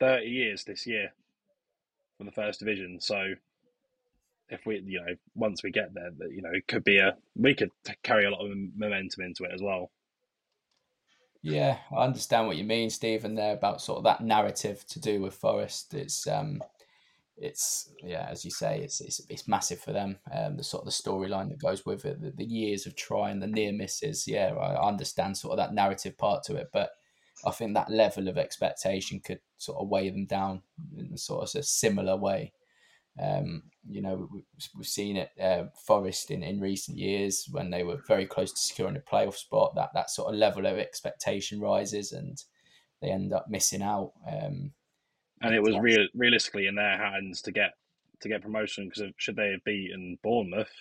thirty 0.00 0.26
years 0.26 0.64
this 0.64 0.86
year, 0.86 1.12
from 2.16 2.26
the 2.26 2.32
first 2.32 2.58
division. 2.58 3.00
So 3.00 3.34
if 4.48 4.66
we, 4.66 4.82
you 4.84 5.00
know, 5.00 5.14
once 5.34 5.62
we 5.62 5.70
get 5.70 5.94
there, 5.94 6.10
that 6.18 6.32
you 6.32 6.42
know, 6.42 6.50
it 6.52 6.66
could 6.66 6.84
be 6.84 6.98
a, 6.98 7.16
we 7.36 7.54
could 7.54 7.70
carry 8.02 8.26
a 8.26 8.30
lot 8.30 8.44
of 8.44 8.56
momentum 8.76 9.24
into 9.24 9.44
it 9.44 9.52
as 9.54 9.62
well. 9.62 9.90
Yeah, 11.44 11.78
I 11.96 12.04
understand 12.04 12.46
what 12.46 12.56
you 12.56 12.64
mean, 12.64 12.90
Stephen, 12.90 13.34
there 13.34 13.54
about 13.54 13.80
sort 13.80 13.98
of 13.98 14.04
that 14.04 14.20
narrative 14.20 14.86
to 14.88 15.00
do 15.00 15.20
with 15.20 15.34
Forest. 15.34 15.94
It's 15.94 16.26
um, 16.26 16.62
it's 17.36 17.90
yeah, 18.02 18.26
as 18.30 18.44
you 18.44 18.50
say, 18.50 18.80
it's 18.82 19.00
it's, 19.00 19.20
it's 19.28 19.48
massive 19.48 19.80
for 19.80 19.92
them. 19.92 20.18
Um, 20.34 20.56
the 20.56 20.64
sort 20.64 20.82
of 20.82 20.86
the 20.86 20.92
storyline 20.92 21.48
that 21.48 21.60
goes 21.60 21.84
with 21.84 22.04
it, 22.04 22.20
the, 22.20 22.30
the 22.30 22.44
years 22.44 22.86
of 22.86 22.96
trying, 22.96 23.40
the 23.40 23.46
near 23.46 23.72
misses. 23.72 24.26
Yeah, 24.26 24.54
I 24.54 24.86
understand 24.86 25.36
sort 25.36 25.52
of 25.52 25.58
that 25.58 25.74
narrative 25.74 26.16
part 26.18 26.42
to 26.44 26.56
it, 26.56 26.68
but 26.72 26.90
I 27.44 27.50
think 27.50 27.74
that 27.74 27.90
level 27.90 28.28
of 28.28 28.38
expectation 28.38 29.20
could 29.20 29.40
sort 29.58 29.78
of 29.80 29.88
weigh 29.88 30.10
them 30.10 30.26
down 30.26 30.62
in 30.96 31.10
a 31.14 31.18
sort 31.18 31.42
of 31.42 31.60
a 31.60 31.62
similar 31.62 32.16
way. 32.16 32.52
Um, 33.20 33.64
you 33.88 34.00
know, 34.00 34.28
we've 34.76 34.86
seen 34.86 35.16
it 35.16 35.30
uh, 35.40 35.64
Forest 35.86 36.30
in, 36.30 36.42
in 36.42 36.60
recent 36.60 36.96
years 36.96 37.46
when 37.50 37.70
they 37.70 37.82
were 37.82 37.98
very 38.06 38.26
close 38.26 38.52
to 38.52 38.58
securing 38.58 38.96
a 38.96 39.00
playoff 39.00 39.34
spot. 39.34 39.74
That 39.74 39.90
that 39.94 40.10
sort 40.10 40.32
of 40.32 40.38
level 40.38 40.66
of 40.66 40.78
expectation 40.78 41.60
rises, 41.60 42.12
and 42.12 42.42
they 43.00 43.10
end 43.10 43.32
up 43.32 43.46
missing 43.48 43.82
out. 43.82 44.12
Um, 44.30 44.72
and 45.42 45.54
it 45.54 45.62
was 45.62 45.76
real, 45.78 46.06
realistically 46.14 46.66
in 46.66 46.74
their 46.76 46.96
hands 46.96 47.42
to 47.42 47.52
get 47.52 47.72
to 48.20 48.28
get 48.28 48.42
promotion 48.42 48.88
because 48.88 49.12
should 49.16 49.36
they 49.36 49.50
have 49.50 49.64
beaten 49.64 50.18
Bournemouth 50.22 50.72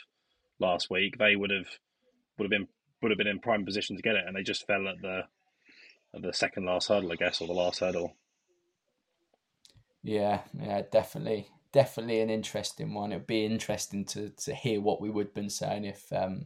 last 0.59 0.89
week, 0.89 1.17
they 1.17 1.35
would 1.35 1.49
have 1.49 1.67
would 2.37 2.45
have 2.45 2.51
been 2.51 2.67
would 3.01 3.11
have 3.11 3.17
been 3.17 3.27
in 3.27 3.39
prime 3.39 3.65
position 3.65 3.95
to 3.95 4.01
get 4.01 4.15
it, 4.15 4.23
and 4.27 4.35
they 4.35 4.43
just 4.43 4.67
fell 4.67 4.87
at 4.87 5.01
the 5.01 5.21
at 6.15 6.21
the 6.21 6.33
second 6.33 6.65
last 6.65 6.87
hurdle, 6.87 7.11
I 7.11 7.15
guess, 7.15 7.41
or 7.41 7.47
the 7.47 7.53
last 7.53 7.79
hurdle. 7.79 8.15
Yeah, 10.03 10.41
yeah, 10.59 10.83
definitely, 10.91 11.47
definitely 11.71 12.21
an 12.21 12.29
interesting 12.29 12.93
one. 12.93 13.11
It'd 13.11 13.27
be 13.27 13.45
interesting 13.45 14.05
to 14.05 14.29
to 14.29 14.53
hear 14.53 14.81
what 14.81 15.01
we 15.01 15.09
would 15.09 15.27
have 15.27 15.33
been 15.33 15.49
saying 15.49 15.85
if 15.85 16.11
um 16.13 16.45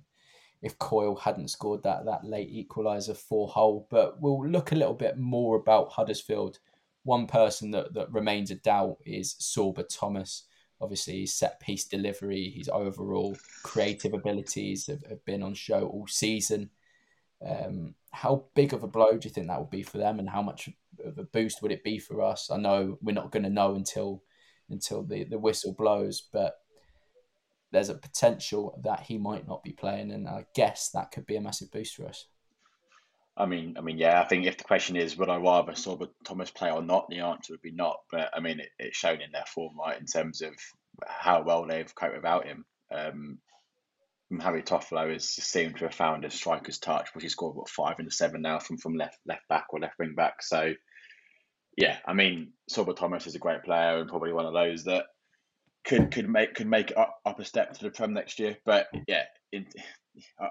if 0.61 0.79
Coyle 0.79 1.15
hadn't 1.15 1.49
scored 1.49 1.83
that 1.83 2.05
that 2.05 2.23
late 2.23 2.51
equaliser 2.51 3.15
for 3.15 3.47
Hull. 3.47 3.87
But 3.89 4.21
we'll 4.21 4.47
look 4.47 4.71
a 4.71 4.75
little 4.75 4.93
bit 4.93 5.17
more 5.17 5.57
about 5.57 5.91
Huddersfield 5.91 6.59
one 7.05 7.27
person 7.27 7.71
that, 7.71 7.93
that 7.93 8.11
remains 8.11 8.51
a 8.51 8.55
doubt 8.55 8.97
is 9.05 9.35
Sorba 9.35 9.85
Thomas. 9.87 10.43
Obviously, 10.81 11.21
his 11.21 11.33
set 11.33 11.59
piece 11.61 11.85
delivery, 11.85 12.49
his 12.49 12.67
overall 12.67 13.37
creative 13.63 14.13
abilities 14.13 14.87
have, 14.87 15.05
have 15.07 15.23
been 15.23 15.41
on 15.41 15.53
show 15.53 15.87
all 15.87 16.07
season. 16.07 16.69
Um, 17.47 17.95
how 18.11 18.45
big 18.55 18.73
of 18.73 18.83
a 18.83 18.87
blow 18.87 19.11
do 19.11 19.27
you 19.27 19.33
think 19.33 19.47
that 19.47 19.59
would 19.59 19.69
be 19.69 19.83
for 19.83 19.99
them, 19.99 20.19
and 20.19 20.29
how 20.29 20.41
much 20.41 20.69
of 21.03 21.17
a 21.17 21.23
boost 21.23 21.61
would 21.61 21.71
it 21.71 21.83
be 21.83 21.99
for 21.99 22.21
us? 22.21 22.49
I 22.51 22.57
know 22.57 22.97
we're 23.01 23.13
not 23.13 23.31
going 23.31 23.43
to 23.43 23.49
know 23.49 23.75
until 23.75 24.23
until 24.69 25.03
the, 25.03 25.25
the 25.25 25.37
whistle 25.37 25.73
blows, 25.73 26.27
but 26.33 26.55
there's 27.71 27.89
a 27.89 27.95
potential 27.95 28.79
that 28.83 29.01
he 29.01 29.17
might 29.17 29.47
not 29.47 29.63
be 29.63 29.73
playing, 29.73 30.11
and 30.11 30.27
I 30.27 30.45
guess 30.55 30.89
that 30.89 31.11
could 31.11 31.25
be 31.25 31.35
a 31.35 31.41
massive 31.41 31.71
boost 31.71 31.95
for 31.95 32.07
us. 32.07 32.25
I 33.37 33.45
mean, 33.45 33.75
I 33.77 33.81
mean, 33.81 33.97
yeah. 33.97 34.21
I 34.21 34.25
think 34.25 34.45
if 34.45 34.57
the 34.57 34.63
question 34.63 34.95
is 34.95 35.17
would 35.17 35.29
I 35.29 35.37
rather 35.37 35.73
Sorba 35.73 36.09
Thomas 36.23 36.51
play 36.51 36.71
or 36.71 36.81
not, 36.81 37.09
the 37.09 37.19
answer 37.19 37.53
would 37.53 37.61
be 37.61 37.71
not. 37.71 37.97
But 38.11 38.29
I 38.33 38.39
mean, 38.39 38.59
it, 38.59 38.69
it's 38.79 38.97
shown 38.97 39.21
in 39.21 39.31
their 39.31 39.45
form, 39.45 39.77
right, 39.77 39.99
in 39.99 40.05
terms 40.05 40.41
of 40.41 40.53
how 41.05 41.43
well 41.43 41.65
they've 41.67 41.93
coped 41.93 42.15
without 42.15 42.45
him. 42.45 42.65
Um, 42.93 43.39
Harry 44.39 44.63
Toffolo 44.63 45.11
has 45.11 45.27
seemed 45.27 45.77
to 45.77 45.85
have 45.85 45.93
found 45.93 46.25
a 46.25 46.31
striker's 46.31 46.79
touch, 46.79 47.13
which 47.13 47.23
he 47.23 47.29
scored 47.29 47.55
what 47.55 47.69
five 47.69 47.97
the 47.97 48.09
seven 48.09 48.41
now 48.41 48.59
from 48.59 48.77
from 48.77 48.95
left 48.95 49.17
left 49.25 49.47
back 49.49 49.67
or 49.69 49.79
left 49.79 49.99
wing 49.99 50.15
back. 50.15 50.41
So, 50.41 50.73
yeah, 51.77 51.97
I 52.05 52.13
mean, 52.13 52.53
Sorba 52.71 52.95
Thomas 52.95 53.27
is 53.27 53.35
a 53.35 53.39
great 53.39 53.63
player 53.63 53.99
and 53.99 54.09
probably 54.09 54.33
one 54.33 54.45
of 54.45 54.53
those 54.53 54.85
that 54.85 55.05
could 55.85 56.11
could 56.11 56.29
make 56.29 56.55
could 56.55 56.67
make 56.67 56.93
up, 56.97 57.19
up 57.25 57.39
a 57.39 57.45
step 57.45 57.73
to 57.73 57.83
the 57.83 57.91
Prem 57.91 58.13
next 58.13 58.39
year. 58.39 58.57
But 58.65 58.87
yeah, 59.07 59.23
in, 59.51 59.67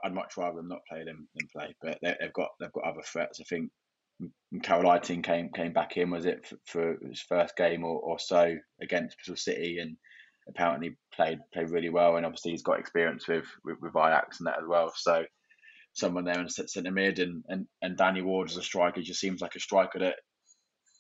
I'd 0.05 0.15
much 0.15 0.37
rather 0.37 0.57
them 0.57 0.69
not 0.69 0.87
play 0.89 1.05
them 1.05 1.29
than 1.35 1.49
play. 1.55 1.75
But 1.83 1.99
they, 2.03 2.15
have 2.21 2.33
got 2.33 2.51
they've 2.61 2.73
got 2.73 2.85
other 2.85 3.03
threats. 3.03 3.41
I 3.41 3.45
think 3.45 3.71
Carel 4.63 4.91
Eiting 4.91 5.23
came 5.23 5.51
came 5.51 5.73
back 5.73 5.97
in 5.97 6.11
was 6.11 6.27
it 6.27 6.47
for, 6.47 6.57
for 6.67 7.07
his 7.07 7.21
first 7.21 7.57
game 7.57 7.85
or, 7.85 7.99
or 8.01 8.19
so 8.19 8.57
against 8.81 9.17
Bristol 9.17 9.37
City 9.37 9.79
and 9.81 9.97
apparently 10.49 10.97
played 11.15 11.39
played 11.53 11.71
really 11.71 11.91
well. 11.91 12.17
And 12.17 12.27
obviously 12.27 12.53
he's 12.53 12.63
got 12.63 12.79
experience 12.79 13.27
with 13.27 13.47
with, 13.65 13.79
with 13.81 13.97
Ajax 13.97 14.41
and 14.41 14.47
that 14.47 14.59
as 14.59 14.69
well. 14.69 14.93
So 14.97 15.25
someone 15.95 16.25
there 16.25 16.41
in 16.41 16.49
centre 16.49 16.91
mid 16.91 17.19
and, 17.19 17.45
and 17.49 17.67
and 17.83 17.97
Danny 17.97 18.23
Ward 18.23 18.51
as 18.51 18.57
a 18.57 18.63
striker 18.63 19.03
just 19.03 19.21
seems 19.21 19.41
like 19.41 19.55
a 19.57 19.61
striker 19.61 19.99
that 20.01 20.17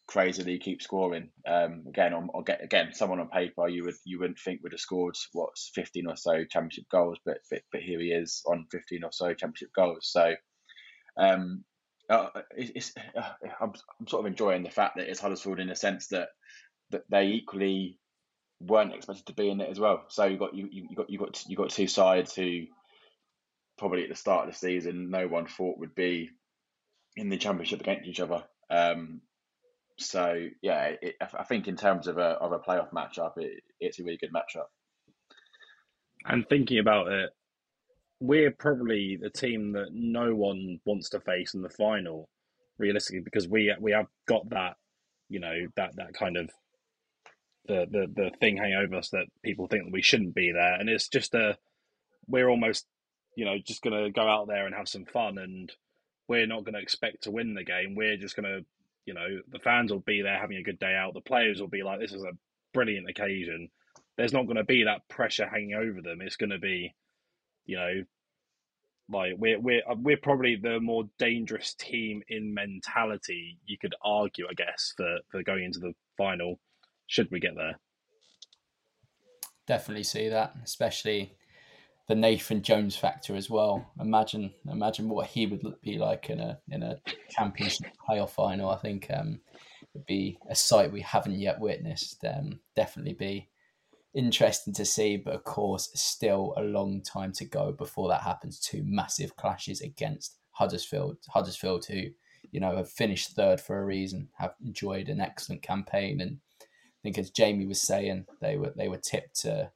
crazily 0.06 0.58
keep 0.58 0.82
scoring. 0.82 1.30
Um, 1.46 1.84
again, 1.88 2.12
on, 2.12 2.28
again, 2.46 2.92
someone 2.92 3.20
on 3.20 3.28
paper 3.28 3.68
you 3.68 3.84
would 3.84 3.94
you 4.04 4.18
wouldn't 4.18 4.38
think 4.38 4.62
would 4.62 4.72
have 4.72 4.80
scored 4.80 5.16
what's 5.32 5.70
fifteen 5.74 6.06
or 6.06 6.16
so 6.16 6.44
championship 6.44 6.84
goals, 6.90 7.18
but 7.24 7.38
but, 7.50 7.62
but 7.72 7.82
here 7.82 8.00
he 8.00 8.08
is 8.08 8.42
on 8.46 8.66
fifteen 8.70 9.04
or 9.04 9.12
so 9.12 9.32
championship 9.34 9.70
goals. 9.74 10.08
So, 10.10 10.34
um, 11.16 11.64
uh, 12.10 12.28
it's, 12.56 12.92
uh, 13.16 13.22
I'm 13.60 13.72
I'm 14.00 14.06
sort 14.06 14.20
of 14.20 14.26
enjoying 14.26 14.62
the 14.62 14.70
fact 14.70 14.96
that 14.96 15.08
it's 15.08 15.20
Huddersfield 15.20 15.60
in 15.60 15.68
the 15.68 15.76
sense 15.76 16.08
that 16.08 16.28
that 16.90 17.04
they 17.08 17.28
equally 17.28 17.98
weren't 18.60 18.94
expected 18.94 19.26
to 19.26 19.34
be 19.34 19.50
in 19.50 19.60
it 19.60 19.70
as 19.70 19.80
well. 19.80 20.04
So 20.08 20.26
you 20.26 20.38
got 20.38 20.54
you 20.54 20.68
you 20.70 20.96
got 20.96 21.10
you 21.10 21.18
got 21.18 21.44
you 21.48 21.56
got 21.56 21.70
two 21.70 21.88
sides 21.88 22.34
who 22.34 22.64
probably 23.78 24.04
at 24.04 24.08
the 24.08 24.14
start 24.14 24.46
of 24.46 24.52
the 24.52 24.58
season 24.58 25.10
no 25.10 25.26
one 25.26 25.46
thought 25.46 25.78
would 25.78 25.94
be 25.94 26.30
in 27.16 27.28
the 27.28 27.36
championship 27.36 27.80
against 27.80 28.08
each 28.08 28.20
other. 28.20 28.44
Um, 28.70 29.20
so 29.98 30.48
yeah, 30.62 30.92
it, 31.00 31.16
I 31.20 31.44
think 31.44 31.68
in 31.68 31.76
terms 31.76 32.07
of 32.07 32.18
a 32.18 32.37
of 32.40 32.52
a 32.52 32.59
playoff 32.59 32.92
matchup, 32.92 33.33
it, 33.37 33.62
it's 33.80 33.98
a 33.98 34.04
really 34.04 34.18
good 34.18 34.33
matchup. 34.33 34.66
And 36.26 36.48
thinking 36.48 36.78
about 36.78 37.09
it, 37.12 37.30
we're 38.20 38.50
probably 38.50 39.18
the 39.20 39.30
team 39.30 39.72
that 39.72 39.88
no 39.92 40.35
one 40.35 40.80
wants 40.85 41.11
to 41.11 41.20
face 41.20 41.54
in 41.54 41.62
the 41.62 41.68
final, 41.68 42.28
realistically, 42.78 43.20
because 43.20 43.46
we 43.48 43.74
we 43.80 43.92
have 43.92 44.07
got 44.26 44.48
that, 44.50 44.76
you 45.28 45.40
know, 45.40 45.54
that 45.76 45.96
that 45.96 46.14
kind 46.14 46.37
of 46.37 46.50
the 47.66 47.87
the 47.90 48.07
the 48.14 48.30
thing 48.40 48.57
hanging 48.57 48.76
over 48.76 48.96
us 48.96 49.11
that 49.11 49.26
people 49.44 49.66
think 49.66 49.85
that 49.85 49.92
we 49.92 50.02
shouldn't 50.02 50.35
be 50.35 50.52
there, 50.52 50.74
and 50.74 50.88
it's 50.88 51.09
just 51.09 51.35
a 51.35 51.57
we're 52.26 52.48
almost, 52.48 52.87
you 53.37 53.44
know, 53.44 53.57
just 53.64 53.83
gonna 53.83 54.11
go 54.11 54.26
out 54.26 54.48
there 54.48 54.66
and 54.66 54.74
have 54.74 54.88
some 54.88 55.04
fun, 55.04 55.38
and 55.38 55.72
we're 56.28 56.46
not 56.46 56.64
gonna 56.64 56.78
expect 56.78 57.24
to 57.24 57.30
win 57.30 57.54
the 57.54 57.64
game. 57.64 57.94
We're 57.94 58.16
just 58.16 58.37
gonna 58.37 58.61
you 59.06 59.14
know, 59.14 59.40
the 59.50 59.58
fans 59.58 59.92
will 59.92 60.00
be 60.00 60.22
there 60.22 60.38
having 60.38 60.56
a 60.56 60.62
good 60.62 60.78
day 60.78 60.94
out. 60.94 61.14
The 61.14 61.20
players 61.20 61.60
will 61.60 61.68
be 61.68 61.82
like, 61.82 62.00
this 62.00 62.12
is 62.12 62.22
a 62.22 62.36
brilliant 62.72 63.08
occasion. 63.08 63.68
There's 64.16 64.32
not 64.32 64.44
going 64.44 64.56
to 64.56 64.64
be 64.64 64.84
that 64.84 65.08
pressure 65.08 65.46
hanging 65.46 65.74
over 65.74 66.00
them. 66.00 66.20
It's 66.20 66.36
going 66.36 66.50
to 66.50 66.58
be, 66.58 66.94
you 67.66 67.76
know, 67.76 68.04
like 69.10 69.34
we're 69.36 69.60
we're 69.60 69.82
uh, 69.88 69.96
we're 69.98 70.16
probably 70.16 70.56
the 70.56 70.80
more 70.80 71.04
dangerous 71.18 71.74
team 71.74 72.22
in 72.28 72.54
mentality. 72.54 73.58
You 73.66 73.76
could 73.78 73.94
argue, 74.02 74.46
I 74.48 74.54
guess, 74.54 74.94
for 74.96 75.18
for 75.30 75.42
going 75.42 75.64
into 75.64 75.80
the 75.80 75.92
final. 76.16 76.58
Should 77.06 77.30
we 77.30 77.38
get 77.38 77.54
there? 77.54 77.78
Definitely 79.66 80.04
see 80.04 80.28
that, 80.30 80.54
especially 80.64 81.36
the 82.06 82.14
Nathan 82.14 82.62
Jones 82.62 82.96
factor 82.96 83.34
as 83.34 83.48
well. 83.48 83.90
Imagine 83.98 84.52
imagine 84.70 85.08
what 85.08 85.26
he 85.26 85.46
would 85.46 85.62
be 85.82 85.98
like 85.98 86.28
in 86.30 86.40
a 86.40 86.58
in 86.70 86.82
a 86.82 87.00
championship 87.30 87.92
playoff 88.08 88.30
final. 88.30 88.70
I 88.70 88.76
think 88.76 89.06
um, 89.10 89.40
would 89.94 90.06
be 90.06 90.38
a 90.48 90.54
sight 90.54 90.92
we 90.92 91.00
haven't 91.00 91.38
yet 91.38 91.60
witnessed. 91.60 92.24
Um, 92.24 92.60
definitely 92.76 93.14
be 93.14 93.48
interesting 94.14 94.74
to 94.74 94.84
see, 94.84 95.16
but 95.16 95.34
of 95.34 95.44
course, 95.44 95.90
still 95.94 96.54
a 96.56 96.62
long 96.62 97.02
time 97.02 97.32
to 97.32 97.44
go 97.44 97.72
before 97.72 98.08
that 98.08 98.22
happens. 98.22 98.60
Two 98.60 98.82
massive 98.84 99.36
clashes 99.36 99.80
against 99.80 100.36
Huddersfield. 100.50 101.16
Huddersfield, 101.28 101.86
who 101.86 102.02
you 102.50 102.60
know 102.60 102.76
have 102.76 102.90
finished 102.90 103.30
third 103.30 103.60
for 103.60 103.80
a 103.80 103.84
reason, 103.84 104.28
have 104.38 104.54
enjoyed 104.64 105.08
an 105.08 105.20
excellent 105.20 105.62
campaign, 105.62 106.20
and 106.20 106.38
I 106.60 107.00
think 107.02 107.18
as 107.18 107.30
Jamie 107.30 107.66
was 107.66 107.80
saying, 107.80 108.26
they 108.42 108.56
were 108.56 108.74
they 108.76 108.88
were 108.88 108.98
tipped 108.98 109.40
to 109.40 109.70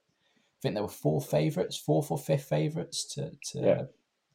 I 0.59 0.61
think 0.61 0.75
there 0.75 0.83
were 0.83 0.89
four 0.89 1.21
favourites, 1.21 1.77
fourth 1.77 2.11
or 2.11 2.17
fifth 2.17 2.49
favourites 2.49 3.05
to, 3.13 3.31
to 3.51 3.59
yeah. 3.59 3.81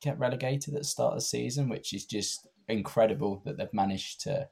get 0.00 0.18
relegated 0.18 0.72
at 0.72 0.80
the 0.80 0.84
start 0.84 1.12
of 1.12 1.18
the 1.18 1.24
season, 1.24 1.68
which 1.68 1.92
is 1.92 2.06
just 2.06 2.48
incredible 2.66 3.42
that 3.44 3.58
they've 3.58 3.74
managed 3.74 4.22
to 4.22 4.48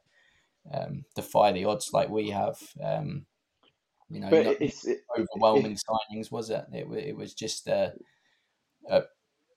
um, 0.71 1.03
defy 1.15 1.51
the 1.51 1.65
odds 1.65 1.91
like 1.91 2.09
we 2.09 2.29
have. 2.29 2.59
Um, 2.83 3.25
you 4.07 4.19
know, 4.19 4.29
but 4.29 4.61
it's, 4.61 4.85
it, 4.85 4.99
overwhelming 5.17 5.75
signings, 5.75 6.31
was 6.31 6.51
it? 6.51 6.63
It, 6.71 6.87
it 6.91 7.17
was 7.17 7.33
just 7.33 7.67
a, 7.67 7.93
a 8.87 9.03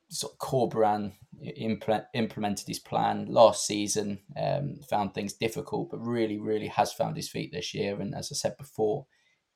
sort 0.09 0.33
of 0.33 0.38
Corberán 0.38 1.12
implement, 1.57 2.05
implemented 2.14 2.66
his 2.66 2.79
plan 2.79 3.26
last 3.26 3.66
season, 3.66 4.20
um, 4.40 4.81
found 4.88 5.12
things 5.12 5.35
difficult, 5.35 5.90
but 5.90 5.98
really, 5.98 6.38
really 6.38 6.68
has 6.68 6.94
found 6.94 7.16
his 7.16 7.29
feet 7.29 7.52
this 7.52 7.74
year. 7.74 8.00
And 8.00 8.14
as 8.14 8.33
I 8.33 8.37
said 8.37 8.57
before, 8.57 9.05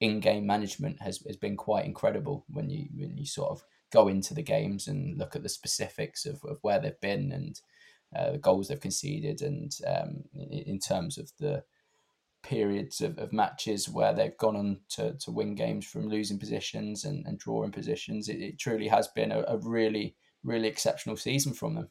in-game 0.01 0.47
management 0.47 1.01
has, 1.01 1.23
has 1.27 1.37
been 1.37 1.57
quite 1.57 1.85
incredible 1.85 2.45
when 2.49 2.71
you 2.71 2.89
when 2.95 3.17
you 3.17 3.27
sort 3.27 3.51
of 3.51 3.63
go 3.93 4.09
into 4.09 4.35
the 4.35 4.43
games 4.43 4.89
and 4.89 5.19
look 5.19 5.37
at 5.37 5.43
the 5.43 5.49
specifics 5.49 6.25
of, 6.25 6.43
of 6.45 6.59
where 6.63 6.79
they've 6.79 7.01
been 7.01 7.33
and 7.33 7.61
uh, 8.17 8.33
the 8.33 8.39
goals 8.39 8.69
they've 8.69 8.81
conceded 8.81 9.43
and 9.43 9.79
um, 9.87 10.25
in, 10.51 10.79
terms 10.79 11.19
of 11.19 11.31
the 11.39 11.63
periods 12.43 13.01
of, 13.01 13.19
of 13.19 13.33
matches 13.33 13.89
where 13.89 14.13
they've 14.13 14.37
gone 14.39 14.57
on 14.57 14.81
to, 14.89 15.13
to 15.15 15.31
win 15.31 15.55
games 15.55 15.87
from 15.87 16.09
losing 16.09 16.39
positions 16.39 17.05
and, 17.05 17.25
and 17.27 17.39
drawing 17.39 17.71
positions 17.71 18.29
it, 18.29 18.41
it 18.41 18.59
truly 18.59 18.89
has 18.89 19.09
been 19.09 19.31
a, 19.31 19.45
a 19.49 19.59
really 19.59 20.17
really 20.45 20.69
exceptional 20.69 21.17
season 21.17 21.53
from 21.53 21.75
them 21.75 21.89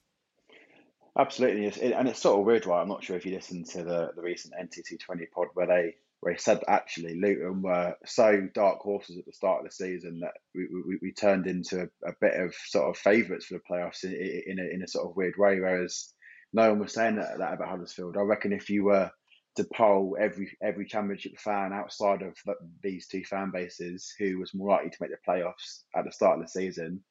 Absolutely, 1.17 1.65
and 1.91 2.07
it's 2.07 2.21
sort 2.21 2.39
of 2.39 2.45
weird, 2.45 2.65
right? 2.65 2.81
I'm 2.81 2.87
not 2.87 3.03
sure 3.03 3.17
if 3.17 3.25
you 3.25 3.33
listened 3.33 3.65
to 3.71 3.83
the, 3.83 4.11
the 4.15 4.21
recent 4.21 4.53
NTT20 4.53 5.29
pod 5.31 5.47
where 5.53 5.67
they 5.67 5.95
where 6.21 6.33
he 6.33 6.39
said 6.39 6.63
actually 6.67 7.19
Luton 7.19 7.61
were 7.61 7.95
so 8.05 8.47
dark 8.53 8.79
horses 8.79 9.17
at 9.17 9.25
the 9.25 9.33
start 9.33 9.59
of 9.59 9.65
the 9.65 9.75
season 9.75 10.19
that 10.21 10.33
we, 10.53 10.67
we, 10.85 10.99
we 11.01 11.11
turned 11.13 11.47
into 11.47 11.81
a, 11.81 12.09
a, 12.09 12.13
bit 12.19 12.35
of 12.35 12.53
sort 12.67 12.89
of 12.89 12.97
favourites 12.97 13.45
for 13.45 13.55
the 13.55 13.61
playoffs 13.69 14.03
in, 14.03 14.13
in, 14.13 14.59
a, 14.59 14.75
in 14.75 14.83
a 14.83 14.87
sort 14.87 15.09
of 15.09 15.15
weird 15.15 15.35
way, 15.37 15.59
whereas 15.59 16.13
no 16.51 16.69
one 16.69 16.79
was 16.79 16.93
saying 16.93 17.15
that, 17.15 17.37
that 17.37 17.53
about 17.53 17.69
Huddersfield. 17.69 18.17
I 18.17 18.21
reckon 18.21 18.53
if 18.53 18.69
you 18.69 18.85
were 18.85 19.11
to 19.55 19.63
poll 19.73 20.15
every 20.19 20.55
every 20.61 20.85
championship 20.85 21.37
fan 21.39 21.73
outside 21.73 22.21
of 22.21 22.35
these 22.81 23.07
two 23.07 23.23
fan 23.23 23.51
bases 23.51 24.13
who 24.17 24.39
was 24.39 24.53
more 24.53 24.69
likely 24.69 24.89
to 24.89 24.97
make 25.01 25.11
the 25.11 25.17
playoffs 25.27 25.83
at 25.95 26.05
the 26.05 26.11
start 26.11 26.39
of 26.39 26.45
the 26.45 26.49
season, 26.49 27.03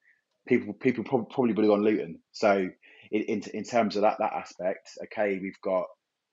people 0.47 0.73
people 0.73 1.05
probably 1.05 1.53
would 1.53 1.65
have 1.65 1.73
gone 1.73 1.85
Luton. 1.85 2.21
So 2.33 2.69
in, 3.11 3.23
in, 3.23 3.43
in 3.55 3.65
terms 3.65 3.97
of 3.97 4.03
that 4.03 4.19
that 4.19 4.33
aspect, 4.33 4.91
okay, 5.05 5.39
we've 5.41 5.61
got 5.63 5.87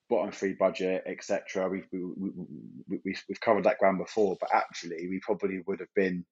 bottom 0.09 0.31
three 0.31 0.53
budget, 0.53 1.03
etc. 1.05 1.69
We've 1.69 1.87
we, 1.91 1.99
we, 2.17 2.99
we, 3.03 3.15
we've 3.27 3.41
covered 3.41 3.65
that 3.65 3.79
ground 3.79 3.99
before, 3.99 4.37
but 4.39 4.49
actually 4.53 5.07
we 5.09 5.19
probably 5.21 5.61
would 5.65 5.79
have 5.79 5.93
been 5.95 6.25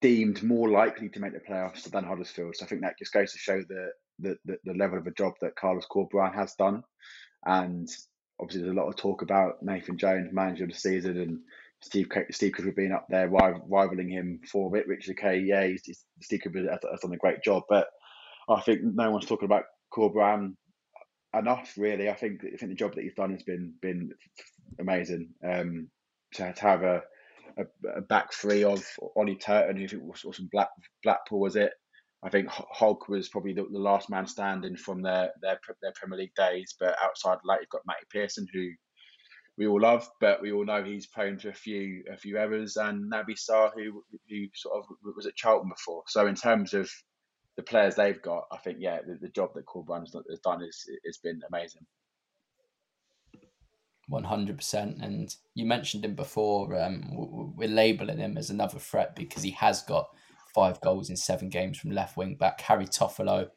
deemed 0.00 0.42
more 0.42 0.68
likely 0.68 1.08
to 1.08 1.20
make 1.20 1.32
the 1.32 1.40
playoffs 1.40 1.90
than 1.90 2.04
Huddersfield. 2.04 2.54
So 2.56 2.64
I 2.64 2.68
think 2.68 2.82
that 2.82 2.98
just 2.98 3.12
goes 3.12 3.32
to 3.32 3.38
show 3.38 3.62
the 3.68 3.90
the, 4.18 4.36
the, 4.44 4.58
the 4.64 4.74
level 4.74 4.98
of 4.98 5.06
a 5.06 5.12
job 5.12 5.34
that 5.40 5.56
Carlos 5.56 5.86
Corberán 5.90 6.34
has 6.34 6.54
done. 6.54 6.82
And 7.44 7.88
obviously, 8.40 8.62
there's 8.62 8.76
a 8.76 8.80
lot 8.80 8.88
of 8.88 8.96
talk 8.96 9.22
about 9.22 9.62
Nathan 9.62 9.98
Jones, 9.98 10.32
manager 10.32 10.64
of 10.64 10.70
the 10.70 10.76
season, 10.76 11.18
and 11.20 11.38
Steve 11.82 12.08
Steve 12.30 12.52
Cooper 12.56 12.72
being 12.72 12.92
up 12.92 13.06
there 13.08 13.28
rivaling 13.28 14.08
him 14.08 14.40
for 14.50 14.76
it. 14.76 14.86
Which 14.86 15.10
okay, 15.10 15.38
yeah, 15.38 15.66
he's, 15.66 15.82
he's, 15.84 16.04
Steve 16.22 16.40
Cooper 16.44 16.68
has 16.70 17.00
done 17.00 17.12
a 17.12 17.16
great 17.16 17.42
job, 17.42 17.64
but 17.68 17.88
I 18.48 18.60
think 18.60 18.80
no 18.82 19.10
one's 19.10 19.26
talking 19.26 19.46
about 19.46 19.64
Corberán 19.92 20.54
enough. 21.38 21.74
Really, 21.76 22.08
I 22.08 22.14
think 22.14 22.42
I 22.44 22.56
think 22.56 22.70
the 22.70 22.76
job 22.76 22.94
that 22.94 23.04
he's 23.04 23.14
done 23.14 23.32
has 23.32 23.42
been 23.42 23.74
been 23.80 24.10
amazing. 24.78 25.30
Um, 25.46 25.88
to, 26.34 26.52
to 26.52 26.62
have 26.62 26.82
a, 26.82 27.02
a, 27.58 27.98
a 27.98 28.00
back 28.02 28.32
three 28.32 28.64
of 28.64 28.84
Ollie 29.16 29.36
Turton, 29.36 29.76
who 29.76 30.00
was, 30.00 30.20
from 30.20 30.48
Black, 30.50 30.68
Blackpool, 31.02 31.40
was 31.40 31.56
it? 31.56 31.72
I 32.24 32.30
think 32.30 32.48
Hogg 32.48 33.08
was 33.08 33.28
probably 33.28 33.52
the, 33.52 33.66
the, 33.70 33.78
last 33.78 34.08
man 34.10 34.26
standing 34.26 34.76
from 34.76 35.02
their, 35.02 35.30
their 35.42 35.58
their 35.82 35.92
Premier 35.94 36.18
League 36.18 36.34
days. 36.34 36.74
But 36.78 36.96
outside 37.02 37.34
of 37.34 37.40
that, 37.46 37.58
you've 37.60 37.68
got 37.68 37.82
Matty 37.86 38.06
Pearson, 38.10 38.46
who 38.52 38.70
we 39.58 39.66
all 39.66 39.80
love, 39.80 40.08
but 40.20 40.40
we 40.40 40.50
all 40.50 40.64
know 40.64 40.82
he's 40.82 41.06
prone 41.06 41.38
to 41.38 41.50
a 41.50 41.54
few 41.54 42.02
a 42.10 42.16
few 42.16 42.38
errors, 42.38 42.76
and 42.76 43.12
Naby 43.12 43.36
Sarr, 43.38 43.70
who 43.74 44.02
who 44.30 44.46
sort 44.54 44.78
of 44.78 44.84
was 45.14 45.26
at 45.26 45.36
Charlton 45.36 45.68
before. 45.68 46.02
So 46.06 46.26
in 46.26 46.34
terms 46.34 46.72
of 46.72 46.90
the 47.56 47.62
players 47.62 47.94
they've 47.94 48.20
got, 48.20 48.46
I 48.50 48.56
think 48.58 48.78
yeah, 48.80 48.98
the, 49.06 49.14
the 49.14 49.28
job 49.28 49.50
that 49.54 49.66
Corberán 49.66 50.00
has 50.00 50.40
done 50.40 50.62
is 50.62 50.88
has 51.06 51.18
been 51.18 51.40
amazing. 51.48 51.86
One 54.08 54.24
hundred 54.24 54.56
percent, 54.56 54.98
and 55.00 55.34
you 55.54 55.64
mentioned 55.64 56.04
him 56.04 56.14
before. 56.14 56.78
Um, 56.78 57.54
we're 57.56 57.68
labelling 57.68 58.18
him 58.18 58.36
as 58.36 58.50
another 58.50 58.78
threat 58.78 59.16
because 59.16 59.42
he 59.42 59.52
has 59.52 59.82
got 59.82 60.08
five 60.54 60.80
goals 60.80 61.10
in 61.10 61.16
seven 61.16 61.48
games 61.48 61.78
from 61.78 61.90
left 61.90 62.16
wing 62.16 62.36
back. 62.36 62.60
Harry 62.60 62.86
Toffolo, 62.86 63.48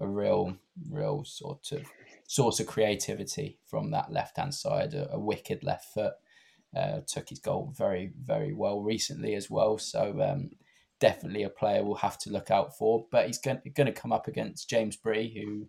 a 0.00 0.06
real, 0.06 0.56
real 0.90 1.24
sort 1.24 1.72
of 1.72 1.84
source 2.26 2.60
of 2.60 2.66
creativity 2.66 3.58
from 3.66 3.90
that 3.90 4.12
left 4.12 4.36
hand 4.36 4.54
side, 4.54 4.94
a, 4.94 5.12
a, 5.12 5.18
wicked 5.18 5.64
left 5.64 5.92
foot. 5.92 6.12
Uh, 6.76 7.00
took 7.06 7.30
his 7.30 7.38
goal 7.38 7.72
very, 7.76 8.12
very 8.22 8.52
well 8.52 8.82
recently 8.82 9.34
as 9.34 9.50
well. 9.50 9.78
So 9.78 10.20
um, 10.20 10.50
definitely 11.00 11.42
a 11.42 11.50
player 11.50 11.84
we'll 11.84 11.96
have 11.96 12.18
to 12.18 12.30
look 12.30 12.50
out 12.50 12.76
for. 12.76 13.06
But 13.10 13.26
he's 13.26 13.38
going, 13.38 13.60
to 13.64 13.92
come 13.92 14.12
up 14.12 14.28
against 14.28 14.68
James 14.68 14.96
Bree, 14.96 15.32
who 15.34 15.68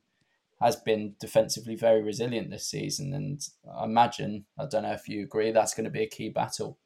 has 0.62 0.76
been 0.76 1.16
defensively 1.20 1.76
very 1.76 2.02
resilient 2.02 2.50
this 2.50 2.68
season. 2.68 3.14
And 3.14 3.42
I 3.78 3.86
imagine, 3.86 4.46
I 4.58 4.66
don't 4.66 4.84
know 4.84 4.92
if 4.92 5.08
you 5.08 5.24
agree, 5.24 5.52
that's 5.52 5.74
going 5.74 5.86
to 5.86 5.92
be 5.92 6.04
a 6.04 6.10
key 6.10 6.30
battle 6.30 6.78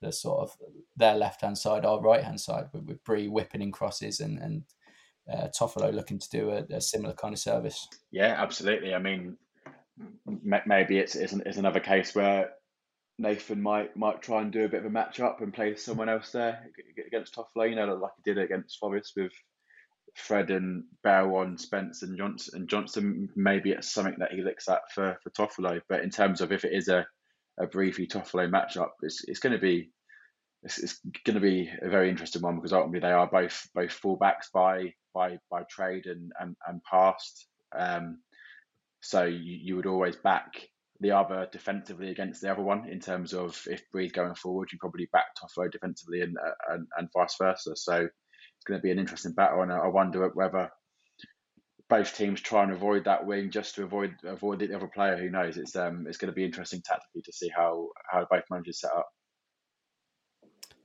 the 0.00 0.10
sort 0.10 0.40
of 0.40 0.56
their 0.96 1.14
left 1.14 1.42
hand 1.42 1.58
side, 1.58 1.84
our 1.84 2.00
right 2.00 2.24
hand 2.24 2.40
side, 2.40 2.68
with, 2.72 2.84
with 2.84 3.04
Bree 3.04 3.28
whipping 3.28 3.62
in 3.62 3.70
crosses 3.70 4.20
and 4.20 4.38
and 4.38 4.62
uh, 5.30 5.48
Toffolo 5.48 5.92
looking 5.92 6.18
to 6.18 6.30
do 6.30 6.50
a, 6.50 6.64
a, 6.76 6.80
similar 6.80 7.14
kind 7.14 7.32
of 7.32 7.38
service. 7.38 7.86
Yeah, 8.10 8.34
absolutely. 8.36 8.94
I 8.94 8.98
mean, 8.98 9.36
maybe 10.66 10.98
it's, 10.98 11.14
it's, 11.14 11.32
it's 11.32 11.58
another 11.58 11.78
case 11.78 12.14
where 12.14 12.50
Nathan 13.20 13.62
might 13.62 13.96
might 13.96 14.22
try 14.22 14.40
and 14.40 14.50
do 14.50 14.64
a 14.64 14.68
bit 14.68 14.80
of 14.80 14.86
a 14.86 14.90
match 14.90 15.20
up 15.20 15.40
and 15.40 15.52
play 15.52 15.76
someone 15.76 16.08
else 16.08 16.32
there 16.32 16.66
against 17.06 17.34
Toffolo. 17.34 17.68
You 17.68 17.76
know, 17.76 17.94
like 17.94 18.12
he 18.16 18.32
did 18.32 18.42
against 18.42 18.78
Forest 18.78 19.12
with 19.16 19.32
Fred 20.14 20.50
and 20.50 20.84
Bell 21.02 21.54
Spence 21.56 22.02
and 22.02 22.16
Johnson. 22.16 22.60
And 22.60 22.68
Johnson 22.68 23.28
maybe 23.36 23.70
it's 23.70 23.92
something 23.92 24.16
that 24.18 24.32
he 24.32 24.42
looks 24.42 24.68
at 24.68 24.90
for 24.94 25.18
for 25.22 25.30
Toffolo. 25.30 25.80
But 25.88 26.02
in 26.02 26.10
terms 26.10 26.40
of 26.40 26.50
if 26.50 26.64
it 26.64 26.72
is 26.72 26.88
a 26.88 27.06
a 27.60 27.66
briefly 27.66 28.06
Toffolo 28.06 28.50
matchup. 28.50 28.90
It's 29.02 29.22
it's 29.28 29.38
going 29.38 29.52
to 29.52 29.58
be 29.58 29.90
it's, 30.62 30.78
it's 30.78 31.00
going 31.24 31.34
to 31.34 31.40
be 31.40 31.70
a 31.82 31.88
very 31.88 32.10
interesting 32.10 32.42
one 32.42 32.56
because 32.56 32.72
ultimately 32.72 33.00
they 33.00 33.12
are 33.12 33.26
both 33.26 33.68
both 33.74 34.00
fullbacks 34.00 34.50
by 34.52 34.94
by 35.14 35.38
by 35.50 35.62
trade 35.70 36.06
and 36.06 36.32
and, 36.40 36.56
and 36.66 36.80
past. 36.90 37.46
Um, 37.76 38.18
so 39.02 39.24
you, 39.24 39.58
you 39.62 39.76
would 39.76 39.86
always 39.86 40.16
back 40.16 40.52
the 41.00 41.12
other 41.12 41.48
defensively 41.50 42.10
against 42.10 42.42
the 42.42 42.52
other 42.52 42.62
one 42.62 42.88
in 42.88 43.00
terms 43.00 43.32
of 43.32 43.60
if 43.70 43.90
Bree's 43.90 44.12
going 44.12 44.34
forward, 44.34 44.68
you 44.70 44.78
probably 44.78 45.08
back 45.12 45.26
Toffolo 45.36 45.70
defensively 45.70 46.20
and, 46.20 46.36
and 46.68 46.86
and 46.96 47.08
vice 47.12 47.36
versa. 47.38 47.74
So 47.74 47.96
it's 47.96 48.64
going 48.66 48.78
to 48.78 48.82
be 48.82 48.90
an 48.90 48.98
interesting 48.98 49.32
battle, 49.32 49.62
and 49.62 49.72
I 49.72 49.88
wonder 49.88 50.28
whether 50.28 50.70
both 51.88 52.16
teams 52.16 52.40
try 52.40 52.62
and 52.62 52.72
avoid 52.72 53.04
that 53.04 53.26
wing 53.26 53.50
just 53.50 53.74
to 53.74 53.82
avoid 53.82 54.14
avoid 54.24 54.60
the 54.60 54.74
other 54.74 54.86
player. 54.88 55.16
Who 55.16 55.30
knows? 55.30 55.56
It's 55.56 55.74
um 55.74 56.06
it's 56.06 56.18
going 56.18 56.32
to 56.32 56.36
be 56.36 56.44
interesting 56.44 56.82
tactically 56.84 57.22
to 57.22 57.32
see 57.32 57.50
how 57.54 57.88
how 58.10 58.26
both 58.30 58.44
managers 58.50 58.80
set 58.80 58.92
up. 58.92 59.08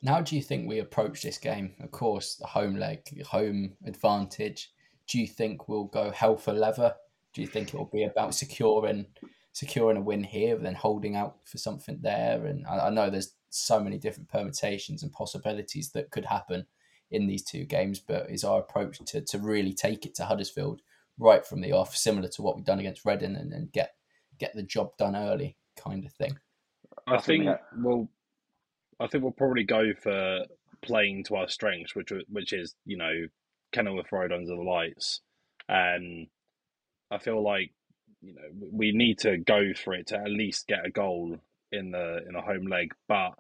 Now, 0.02 0.22
do 0.22 0.36
you 0.36 0.42
think 0.42 0.68
we 0.68 0.80
approach 0.80 1.22
this 1.22 1.38
game? 1.38 1.74
Of 1.80 1.92
course, 1.92 2.36
the 2.36 2.48
home 2.48 2.76
leg, 2.76 3.02
home 3.26 3.74
advantage. 3.86 4.72
Do 5.08 5.20
you 5.20 5.28
think 5.28 5.68
we'll 5.68 5.86
go 5.86 6.12
hell 6.12 6.38
for 6.38 6.54
leather? 6.54 6.94
Do 7.34 7.42
you 7.42 7.48
think 7.48 7.70
it 7.70 7.78
will 7.78 7.90
be 7.92 8.04
about 8.04 8.36
securing 8.36 9.08
securing 9.56 9.96
a 9.96 10.02
win 10.02 10.22
here, 10.22 10.58
then 10.58 10.76
holding 10.76 11.16
out 11.16 11.38
for 11.46 11.58
something 11.58 11.98
there? 12.02 12.46
And 12.46 12.68
I, 12.68 12.88
I 12.88 12.90
know 12.90 13.10
there's 13.10 13.34
so 13.50 13.80
many 13.80 13.98
different 13.98 14.30
permutations 14.30 15.02
and 15.02 15.14
possibilities 15.14 15.92
that 15.92 16.12
could 16.12 16.26
happen 16.26 16.66
in 17.10 17.26
these 17.26 17.42
two 17.42 17.64
games, 17.64 18.00
but 18.00 18.30
is 18.30 18.44
our 18.44 18.60
approach 18.60 19.00
to, 19.06 19.22
to 19.22 19.40
really 19.40 19.74
take 19.74 20.06
it 20.06 20.14
to 20.16 20.26
Huddersfield 20.26 20.82
right 21.18 21.46
from 21.46 21.62
the 21.62 21.72
off, 21.72 21.96
similar 21.96 22.28
to 22.28 22.42
what 22.42 22.58
we've 22.58 22.66
done 22.66 22.80
against 22.80 23.06
Reading, 23.06 23.38
and, 23.38 23.54
and 23.54 23.72
get 23.72 23.92
get 24.38 24.54
the 24.54 24.64
job 24.64 24.98
done 24.98 25.16
early, 25.16 25.56
kind 25.78 26.06
of 26.06 26.12
thing. 26.12 26.38
I 27.08 27.18
think 27.20 27.48
we'll, 27.78 28.10
I 29.00 29.08
think 29.08 29.24
we'll 29.24 29.32
probably 29.32 29.64
go 29.64 29.94
for 30.02 30.40
playing 30.82 31.24
to 31.26 31.38
our 31.38 31.48
strengths, 31.48 31.96
which 31.96 32.12
which 32.28 32.52
is 32.52 32.76
you 32.86 32.98
know 32.98 33.28
Kenilworth 33.72 34.12
Road 34.12 34.34
under 34.34 34.54
the 34.54 34.62
lights, 34.62 35.22
and 35.70 36.28
I 37.10 37.20
feel 37.20 37.42
like 37.42 37.72
you 38.26 38.34
know 38.34 38.68
we 38.72 38.92
need 38.92 39.20
to 39.20 39.38
go 39.38 39.74
for 39.74 39.94
it 39.94 40.08
to 40.08 40.18
at 40.18 40.30
least 40.30 40.68
get 40.68 40.86
a 40.86 40.90
goal 40.90 41.38
in 41.72 41.92
the 41.92 42.22
in 42.28 42.36
a 42.36 42.42
home 42.42 42.68
leg, 42.68 42.94
but 43.08 43.34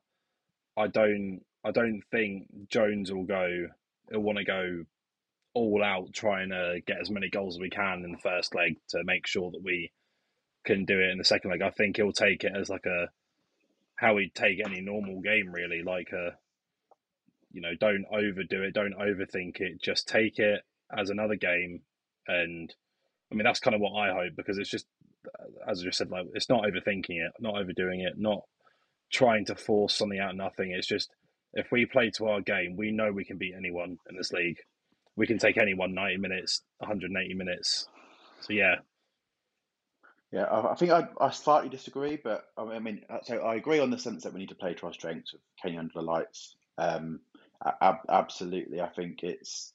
I 0.78 0.88
don't 0.88 1.42
I 1.64 1.72
don't 1.72 2.04
think 2.12 2.48
Jones 2.70 3.12
will 3.12 3.24
go. 3.24 3.68
He'll 4.12 4.20
want 4.20 4.38
to 4.38 4.46
go 4.46 4.84
all 5.56 5.84
out 5.84 6.14
trying 6.14 6.50
to 6.50 6.82
get 6.86 7.00
as 7.02 7.10
many 7.10 7.30
goals 7.30 7.56
as 7.56 7.60
we 7.60 7.70
can 7.70 8.04
in 8.04 8.12
the 8.12 8.18
first 8.18 8.54
leg 8.54 8.78
to 8.90 9.04
make 9.04 9.26
sure 9.26 9.50
that 9.52 9.64
we 9.64 9.92
can 10.66 10.86
do 10.86 11.00
it 11.00 11.10
in 11.10 11.18
the 11.18 11.24
second 11.24 11.52
leg. 11.52 11.62
I 11.62 11.70
think 11.72 11.98
he'll 11.98 12.12
take 12.12 12.44
it 12.44 12.52
as 12.56 12.70
like 12.70 12.86
a 12.86 13.10
how 13.96 14.18
he'd 14.18 14.36
take 14.36 14.60
any 14.64 14.82
normal 14.82 15.22
game, 15.22 15.52
really, 15.52 15.82
like 15.82 16.12
a 16.12 16.38
you 17.52 17.62
know, 17.62 17.74
don't 17.80 18.06
overdo 18.12 18.64
it, 18.64 18.74
don't 18.74 19.00
overthink 19.00 19.62
it, 19.62 19.82
just 19.82 20.10
take 20.10 20.40
it 20.40 20.62
as 20.96 21.10
another 21.10 21.36
game. 21.36 21.82
And 22.28 22.74
I 23.32 23.36
mean, 23.36 23.44
that's 23.44 23.60
kind 23.60 23.76
of 23.76 23.82
what 23.82 23.98
I 23.98 24.14
hope 24.14 24.36
because 24.36 24.58
it's 24.58 24.70
just, 24.70 24.86
as 25.68 25.82
I 25.82 25.84
just 25.84 25.98
said, 25.98 26.12
like 26.12 26.28
it's 26.34 26.50
not 26.50 26.64
overthinking 26.64 27.10
it, 27.10 27.34
not 27.40 27.58
overdoing 27.58 28.02
it, 28.02 28.14
not 28.18 28.42
trying 29.12 29.46
to 29.46 29.56
force 29.56 29.96
something 29.96 30.20
out 30.20 30.32
of 30.32 30.38
nothing. 30.38 30.72
It's 30.72 30.88
just 30.88 31.10
if 31.54 31.72
we 31.72 31.86
play 31.86 32.12
to 32.12 32.28
our 32.28 32.42
game, 32.42 32.76
we 32.76 32.92
know 32.92 33.12
we 33.12 33.26
can 33.26 33.38
beat 33.38 33.56
anyone 33.58 33.98
in 34.10 34.16
this 34.16 34.32
league 34.32 34.58
we 35.16 35.28
can 35.28 35.38
take 35.38 35.58
anyone 35.58 35.94
90 35.94 36.18
minutes, 36.18 36.62
180 36.80 37.34
minutes. 37.34 37.88
So 38.42 38.54
yeah. 38.54 38.76
Yeah, 40.32 40.48
I 40.52 40.76
think 40.76 40.92
I, 40.92 41.08
I 41.22 41.30
slightly 41.30 41.70
disagree, 41.70 42.18
but 42.22 42.46
I 42.58 42.80
mean, 42.80 43.04
uh, 43.10 43.20
so 43.24 43.38
I 43.38 43.56
agree 43.56 43.80
on 43.80 43.90
the 43.90 43.98
sense 43.98 44.24
that 44.24 44.34
we 44.34 44.40
need 44.42 44.50
to 44.50 44.56
play 44.56 44.74
to 44.74 44.88
our 44.88 44.94
strengths 44.94 45.34
with 45.34 45.76
under 45.78 45.94
the 45.94 46.02
lights. 46.02 46.58
Um, 46.78 47.22
ab- 47.82 48.06
absolutely, 48.10 48.82
I 48.82 48.90
think 48.90 49.24
it's 49.24 49.72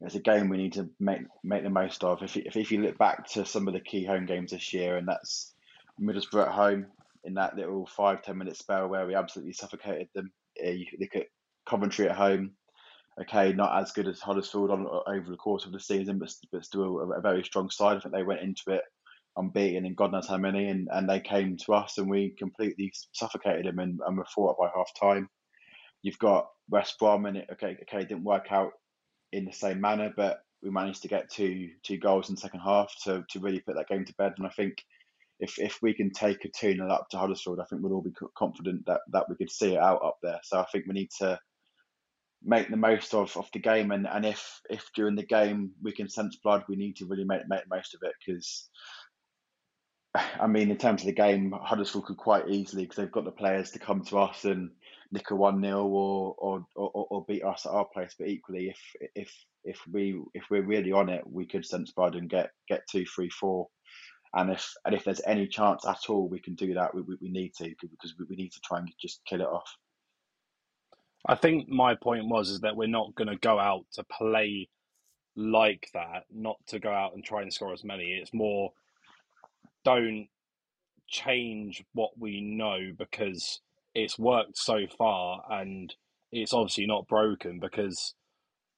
it's 0.00 0.14
a 0.14 0.20
game 0.20 0.48
we 0.48 0.56
need 0.56 0.72
to 0.74 0.88
make 0.98 1.20
make 1.44 1.62
the 1.62 1.70
most 1.70 2.04
of. 2.04 2.22
If, 2.22 2.36
if 2.36 2.56
if 2.56 2.72
you 2.72 2.82
look 2.82 2.98
back 2.98 3.28
to 3.32 3.44
some 3.44 3.68
of 3.68 3.74
the 3.74 3.80
key 3.80 4.04
home 4.04 4.26
games 4.26 4.52
this 4.52 4.72
year, 4.72 4.96
and 4.96 5.06
that's 5.06 5.54
Middlesbrough 6.00 6.46
at 6.46 6.52
home 6.52 6.86
in 7.24 7.34
that 7.34 7.56
little 7.56 7.86
five 7.86 8.22
ten 8.22 8.38
minute 8.38 8.56
spell 8.56 8.88
where 8.88 9.06
we 9.06 9.14
absolutely 9.14 9.52
suffocated 9.52 10.08
them. 10.14 10.32
You 10.56 10.86
look 10.98 11.16
at 11.16 11.26
Coventry 11.68 12.08
at 12.08 12.16
home, 12.16 12.52
okay, 13.20 13.52
not 13.52 13.80
as 13.80 13.92
good 13.92 14.08
as 14.08 14.20
Huddersfield 14.20 14.70
on 14.70 14.86
over 15.06 15.30
the 15.30 15.36
course 15.36 15.66
of 15.66 15.72
the 15.72 15.80
season, 15.80 16.18
but 16.18 16.32
but 16.50 16.64
still 16.64 17.00
a, 17.00 17.18
a 17.18 17.20
very 17.20 17.44
strong 17.44 17.68
side. 17.70 17.98
I 17.98 18.00
think 18.00 18.14
they 18.14 18.22
went 18.22 18.42
into 18.42 18.62
it 18.68 18.82
unbeaten 19.36 19.86
in 19.86 19.94
God 19.94 20.12
knows 20.12 20.26
how 20.26 20.38
many, 20.38 20.68
and, 20.68 20.88
and 20.90 21.08
they 21.08 21.20
came 21.20 21.56
to 21.58 21.74
us 21.74 21.98
and 21.98 22.10
we 22.10 22.34
completely 22.38 22.92
suffocated 23.12 23.66
them 23.66 23.78
and, 23.78 24.00
and 24.06 24.16
were 24.16 24.26
fought 24.34 24.58
by 24.58 24.68
half 24.74 24.90
time. 24.98 25.28
You've 26.02 26.18
got 26.18 26.48
West 26.68 26.98
Brom 26.98 27.26
and 27.26 27.36
it 27.36 27.48
okay 27.52 27.76
okay 27.82 28.02
it 28.02 28.08
didn't 28.08 28.24
work 28.24 28.46
out 28.50 28.72
in 29.32 29.44
the 29.44 29.52
same 29.52 29.80
manner, 29.80 30.12
but 30.16 30.40
we 30.62 30.70
managed 30.70 31.02
to 31.02 31.08
get 31.08 31.30
two 31.30 31.70
two 31.82 31.98
goals 31.98 32.28
in 32.28 32.34
the 32.34 32.40
second 32.40 32.60
half 32.60 32.94
to, 33.04 33.24
to 33.30 33.40
really 33.40 33.60
put 33.60 33.76
that 33.76 33.88
game 33.88 34.04
to 34.04 34.14
bed. 34.14 34.34
And 34.36 34.46
I 34.46 34.50
think 34.50 34.84
if 35.38 35.58
if 35.58 35.78
we 35.82 35.94
can 35.94 36.10
take 36.10 36.44
a 36.44 36.48
2 36.48 36.74
0 36.74 36.88
up 36.88 37.08
to 37.10 37.18
Huddersfield, 37.18 37.60
I 37.60 37.64
think 37.64 37.82
we'll 37.82 37.94
all 37.94 38.02
be 38.02 38.12
confident 38.36 38.86
that, 38.86 39.00
that 39.12 39.28
we 39.28 39.36
could 39.36 39.50
see 39.50 39.74
it 39.74 39.80
out 39.80 40.04
up 40.04 40.18
there. 40.22 40.40
So 40.42 40.58
I 40.58 40.66
think 40.66 40.86
we 40.86 40.94
need 40.94 41.10
to 41.18 41.38
make 42.42 42.70
the 42.70 42.76
most 42.76 43.14
of, 43.14 43.36
of 43.36 43.48
the 43.52 43.58
game 43.58 43.90
and, 43.90 44.06
and 44.06 44.24
if 44.24 44.60
if 44.70 44.88
during 44.94 45.14
the 45.14 45.26
game 45.26 45.72
we 45.82 45.92
can 45.92 46.08
sense 46.08 46.36
blood, 46.36 46.64
we 46.68 46.76
need 46.76 46.96
to 46.96 47.06
really 47.06 47.24
make 47.24 47.48
make 47.48 47.62
the 47.62 47.74
most 47.74 47.94
of 47.94 48.00
it 48.02 48.12
because 48.24 48.68
I 50.40 50.46
mean, 50.46 50.70
in 50.70 50.76
terms 50.76 51.02
of 51.02 51.06
the 51.06 51.12
game, 51.12 51.52
Huddersfield 51.52 52.06
could 52.06 52.16
quite 52.16 52.48
easily 52.48 52.84
because 52.84 52.96
they've 52.96 53.12
got 53.12 53.24
the 53.24 53.30
players 53.30 53.70
to 53.72 53.78
come 53.78 54.04
to 54.04 54.18
us 54.18 54.44
and 54.44 54.70
nick 55.12 55.30
a 55.30 55.36
one 55.36 55.62
0 55.62 55.86
or, 55.86 56.34
or 56.38 56.66
or 56.76 57.06
or 57.10 57.24
beat 57.26 57.44
us 57.44 57.66
at 57.66 57.72
our 57.72 57.86
place. 57.86 58.14
But 58.18 58.28
equally, 58.28 58.68
if 58.68 59.10
if 59.14 59.32
if 59.64 59.80
we 59.90 60.20
if 60.34 60.44
we're 60.50 60.62
really 60.62 60.92
on 60.92 61.08
it, 61.08 61.22
we 61.26 61.46
could 61.46 61.66
sense 61.66 61.92
blood 61.92 62.14
and 62.14 62.28
get 62.28 62.50
get 62.68 62.82
two, 62.90 63.04
three, 63.04 63.30
four. 63.30 63.68
And 64.34 64.50
if 64.50 64.72
and 64.84 64.94
if 64.94 65.04
there's 65.04 65.20
any 65.26 65.48
chance 65.48 65.84
at 65.86 66.08
all, 66.08 66.28
we 66.28 66.40
can 66.40 66.54
do 66.54 66.74
that. 66.74 66.94
We, 66.94 67.02
we, 67.02 67.16
we 67.20 67.30
need 67.30 67.52
to 67.58 67.74
because 67.80 68.14
we, 68.18 68.26
we 68.28 68.36
need 68.36 68.52
to 68.52 68.60
try 68.64 68.78
and 68.78 68.88
just 69.00 69.20
kill 69.26 69.40
it 69.40 69.48
off. 69.48 69.76
I 71.26 71.34
think 71.34 71.68
my 71.68 71.96
point 71.96 72.28
was 72.28 72.50
is 72.50 72.60
that 72.60 72.76
we're 72.76 72.88
not 72.88 73.14
going 73.14 73.28
to 73.28 73.36
go 73.36 73.58
out 73.58 73.84
to 73.94 74.04
play 74.04 74.68
like 75.36 75.88
that, 75.92 76.24
not 76.32 76.56
to 76.68 76.78
go 76.78 76.90
out 76.90 77.14
and 77.14 77.24
try 77.24 77.42
and 77.42 77.52
score 77.52 77.72
as 77.72 77.84
many. 77.84 78.12
It's 78.12 78.32
more 78.32 78.72
don't 79.84 80.28
change 81.08 81.84
what 81.92 82.10
we 82.18 82.40
know 82.40 82.92
because 82.96 83.60
it's 83.94 84.18
worked 84.18 84.56
so 84.56 84.80
far 84.98 85.42
and 85.50 85.94
it's 86.32 86.52
obviously 86.52 86.86
not 86.86 87.08
broken 87.08 87.58
because 87.58 88.14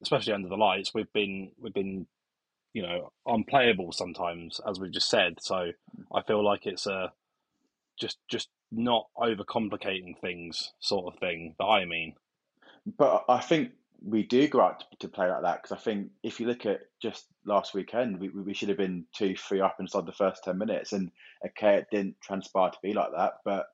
especially 0.03 0.33
under 0.33 0.49
the 0.49 0.57
lights 0.57 0.93
we've 0.95 1.13
been 1.13 1.51
we've 1.61 1.75
been 1.75 2.07
you 2.73 2.83
know 2.83 3.13
unplayable 3.27 3.93
sometimes 3.93 4.61
as 4.69 4.81
we've 4.81 4.93
just 4.93 5.11
said. 5.11 5.35
So 5.41 5.73
i 6.15 6.23
feel 6.23 6.45
like 6.45 6.67
it's 6.67 6.87
a 6.87 7.13
just 8.01 8.19
just 8.29 8.49
not 8.71 9.07
overcomplicating 9.19 10.19
things 10.21 10.73
sort 10.81 11.13
of 11.13 11.21
thing 11.21 11.55
that 11.59 11.65
i 11.65 11.85
mean. 11.85 12.15
But 12.99 13.25
i 13.29 13.41
think 13.41 13.73
we 14.05 14.25
do 14.25 14.49
go 14.49 14.61
out 14.61 14.83
to, 14.99 15.09
play 15.09 15.29
like 15.29 15.43
that 15.43 15.63
because 15.63 15.77
i 15.77 15.81
think 15.81 16.11
if 16.25 16.41
you 16.41 16.47
look 16.47 16.67
at 16.67 16.81
just 17.01 17.27
last 17.47 17.73
weekend 17.73 18.19
we, 18.19 18.29
we 18.31 18.55
should 18.55 18.69
have 18.69 18.79
been 18.79 19.05
two 19.15 19.37
three 19.37 19.61
up 19.61 19.77
inside 19.79 20.07
the 20.07 20.13
first 20.13 20.43
10 20.43 20.59
minutes 20.59 20.93
and 20.93 21.13
okay 21.47 21.77
it 21.77 21.87
didn't 21.93 22.17
transpire 22.21 22.71
to 22.71 22.79
be 22.83 22.93
like 22.93 23.11
that 23.17 23.35
but 23.45 23.67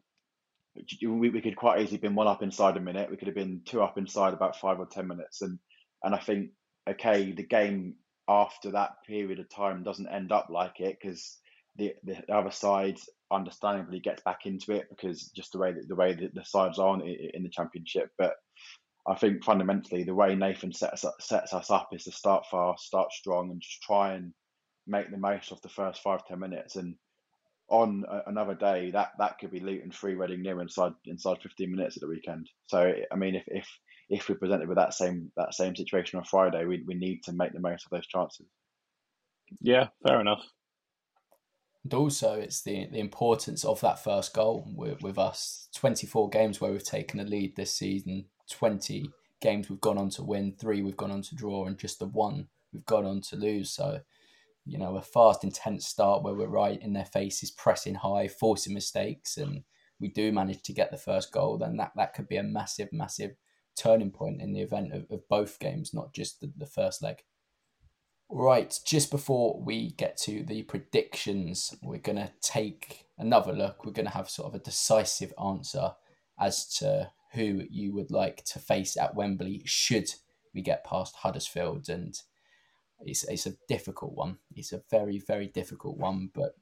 we, 1.02 1.30
we 1.30 1.40
could 1.40 1.56
quite 1.56 1.80
easily 1.80 1.98
been 1.98 2.14
one 2.14 2.26
up 2.26 2.42
inside 2.42 2.76
a 2.76 2.80
minute. 2.80 3.10
We 3.10 3.16
could 3.16 3.28
have 3.28 3.34
been 3.34 3.62
two 3.64 3.82
up 3.82 3.98
inside 3.98 4.34
about 4.34 4.58
five 4.58 4.78
or 4.78 4.86
ten 4.86 5.06
minutes, 5.06 5.42
and 5.42 5.58
and 6.02 6.14
I 6.14 6.18
think 6.18 6.50
okay, 6.88 7.32
the 7.32 7.42
game 7.42 7.94
after 8.28 8.70
that 8.72 9.02
period 9.06 9.40
of 9.40 9.48
time 9.48 9.82
doesn't 9.82 10.08
end 10.08 10.32
up 10.32 10.48
like 10.50 10.80
it 10.80 10.98
because 11.00 11.38
the 11.76 11.94
the 12.04 12.20
other 12.32 12.50
side 12.50 12.98
understandably 13.30 14.00
gets 14.00 14.22
back 14.22 14.46
into 14.46 14.72
it 14.72 14.86
because 14.90 15.30
just 15.36 15.52
the 15.52 15.58
way 15.58 15.72
that 15.72 15.88
the 15.88 15.94
way 15.94 16.14
that 16.14 16.34
the 16.34 16.44
sides 16.44 16.78
are 16.78 16.94
in, 17.02 17.42
the 17.42 17.50
championship. 17.50 18.10
But 18.18 18.34
I 19.06 19.14
think 19.14 19.44
fundamentally 19.44 20.04
the 20.04 20.14
way 20.14 20.34
Nathan 20.34 20.72
sets 20.72 21.04
sets 21.20 21.54
us 21.54 21.70
up 21.70 21.88
is 21.92 22.04
to 22.04 22.12
start 22.12 22.46
fast, 22.50 22.84
start 22.84 23.12
strong, 23.12 23.50
and 23.50 23.60
just 23.60 23.82
try 23.82 24.14
and 24.14 24.32
make 24.86 25.10
the 25.10 25.18
most 25.18 25.52
of 25.52 25.60
the 25.62 25.68
first 25.68 26.02
five 26.02 26.26
ten 26.26 26.38
minutes 26.38 26.76
and 26.76 26.94
on 27.68 28.04
a, 28.08 28.22
another 28.26 28.54
day, 28.54 28.90
that 28.92 29.12
that 29.18 29.38
could 29.38 29.50
be 29.50 29.60
Luton 29.60 29.90
three, 29.90 30.14
Reading 30.14 30.42
nil 30.42 30.60
inside 30.60 30.92
inside 31.04 31.38
fifteen 31.42 31.70
minutes 31.70 31.96
at 31.96 32.00
the 32.00 32.08
weekend. 32.08 32.48
So 32.66 32.92
I 33.10 33.16
mean, 33.16 33.34
if 33.34 33.44
if 33.46 33.68
if 34.08 34.28
we're 34.28 34.36
presented 34.36 34.68
with 34.68 34.78
that 34.78 34.94
same 34.94 35.30
that 35.36 35.54
same 35.54 35.76
situation 35.76 36.18
on 36.18 36.24
Friday, 36.24 36.64
we 36.64 36.82
we 36.86 36.94
need 36.94 37.22
to 37.24 37.32
make 37.32 37.52
the 37.52 37.60
most 37.60 37.84
of 37.84 37.90
those 37.90 38.06
chances. 38.06 38.46
Yeah, 39.60 39.88
fair 40.06 40.20
enough. 40.20 40.42
And 41.84 41.94
also, 41.94 42.34
it's 42.34 42.62
the 42.62 42.86
the 42.90 43.00
importance 43.00 43.64
of 43.64 43.80
that 43.80 44.02
first 44.02 44.34
goal 44.34 44.70
with, 44.74 45.02
with 45.02 45.18
us. 45.18 45.68
Twenty 45.74 46.06
four 46.06 46.28
games 46.28 46.60
where 46.60 46.72
we've 46.72 46.84
taken 46.84 47.20
a 47.20 47.24
lead 47.24 47.56
this 47.56 47.72
season. 47.72 48.26
Twenty 48.50 49.10
games 49.40 49.70
we've 49.70 49.80
gone 49.80 49.98
on 49.98 50.10
to 50.10 50.22
win. 50.22 50.54
Three 50.58 50.82
we've 50.82 50.96
gone 50.96 51.12
on 51.12 51.22
to 51.22 51.34
draw, 51.34 51.66
and 51.66 51.78
just 51.78 51.98
the 51.98 52.06
one 52.06 52.48
we've 52.72 52.84
gone 52.86 53.06
on 53.06 53.20
to 53.22 53.36
lose. 53.36 53.70
So 53.70 54.00
you 54.68 54.78
know, 54.78 54.96
a 54.96 55.02
fast, 55.02 55.44
intense 55.44 55.86
start 55.86 56.22
where 56.22 56.34
we're 56.34 56.46
right 56.46 56.80
in 56.80 56.92
their 56.92 57.04
faces, 57.04 57.50
pressing 57.50 57.94
high, 57.94 58.28
forcing 58.28 58.74
mistakes, 58.74 59.36
and 59.36 59.62
we 59.98 60.08
do 60.08 60.30
manage 60.30 60.62
to 60.62 60.72
get 60.72 60.90
the 60.90 60.98
first 60.98 61.32
goal, 61.32 61.58
then 61.58 61.76
that, 61.78 61.92
that 61.96 62.14
could 62.14 62.28
be 62.28 62.36
a 62.36 62.42
massive, 62.42 62.92
massive 62.92 63.32
turning 63.76 64.10
point 64.10 64.42
in 64.42 64.52
the 64.52 64.60
event 64.60 64.92
of, 64.92 65.06
of 65.10 65.28
both 65.28 65.58
games, 65.58 65.94
not 65.94 66.12
just 66.12 66.40
the, 66.40 66.52
the 66.56 66.66
first 66.66 67.02
leg. 67.02 67.22
Right, 68.30 68.78
just 68.84 69.10
before 69.10 69.58
we 69.58 69.92
get 69.92 70.18
to 70.18 70.44
the 70.44 70.62
predictions, 70.64 71.74
we're 71.82 71.98
going 71.98 72.18
to 72.18 72.30
take 72.42 73.06
another 73.16 73.52
look. 73.52 73.84
We're 73.84 73.92
going 73.92 74.06
to 74.06 74.12
have 74.12 74.28
sort 74.28 74.48
of 74.48 74.60
a 74.60 74.62
decisive 74.62 75.32
answer 75.42 75.92
as 76.38 76.66
to 76.76 77.10
who 77.32 77.62
you 77.70 77.94
would 77.94 78.10
like 78.10 78.44
to 78.44 78.58
face 78.58 78.96
at 78.98 79.14
Wembley 79.14 79.62
should 79.64 80.12
we 80.54 80.60
get 80.60 80.84
past 80.84 81.16
Huddersfield. 81.16 81.88
And 81.88 82.20
it's 83.04 83.24
it's 83.24 83.46
a 83.46 83.54
difficult 83.68 84.12
one. 84.14 84.38
It's 84.54 84.72
a 84.72 84.82
very 84.90 85.18
very 85.18 85.48
difficult 85.48 85.98
one. 85.98 86.30
But 86.34 86.56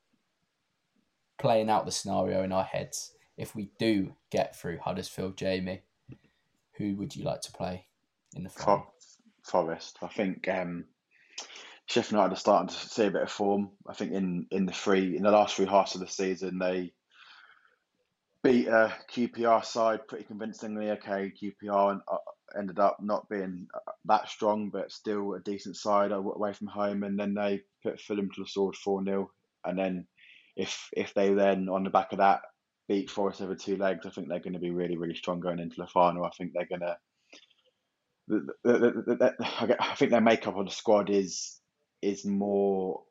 playing 1.38 1.70
out 1.70 1.86
the 1.86 1.92
scenario 1.92 2.42
in 2.42 2.52
our 2.52 2.64
heads, 2.64 3.12
if 3.36 3.54
we 3.54 3.70
do 3.78 4.14
get 4.30 4.56
through 4.56 4.78
Huddersfield, 4.78 5.36
Jamie, 5.36 5.82
who 6.76 6.96
would 6.96 7.14
you 7.14 7.24
like 7.24 7.42
to 7.42 7.52
play 7.52 7.86
in 8.34 8.44
the 8.44 8.50
final? 8.50 8.92
Forest. 9.42 9.98
I 10.02 10.08
think 10.08 10.48
um, 10.48 10.86
Sheffield 11.86 12.12
United 12.12 12.32
are 12.34 12.38
starting 12.38 12.68
to 12.68 12.74
see 12.74 13.06
a 13.06 13.10
bit 13.10 13.22
of 13.22 13.30
form. 13.30 13.70
I 13.86 13.94
think 13.94 14.12
in 14.12 14.46
in 14.50 14.66
the 14.66 14.72
three 14.72 15.16
in 15.16 15.22
the 15.22 15.30
last 15.30 15.56
three 15.56 15.66
halves 15.66 15.94
of 15.94 16.00
the 16.00 16.08
season 16.08 16.58
they 16.58 16.92
beat 18.42 18.68
a 18.68 18.94
QPR 19.12 19.64
side 19.64 20.06
pretty 20.08 20.24
convincingly. 20.24 20.90
Okay, 20.90 21.32
QPR 21.40 21.92
and 21.92 22.00
uh, 22.08 22.16
ended 22.56 22.78
up 22.78 22.98
not 23.00 23.28
being 23.28 23.66
uh, 23.74 23.92
that 24.06 24.28
strong, 24.28 24.70
but 24.70 24.92
still 24.92 25.34
a 25.34 25.40
decent 25.40 25.76
side 25.76 26.12
away 26.12 26.52
from 26.52 26.66
home. 26.68 27.02
And 27.02 27.18
then 27.18 27.34
they 27.34 27.62
put 27.82 28.00
Fulham 28.00 28.30
to 28.34 28.42
the 28.42 28.48
sword 28.48 28.76
4 28.76 29.04
0. 29.04 29.30
And 29.64 29.78
then 29.78 30.06
if 30.56 30.88
if 30.92 31.14
they 31.14 31.34
then, 31.34 31.68
on 31.68 31.84
the 31.84 31.90
back 31.90 32.12
of 32.12 32.18
that, 32.18 32.42
beat 32.88 33.10
Forest 33.10 33.42
over 33.42 33.54
two 33.54 33.76
legs, 33.76 34.06
I 34.06 34.10
think 34.10 34.28
they're 34.28 34.40
going 34.40 34.54
to 34.54 34.58
be 34.58 34.70
really, 34.70 34.96
really 34.96 35.14
strong 35.14 35.40
going 35.40 35.58
into 35.58 35.76
the 35.78 35.86
final. 35.86 36.24
I 36.24 36.30
think 36.30 36.52
they're 36.52 36.66
going 36.66 36.80
to. 36.80 36.96
I 38.64 39.94
think 39.96 40.10
their 40.10 40.20
makeup 40.20 40.56
on 40.56 40.64
the 40.64 40.70
squad 40.70 41.10
is 41.10 41.60
is 42.02 42.24
more 42.24 43.02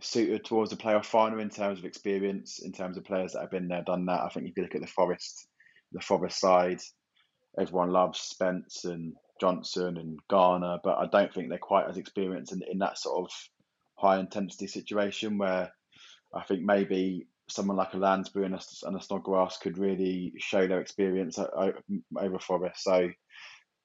suited 0.00 0.44
towards 0.44 0.70
the 0.70 0.76
playoff 0.76 1.06
final 1.06 1.40
in 1.40 1.50
terms 1.50 1.78
of 1.78 1.84
experience, 1.84 2.60
in 2.60 2.72
terms 2.72 2.96
of 2.96 3.04
players 3.04 3.32
that 3.32 3.40
have 3.40 3.50
been 3.50 3.68
there, 3.68 3.82
done 3.82 4.06
that. 4.06 4.22
I 4.22 4.28
think 4.28 4.46
if 4.46 4.56
you 4.56 4.62
look 4.62 4.74
at 4.74 4.80
the 4.80 4.86
Forest, 4.86 5.46
the 5.92 6.00
Forest 6.00 6.38
side, 6.40 6.80
everyone 7.58 7.90
loves 7.90 8.20
Spence 8.20 8.84
and 8.84 9.14
Johnson 9.40 9.96
and 9.96 10.18
Garner, 10.28 10.78
but 10.82 10.98
I 10.98 11.06
don't 11.06 11.32
think 11.32 11.48
they're 11.48 11.58
quite 11.58 11.88
as 11.88 11.96
experienced 11.96 12.52
in, 12.52 12.62
in 12.70 12.78
that 12.78 12.98
sort 12.98 13.24
of 13.24 13.30
high 13.96 14.18
intensity 14.18 14.66
situation 14.66 15.38
where 15.38 15.72
I 16.34 16.42
think 16.42 16.62
maybe 16.62 17.26
someone 17.48 17.76
like 17.76 17.94
a 17.94 17.98
Lansbury 17.98 18.46
and 18.46 18.54
a, 18.54 18.60
and 18.84 18.96
a 18.96 19.02
Snodgrass 19.02 19.58
could 19.58 19.78
really 19.78 20.34
show 20.38 20.66
their 20.66 20.80
experience 20.80 21.38
over 21.38 22.38
Forest. 22.38 22.82
So, 22.82 23.10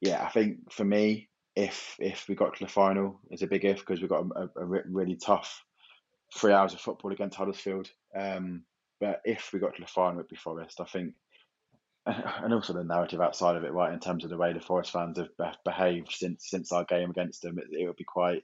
yeah, 0.02 0.24
I 0.24 0.30
think 0.30 0.72
for 0.72 0.84
me, 0.84 1.30
if 1.56 1.96
if 2.00 2.26
we 2.28 2.36
got 2.36 2.58
to 2.58 2.66
the 2.66 2.72
final, 2.72 3.20
it's 3.30 3.44
a 3.44 3.48
big 3.48 3.64
if 3.64 3.80
because 3.80 4.02
we've 4.02 4.10
got 4.10 4.26
a, 4.36 4.50
a, 4.58 4.66
really 4.66 5.16
tough 5.16 5.64
three 6.36 6.52
hours 6.52 6.74
of 6.74 6.82
football 6.82 7.12
against 7.12 7.38
Huddersfield. 7.38 7.90
Um, 8.18 8.64
but 9.00 9.22
if 9.24 9.52
we 9.54 9.60
got 9.60 9.76
to 9.76 9.82
the 9.82 9.88
final, 9.88 10.20
it'd 10.20 10.30
be 10.30 10.36
Forest. 10.36 10.82
I 10.82 10.86
think 10.86 11.14
and 12.06 12.54
also 12.54 12.74
the 12.74 12.84
narrative 12.84 13.22
outside 13.22 13.56
of 13.56 13.64
it, 13.64 13.72
right? 13.72 13.94
In 13.94 14.00
terms 14.00 14.24
of 14.24 14.30
the 14.30 14.38
way 14.38 14.54
the 14.54 14.60
Forest 14.60 14.92
fans 14.92 15.18
have 15.18 15.56
behaved 15.64 16.12
since 16.12 16.50
since 16.50 16.72
our 16.72 16.84
game 16.84 17.10
against 17.10 17.42
them, 17.42 17.58
it, 17.58 17.66
it 17.72 17.88
would 17.88 17.96
be 17.96 18.04
quite 18.04 18.44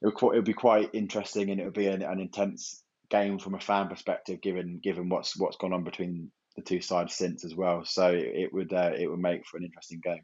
it 0.00 0.06
would, 0.06 0.14
quite, 0.14 0.34
it 0.34 0.36
would 0.36 0.44
be 0.44 0.52
quite 0.52 0.90
interesting, 0.92 1.50
and 1.50 1.60
it 1.60 1.64
would 1.64 1.74
be 1.74 1.88
an, 1.88 2.02
an 2.02 2.20
intense 2.20 2.82
game 3.10 3.38
from 3.38 3.54
a 3.54 3.60
fan 3.60 3.88
perspective, 3.88 4.40
given 4.40 4.78
given 4.82 5.08
what's 5.08 5.36
what's 5.36 5.56
gone 5.56 5.72
on 5.72 5.82
between 5.82 6.30
the 6.56 6.62
two 6.62 6.80
sides 6.80 7.14
since 7.14 7.44
as 7.44 7.54
well. 7.54 7.84
So 7.84 8.12
it 8.12 8.52
would 8.52 8.72
uh, 8.72 8.92
it 8.96 9.08
would 9.08 9.20
make 9.20 9.46
for 9.46 9.56
an 9.56 9.64
interesting 9.64 10.00
game. 10.02 10.22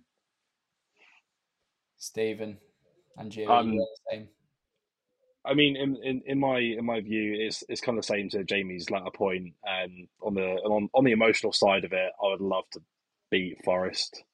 Stephen 1.97 2.59
and 3.17 3.35
you, 3.35 3.51
um, 3.51 3.77
the 3.77 3.87
same. 4.11 4.29
I 5.47 5.55
mean, 5.55 5.77
in, 5.77 5.97
in, 6.03 6.23
in 6.27 6.41
my 6.41 6.59
in 6.59 6.85
my 6.87 7.01
view, 7.01 7.35
it's 7.39 7.63
it's 7.69 7.81
kind 7.81 7.99
of 7.99 8.05
the 8.05 8.09
same 8.09 8.31
to 8.31 8.45
Jamie's 8.45 8.91
latter 8.91 9.11
point. 9.11 9.55
And 9.63 10.09
on 10.23 10.35
the 10.35 10.47
on 10.65 10.89
on 10.95 11.05
the 11.05 11.13
emotional 11.13 11.53
side 11.53 11.85
of 11.85 11.93
it, 11.93 12.13
I 12.23 12.29
would 12.29 12.41
love 12.41 12.65
to 12.73 12.81
beat 13.31 13.63
Forest 13.65 14.25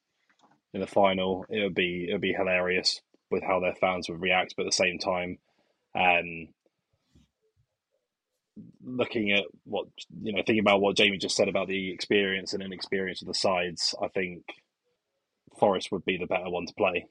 in 0.73 0.81
the 0.81 0.87
final. 0.87 1.47
It 1.49 1.63
would 1.63 1.75
be 1.75 2.07
it 2.09 2.13
would 2.13 2.21
be 2.21 2.33
hilarious 2.33 3.01
with 3.31 3.43
how 3.43 3.61
their 3.61 3.75
fans 3.75 4.09
would 4.09 4.21
react, 4.21 4.55
but 4.57 4.63
at 4.63 4.67
the 4.67 4.73
same 4.73 4.99
time, 4.99 5.39
um, 5.95 6.49
looking 8.85 9.33
at 9.33 9.45
what 9.65 9.87
you 10.23 10.33
know, 10.33 10.39
thinking 10.39 10.61
about 10.61 10.81
what 10.81 10.97
Jamie 10.97 11.19
just 11.19 11.37
said 11.37 11.49
about 11.49 11.69
the 11.69 11.93
experience 11.93 12.53
and 12.53 12.63
inexperience 12.63 13.21
of 13.23 13.29
the 13.29 13.35
sides, 13.35 13.95
I 14.03 14.09
think 14.09 14.45
Forest 15.59 15.91
would 15.93 16.05
be 16.05 16.19
the 16.19 16.27
better 16.27 16.51
one 16.51 16.67
to 16.67 16.75
play. 16.75 17.07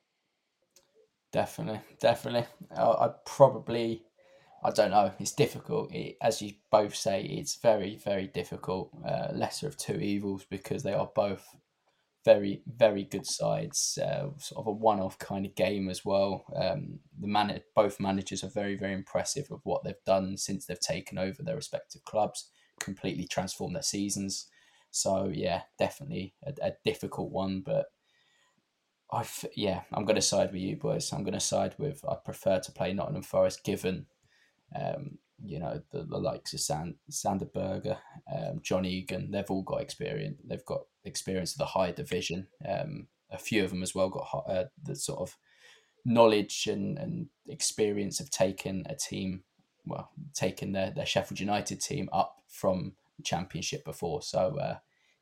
Definitely, 1.31 1.81
definitely. 1.99 2.47
I'd 2.75 3.23
probably, 3.25 4.03
I 4.63 4.71
don't 4.71 4.91
know. 4.91 5.11
It's 5.19 5.31
difficult. 5.31 5.93
It, 5.93 6.17
as 6.21 6.41
you 6.41 6.53
both 6.71 6.95
say, 6.95 7.21
it's 7.23 7.55
very, 7.55 7.97
very 7.97 8.27
difficult. 8.27 8.91
Uh, 9.07 9.27
lesser 9.33 9.67
of 9.67 9.77
two 9.77 9.99
evils 9.99 10.45
because 10.49 10.81
they 10.81 10.93
are 10.93 11.09
both 11.13 11.55
very, 12.25 12.63
very 12.67 13.03
good 13.03 13.27
sides. 13.27 13.99
Uh, 14.01 14.29
sort 14.37 14.61
of 14.61 14.67
a 14.67 14.71
one-off 14.71 15.19
kind 15.19 15.45
of 15.45 15.55
game 15.55 15.87
as 15.87 16.03
well. 16.03 16.45
Um, 16.55 16.99
the 17.19 17.27
man, 17.27 17.61
both 17.75 17.99
managers 17.99 18.43
are 18.43 18.49
very, 18.49 18.75
very 18.75 18.93
impressive 18.93 19.51
of 19.51 19.61
what 19.63 19.83
they've 19.83 19.93
done 20.05 20.35
since 20.35 20.65
they've 20.65 20.79
taken 20.79 21.19
over 21.19 21.43
their 21.43 21.55
respective 21.55 22.03
clubs. 22.05 22.49
Completely 22.79 23.27
transformed 23.27 23.75
their 23.75 23.83
seasons. 23.83 24.47
So 24.89 25.29
yeah, 25.31 25.61
definitely 25.77 26.33
a, 26.43 26.53
a 26.69 26.71
difficult 26.83 27.31
one, 27.31 27.61
but 27.63 27.85
I 29.11 29.25
yeah, 29.55 29.81
I'm 29.93 30.05
going 30.05 30.15
to 30.15 30.21
side 30.21 30.51
with 30.51 30.61
you 30.61 30.75
boys. 30.75 31.11
I'm 31.11 31.23
going 31.23 31.33
to 31.33 31.39
side 31.39 31.75
with. 31.77 32.03
I 32.07 32.15
prefer 32.15 32.59
to 32.59 32.71
play 32.71 32.93
Nottingham 32.93 33.23
Forest, 33.23 33.63
given 33.63 34.05
um, 34.79 35.17
you 35.43 35.59
know 35.59 35.81
the, 35.91 36.03
the 36.03 36.17
likes 36.17 36.53
of 36.53 36.59
Sand, 36.59 36.95
Sander 37.09 37.45
Berge, 37.45 37.97
um, 38.33 38.59
John 38.61 38.85
Egan. 38.85 39.31
They've 39.31 39.49
all 39.49 39.63
got 39.63 39.81
experience. 39.81 40.39
They've 40.45 40.65
got 40.65 40.81
experience 41.03 41.53
of 41.53 41.59
the 41.59 41.65
higher 41.65 41.91
division. 41.91 42.47
Um, 42.67 43.07
a 43.31 43.37
few 43.37 43.63
of 43.63 43.69
them 43.69 43.83
as 43.83 43.95
well 43.95 44.09
got 44.09 44.43
uh, 44.47 44.65
the 44.83 44.95
sort 44.95 45.19
of 45.19 45.37
knowledge 46.05 46.67
and, 46.67 46.97
and 46.97 47.27
experience 47.47 48.19
of 48.19 48.29
taking 48.29 48.83
a 48.89 48.95
team, 48.95 49.43
well, 49.85 50.09
taking 50.33 50.71
their, 50.71 50.91
their 50.91 51.05
Sheffield 51.05 51.39
United 51.39 51.81
team 51.81 52.09
up 52.11 52.37
from 52.47 52.93
the 53.17 53.23
Championship 53.23 53.85
before. 53.85 54.21
So, 54.21 54.57
uh, 54.57 54.77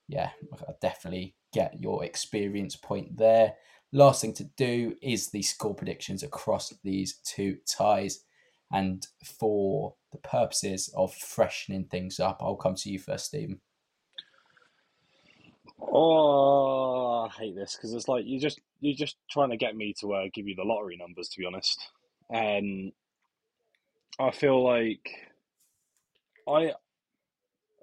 yeah, 0.07 0.29
I 0.53 0.71
definitely 0.81 1.35
get 1.53 1.79
your 1.79 2.03
experience 2.03 2.75
point 2.75 3.17
there. 3.17 3.55
Last 3.93 4.21
thing 4.21 4.33
to 4.33 4.43
do 4.57 4.95
is 5.01 5.29
the 5.29 5.41
score 5.41 5.73
predictions 5.73 6.23
across 6.23 6.73
these 6.83 7.19
two 7.23 7.57
ties. 7.65 8.23
And 8.71 9.05
for 9.23 9.95
the 10.11 10.17
purposes 10.17 10.93
of 10.95 11.13
freshening 11.13 11.85
things 11.85 12.19
up, 12.19 12.39
I'll 12.41 12.57
come 12.57 12.75
to 12.75 12.89
you 12.89 12.99
first, 12.99 13.27
Stephen. 13.27 13.61
Oh, 15.81 17.29
I 17.29 17.41
hate 17.41 17.55
this 17.55 17.75
because 17.75 17.93
it's 17.93 18.07
like 18.07 18.25
you 18.25 18.39
just 18.39 18.59
you're 18.81 18.95
just 18.95 19.15
trying 19.29 19.51
to 19.51 19.57
get 19.57 19.75
me 19.75 19.93
to 20.01 20.13
uh, 20.13 20.23
give 20.33 20.47
you 20.47 20.55
the 20.55 20.63
lottery 20.63 20.97
numbers. 20.97 21.29
To 21.29 21.39
be 21.39 21.45
honest, 21.45 21.79
and 22.29 22.91
I 24.19 24.31
feel 24.31 24.63
like 24.63 25.09
I 26.47 26.73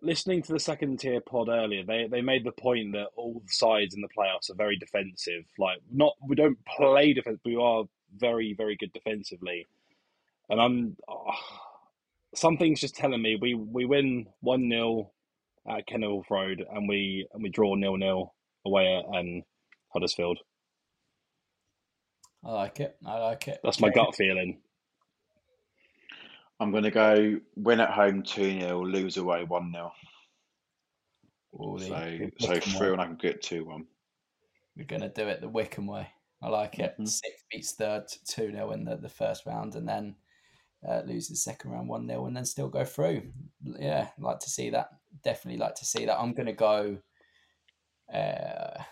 listening 0.05 0.43
to 0.43 0.53
the 0.53 0.61
second 0.61 1.01
tier 1.01 1.21
pod 1.21 1.49
earlier. 1.49 1.85
They 1.85 2.07
they 2.11 2.21
made 2.21 2.45
the 2.45 2.53
point 2.53 2.93
that 2.93 3.09
all 3.17 3.43
the 3.45 3.53
sides 3.53 3.95
in 3.95 4.01
the 4.01 4.09
playoffs 4.09 4.51
are 4.51 4.57
very 4.57 4.77
defensive. 4.77 5.45
Like 5.59 5.79
not 5.91 6.15
we 6.27 6.37
don't 6.37 6.59
play 6.65 7.15
defense, 7.15 7.39
but 7.43 7.51
we 7.51 7.57
are 7.57 7.85
very 8.17 8.55
very 8.55 8.77
good 8.77 8.93
defensively. 8.93 9.67
And 10.49 10.61
I'm 10.61 10.97
oh, 11.09 11.33
something's 12.35 12.81
just 12.81 12.97
telling 12.97 13.23
me 13.23 13.39
we 13.41 13.55
we 13.55 13.85
win 13.85 14.27
one 14.41 14.69
0 14.71 15.11
at 15.69 15.87
Kenilworth 15.87 16.31
Road, 16.31 16.65
and 16.71 16.89
we 16.89 17.27
and 17.33 17.43
we 17.43 17.49
draw 17.49 17.75
nil 17.75 17.97
nil 17.97 18.35
away 18.67 18.97
at 18.97 19.19
um, 19.19 19.43
Huddersfield. 19.93 20.39
I 22.45 22.53
like 22.53 22.81
it. 22.81 22.97
I 23.07 23.17
like 23.19 23.49
it. 23.49 23.61
That's 23.65 23.81
my 23.81 23.91
gut 23.91 24.15
feeling. 24.15 24.61
I'm 26.65 26.71
going 26.71 26.85
to 26.85 26.91
go 26.91 27.41
win 27.57 27.81
at 27.81 27.91
home 27.91 28.23
2 28.23 28.61
0, 28.61 28.85
lose 28.85 29.19
away 29.19 29.45
1 29.45 29.73
0. 29.73 29.93
So, 32.39 32.55
so 32.55 32.61
through 32.61 32.93
and 32.93 33.01
I 33.03 33.07
can 33.07 33.17
get 33.17 33.43
2 33.43 33.67
1. 33.67 33.87
We're 34.77 34.87
going 34.87 35.03
to 35.03 35.09
do 35.11 35.29
it 35.29 35.41
the 35.41 35.49
Wycombe 35.49 35.87
way. 35.87 36.09
I 36.43 36.49
like 36.49 36.79
it. 36.79 36.95
Mm-hmm. 36.95 37.05
Six 37.05 37.45
beats 37.51 37.73
third, 37.73 38.05
2 38.29 38.53
0 38.53 38.71
in 38.73 38.85
the, 38.85 38.97
the 38.97 39.11
first 39.11 39.45
round, 39.45 39.75
and 39.75 39.87
then 39.87 40.17
uh, 40.89 41.03
lose 41.05 41.29
the 41.29 41.37
second 41.37 41.71
round 41.71 41.89
1 41.89 42.09
0, 42.09 42.27
and 42.27 42.37
then 42.37 42.47
still 42.47 42.69
go 42.69 42.85
through. 42.85 43.31
Yeah, 43.63 44.09
like 44.19 44.41
to 44.41 44.51
see 44.51 44.71
that 44.71 44.89
definitely 45.23 45.59
like 45.59 45.75
to 45.77 45.85
see 45.85 46.07
that. 46.07 46.19
I'm 46.19 46.33
going 46.33 46.47
to 46.47 46.53
go. 46.53 46.99
Uh, 48.13 48.83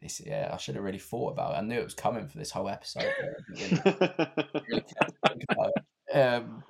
this, 0.00 0.20
yeah, 0.24 0.50
I 0.52 0.56
should 0.56 0.76
have 0.76 0.84
really 0.84 0.98
thought 0.98 1.32
about 1.32 1.54
it. 1.54 1.58
I 1.58 1.60
knew 1.62 1.78
it 1.78 1.84
was 1.84 1.94
coming 1.94 2.28
for 2.28 2.38
this 2.38 2.50
whole 2.50 2.68
episode. 2.68 3.12
really 3.50 3.82
um, 6.14 6.62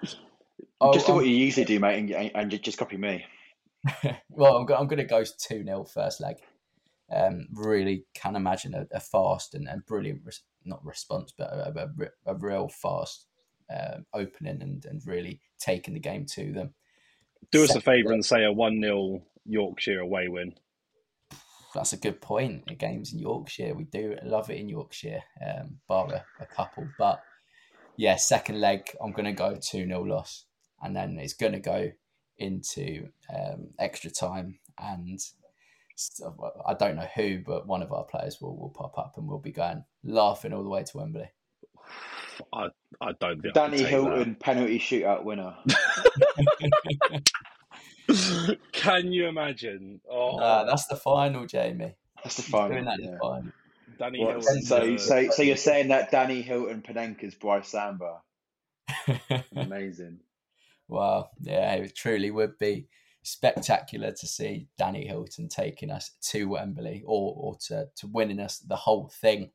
oh, 0.81 0.93
just 0.93 1.07
do 1.07 1.15
what 1.15 1.27
you 1.27 1.35
usually 1.35 1.67
do, 1.67 1.79
mate, 1.79 2.13
and, 2.13 2.31
and 2.35 2.63
just 2.63 2.79
copy 2.79 2.97
me. 2.97 3.25
well, 4.31 4.57
I'm, 4.57 4.63
I'm 4.73 4.87
going 4.87 4.99
to 4.99 5.05
go 5.05 5.25
2 5.25 5.65
0 5.65 5.85
first 5.85 6.21
leg. 6.21 6.37
Um, 7.15 7.49
really 7.55 8.05
can 8.15 8.37
imagine 8.37 8.75
a, 8.75 8.87
a 8.93 9.01
fast 9.01 9.55
and, 9.55 9.69
and 9.69 9.85
brilliant, 9.87 10.23
res- 10.25 10.43
not 10.65 10.85
response, 10.85 11.33
but 11.37 11.53
a, 11.53 11.91
a, 12.27 12.33
a 12.33 12.35
real 12.35 12.69
fast 12.69 13.27
um, 13.71 14.05
opening 14.15 14.63
and, 14.63 14.85
and 14.85 15.07
really 15.07 15.41
taking 15.59 15.95
the 15.95 16.01
game 16.01 16.27
to 16.27 16.53
them. 16.53 16.75
Do 17.51 17.65
us 17.65 17.75
a 17.75 17.81
favour 17.81 18.13
and 18.13 18.25
say 18.25 18.45
a 18.45 18.53
1 18.53 18.81
0 18.81 19.23
Yorkshire 19.47 20.01
away 20.01 20.29
win. 20.29 20.55
That's 21.75 21.93
a 21.93 21.99
good 21.99 22.21
point. 22.21 22.67
The 22.67 22.75
games 22.75 23.13
in 23.13 23.19
Yorkshire, 23.19 23.75
we 23.75 23.85
do 23.85 24.17
love 24.23 24.51
it 24.51 24.59
in 24.59 24.69
Yorkshire, 24.69 25.23
um, 25.47 25.79
bar 25.87 26.09
a, 26.13 26.25
a 26.43 26.47
couple. 26.47 26.89
But 26.99 27.23
yeah, 27.97 28.17
second 28.17 28.61
leg, 28.61 28.91
I'm 29.03 29.13
going 29.13 29.27
to 29.27 29.33
go 29.33 29.55
2 29.55 29.87
0 29.87 30.03
loss. 30.05 30.45
And 30.83 30.95
then 30.95 31.19
it's 31.19 31.35
going 31.35 31.53
to 31.53 31.59
go 31.59 31.91
into 32.39 33.09
um, 33.35 33.69
extra 33.79 34.11
time. 34.11 34.59
And 34.79 35.21
I 36.67 36.75
don't 36.75 36.97
know 36.97 37.09
who, 37.15 37.41
but 37.45 37.67
one 37.67 37.83
of 37.83 37.93
our 37.93 38.05
players 38.05 38.39
will, 38.41 38.57
will 38.57 38.71
pop 38.71 38.97
up 38.97 39.15
and 39.17 39.27
we'll 39.29 39.39
be 39.39 39.53
going 39.53 39.85
laughing 40.05 40.53
all 40.53 40.63
the 40.63 40.69
way 40.69 40.85
to 40.85 40.97
Wembley. 40.97 41.29
I, 42.53 42.69
I 43.01 43.13
don't 43.19 43.43
think 43.43 43.55
Danny 43.55 43.83
Hylton 43.83 44.31
that. 44.31 44.41
penalty 44.41 44.79
shootout 44.79 45.25
winner. 45.25 45.57
Can 48.79 49.13
you 49.13 49.27
imagine? 49.27 50.01
Oh, 50.09 50.39
uh, 50.39 50.65
that's 50.65 50.87
the 50.87 50.95
final, 50.95 51.47
Jamie. 51.47 51.95
That's 52.23 52.37
the 52.37 52.43
final. 52.43 52.85
That 52.85 52.99
yeah. 53.03 53.19
final. 53.21 53.51
Danny 53.99 54.25
what, 54.25 54.35
Hylton. 54.35 54.63
So, 54.63 54.97
so, 54.97 55.31
so 55.31 55.43
you're 55.43 55.57
saying 55.57 55.89
that 55.89 56.13
Danny 56.13 56.43
Hylton 56.43 56.83
Panenka's 56.83 57.35
Brice 57.35 57.69
Samba? 57.69 58.23
Amazing. 59.57 60.21
Wow. 60.87 61.31
Yeah, 61.41 61.75
it 61.75 61.97
truly 61.97 62.31
would 62.31 62.57
be 62.59 62.87
spectacular 63.23 64.13
to 64.13 64.27
see 64.29 64.69
Danny 64.79 65.05
Hylton 65.05 65.49
taking 65.49 65.91
us 65.91 66.13
to 66.31 66.49
Wembley 66.49 67.03
or, 67.05 67.35
or 67.37 67.57
to, 67.67 67.89
to 67.97 68.07
winning 68.07 68.39
us 68.39 68.59
the 68.61 68.77
whole 68.77 69.11
thing. 69.21 69.51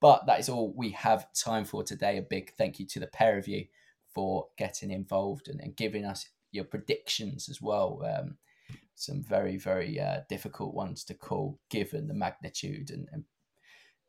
But 0.00 0.26
that 0.26 0.38
is 0.38 0.48
all 0.48 0.72
we 0.76 0.90
have 0.92 1.26
time 1.32 1.64
for 1.64 1.82
today. 1.82 2.18
A 2.18 2.22
big 2.22 2.52
thank 2.56 2.78
you 2.78 2.86
to 2.86 3.00
the 3.00 3.08
pair 3.08 3.38
of 3.38 3.48
you 3.48 3.66
for 4.14 4.46
getting 4.56 4.92
involved 4.92 5.48
and, 5.48 5.60
and 5.60 5.74
giving 5.74 6.04
us 6.04 6.28
your 6.52 6.64
predictions 6.64 7.48
as 7.48 7.60
well. 7.60 8.00
Um, 8.04 8.36
some 9.00 9.22
very, 9.22 9.56
very 9.56 10.00
uh, 10.00 10.20
difficult 10.28 10.74
ones 10.74 11.04
to 11.04 11.14
call 11.14 11.58
given 11.70 12.08
the 12.08 12.14
magnitude 12.14 12.90
and, 12.90 13.08
and 13.12 13.24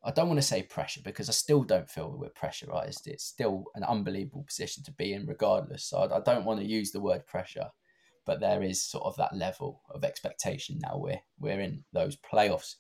I 0.04 0.12
don't 0.12 0.30
want 0.30 0.40
to 0.40 0.48
say 0.48 0.64
pressure 0.64 1.02
because 1.04 1.28
I 1.28 1.34
still 1.34 1.64
don't 1.64 1.90
feel 1.90 2.16
we're 2.18 2.30
pressurized. 2.30 3.08
It's 3.08 3.26
still 3.26 3.66
an 3.76 3.84
unbelievable 3.84 4.46
position 4.48 4.84
to 4.86 4.94
be 4.94 5.14
in, 5.14 5.26
regardless. 5.26 5.84
So 5.84 6.00
I, 6.00 6.20
don't 6.22 6.46
want 6.46 6.62
to 6.62 6.66
use 6.66 6.92
the 6.92 7.02
word 7.02 7.28
pressure, 7.28 7.70
but 8.26 8.40
there 8.40 8.64
is 8.64 8.82
sort 8.82 9.04
of 9.04 9.18
that 9.18 9.36
level 9.36 9.82
of 9.90 10.06
expectation 10.06 10.80
now. 10.82 10.98
We're 10.98 11.22
we're 11.38 11.60
in 11.60 11.84
those 11.92 12.16
playoffs. 12.16 12.76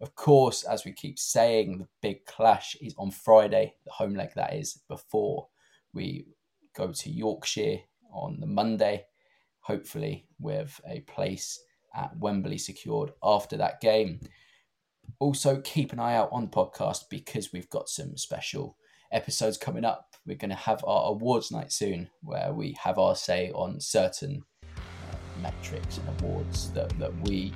Of 0.00 0.16
course, 0.16 0.64
as 0.64 0.84
we 0.84 0.92
keep 0.92 1.18
saying, 1.18 1.78
the 1.78 1.88
big 2.02 2.26
clash 2.26 2.76
is 2.82 2.94
on 2.98 3.12
Friday, 3.12 3.74
the 3.84 3.92
home 3.92 4.14
leg 4.14 4.30
that 4.34 4.54
is, 4.54 4.80
before 4.88 5.48
we 5.94 6.26
go 6.76 6.92
to 6.92 7.10
Yorkshire 7.10 7.78
on 8.12 8.40
the 8.40 8.46
Monday, 8.46 9.04
hopefully 9.66 10.26
with 10.38 10.80
a 10.88 11.00
place 11.00 11.60
at 11.94 12.16
Wembley 12.18 12.58
secured 12.58 13.12
after 13.22 13.56
that 13.56 13.80
game. 13.80 14.20
Also, 15.18 15.60
keep 15.60 15.92
an 15.92 15.98
eye 15.98 16.14
out 16.14 16.28
on 16.30 16.42
the 16.42 16.48
podcast 16.48 17.04
because 17.10 17.52
we've 17.52 17.70
got 17.70 17.88
some 17.88 18.16
special 18.16 18.76
episodes 19.12 19.56
coming 19.56 19.84
up. 19.84 20.14
We're 20.26 20.36
going 20.36 20.50
to 20.50 20.56
have 20.56 20.84
our 20.84 21.10
awards 21.10 21.50
night 21.50 21.72
soon 21.72 22.08
where 22.22 22.52
we 22.52 22.76
have 22.80 22.98
our 22.98 23.16
say 23.16 23.50
on 23.54 23.80
certain 23.80 24.42
uh, 24.64 25.16
metrics 25.40 25.98
and 25.98 26.20
awards 26.20 26.70
that, 26.72 26.96
that 26.98 27.12
we 27.22 27.52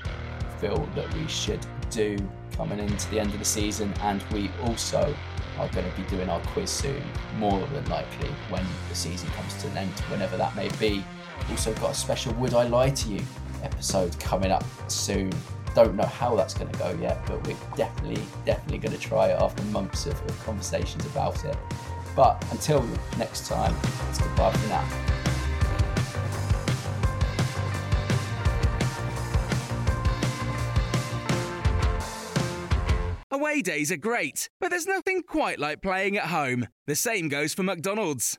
feel 0.59 0.89
that 0.95 1.13
we 1.15 1.27
should 1.29 1.65
do 1.91 2.17
coming 2.53 2.79
into 2.79 3.11
the 3.11 3.21
end 3.21 3.33
of 3.33 3.39
the 3.39 3.45
season, 3.45 3.93
and 4.03 4.23
we 4.33 4.51
also 4.65 5.15
are 5.59 5.69
going 5.69 5.91
to 5.91 5.97
be 5.97 6.07
doing 6.09 6.29
our 6.29 6.41
quiz 6.49 6.71
soon, 6.71 7.03
more 7.37 7.61
than 7.69 7.85
likely 7.87 8.29
when 8.49 8.65
the 8.89 8.95
season 8.95 9.29
comes 9.31 9.55
to 9.63 9.69
an 9.69 9.79
end, 9.79 10.01
whenever 10.11 10.37
that 10.37 10.55
may 10.57 10.69
be. 10.79 11.05
Also, 11.49 11.73
got 11.75 11.93
a 11.93 11.95
special 11.95 12.33
Would 12.35 12.55
I 12.55 12.65
Lie 12.65 12.91
to 12.91 13.09
You 13.09 13.23
episode 13.63 14.19
coming 14.19 14.51
up 14.51 14.65
soon. 14.89 15.33
Don't 15.75 15.95
know 15.95 16.07
how 16.07 16.35
that's 16.35 16.55
going 16.55 16.71
to 16.71 16.79
go 16.79 16.97
yet, 17.01 17.25
but 17.27 17.47
we're 17.47 17.57
definitely, 17.77 18.23
definitely 18.45 18.79
going 18.79 18.97
to 18.97 19.01
try 19.01 19.29
it 19.29 19.41
after 19.41 19.63
months 19.65 20.07
of, 20.07 20.21
of 20.23 20.45
conversations 20.45 21.05
about 21.07 21.45
it. 21.45 21.57
But 22.17 22.45
until 22.51 22.83
next 23.19 23.47
time, 23.47 23.75
it's 24.09 24.19
goodbye 24.19 24.53
for 24.53 24.69
now. 24.69 24.89
Away 33.33 33.63
days 33.63 33.93
are 33.93 33.97
great, 33.97 34.51
but 34.59 34.71
there's 34.71 34.87
nothing 34.87 35.23
quite 35.23 35.59
like 35.59 35.83
playing 35.83 36.17
at 36.17 36.27
home. 36.27 36.67
The 36.87 36.97
same 36.97 37.29
goes 37.29 37.55
for 37.55 37.63
McDonald's. 37.63 38.39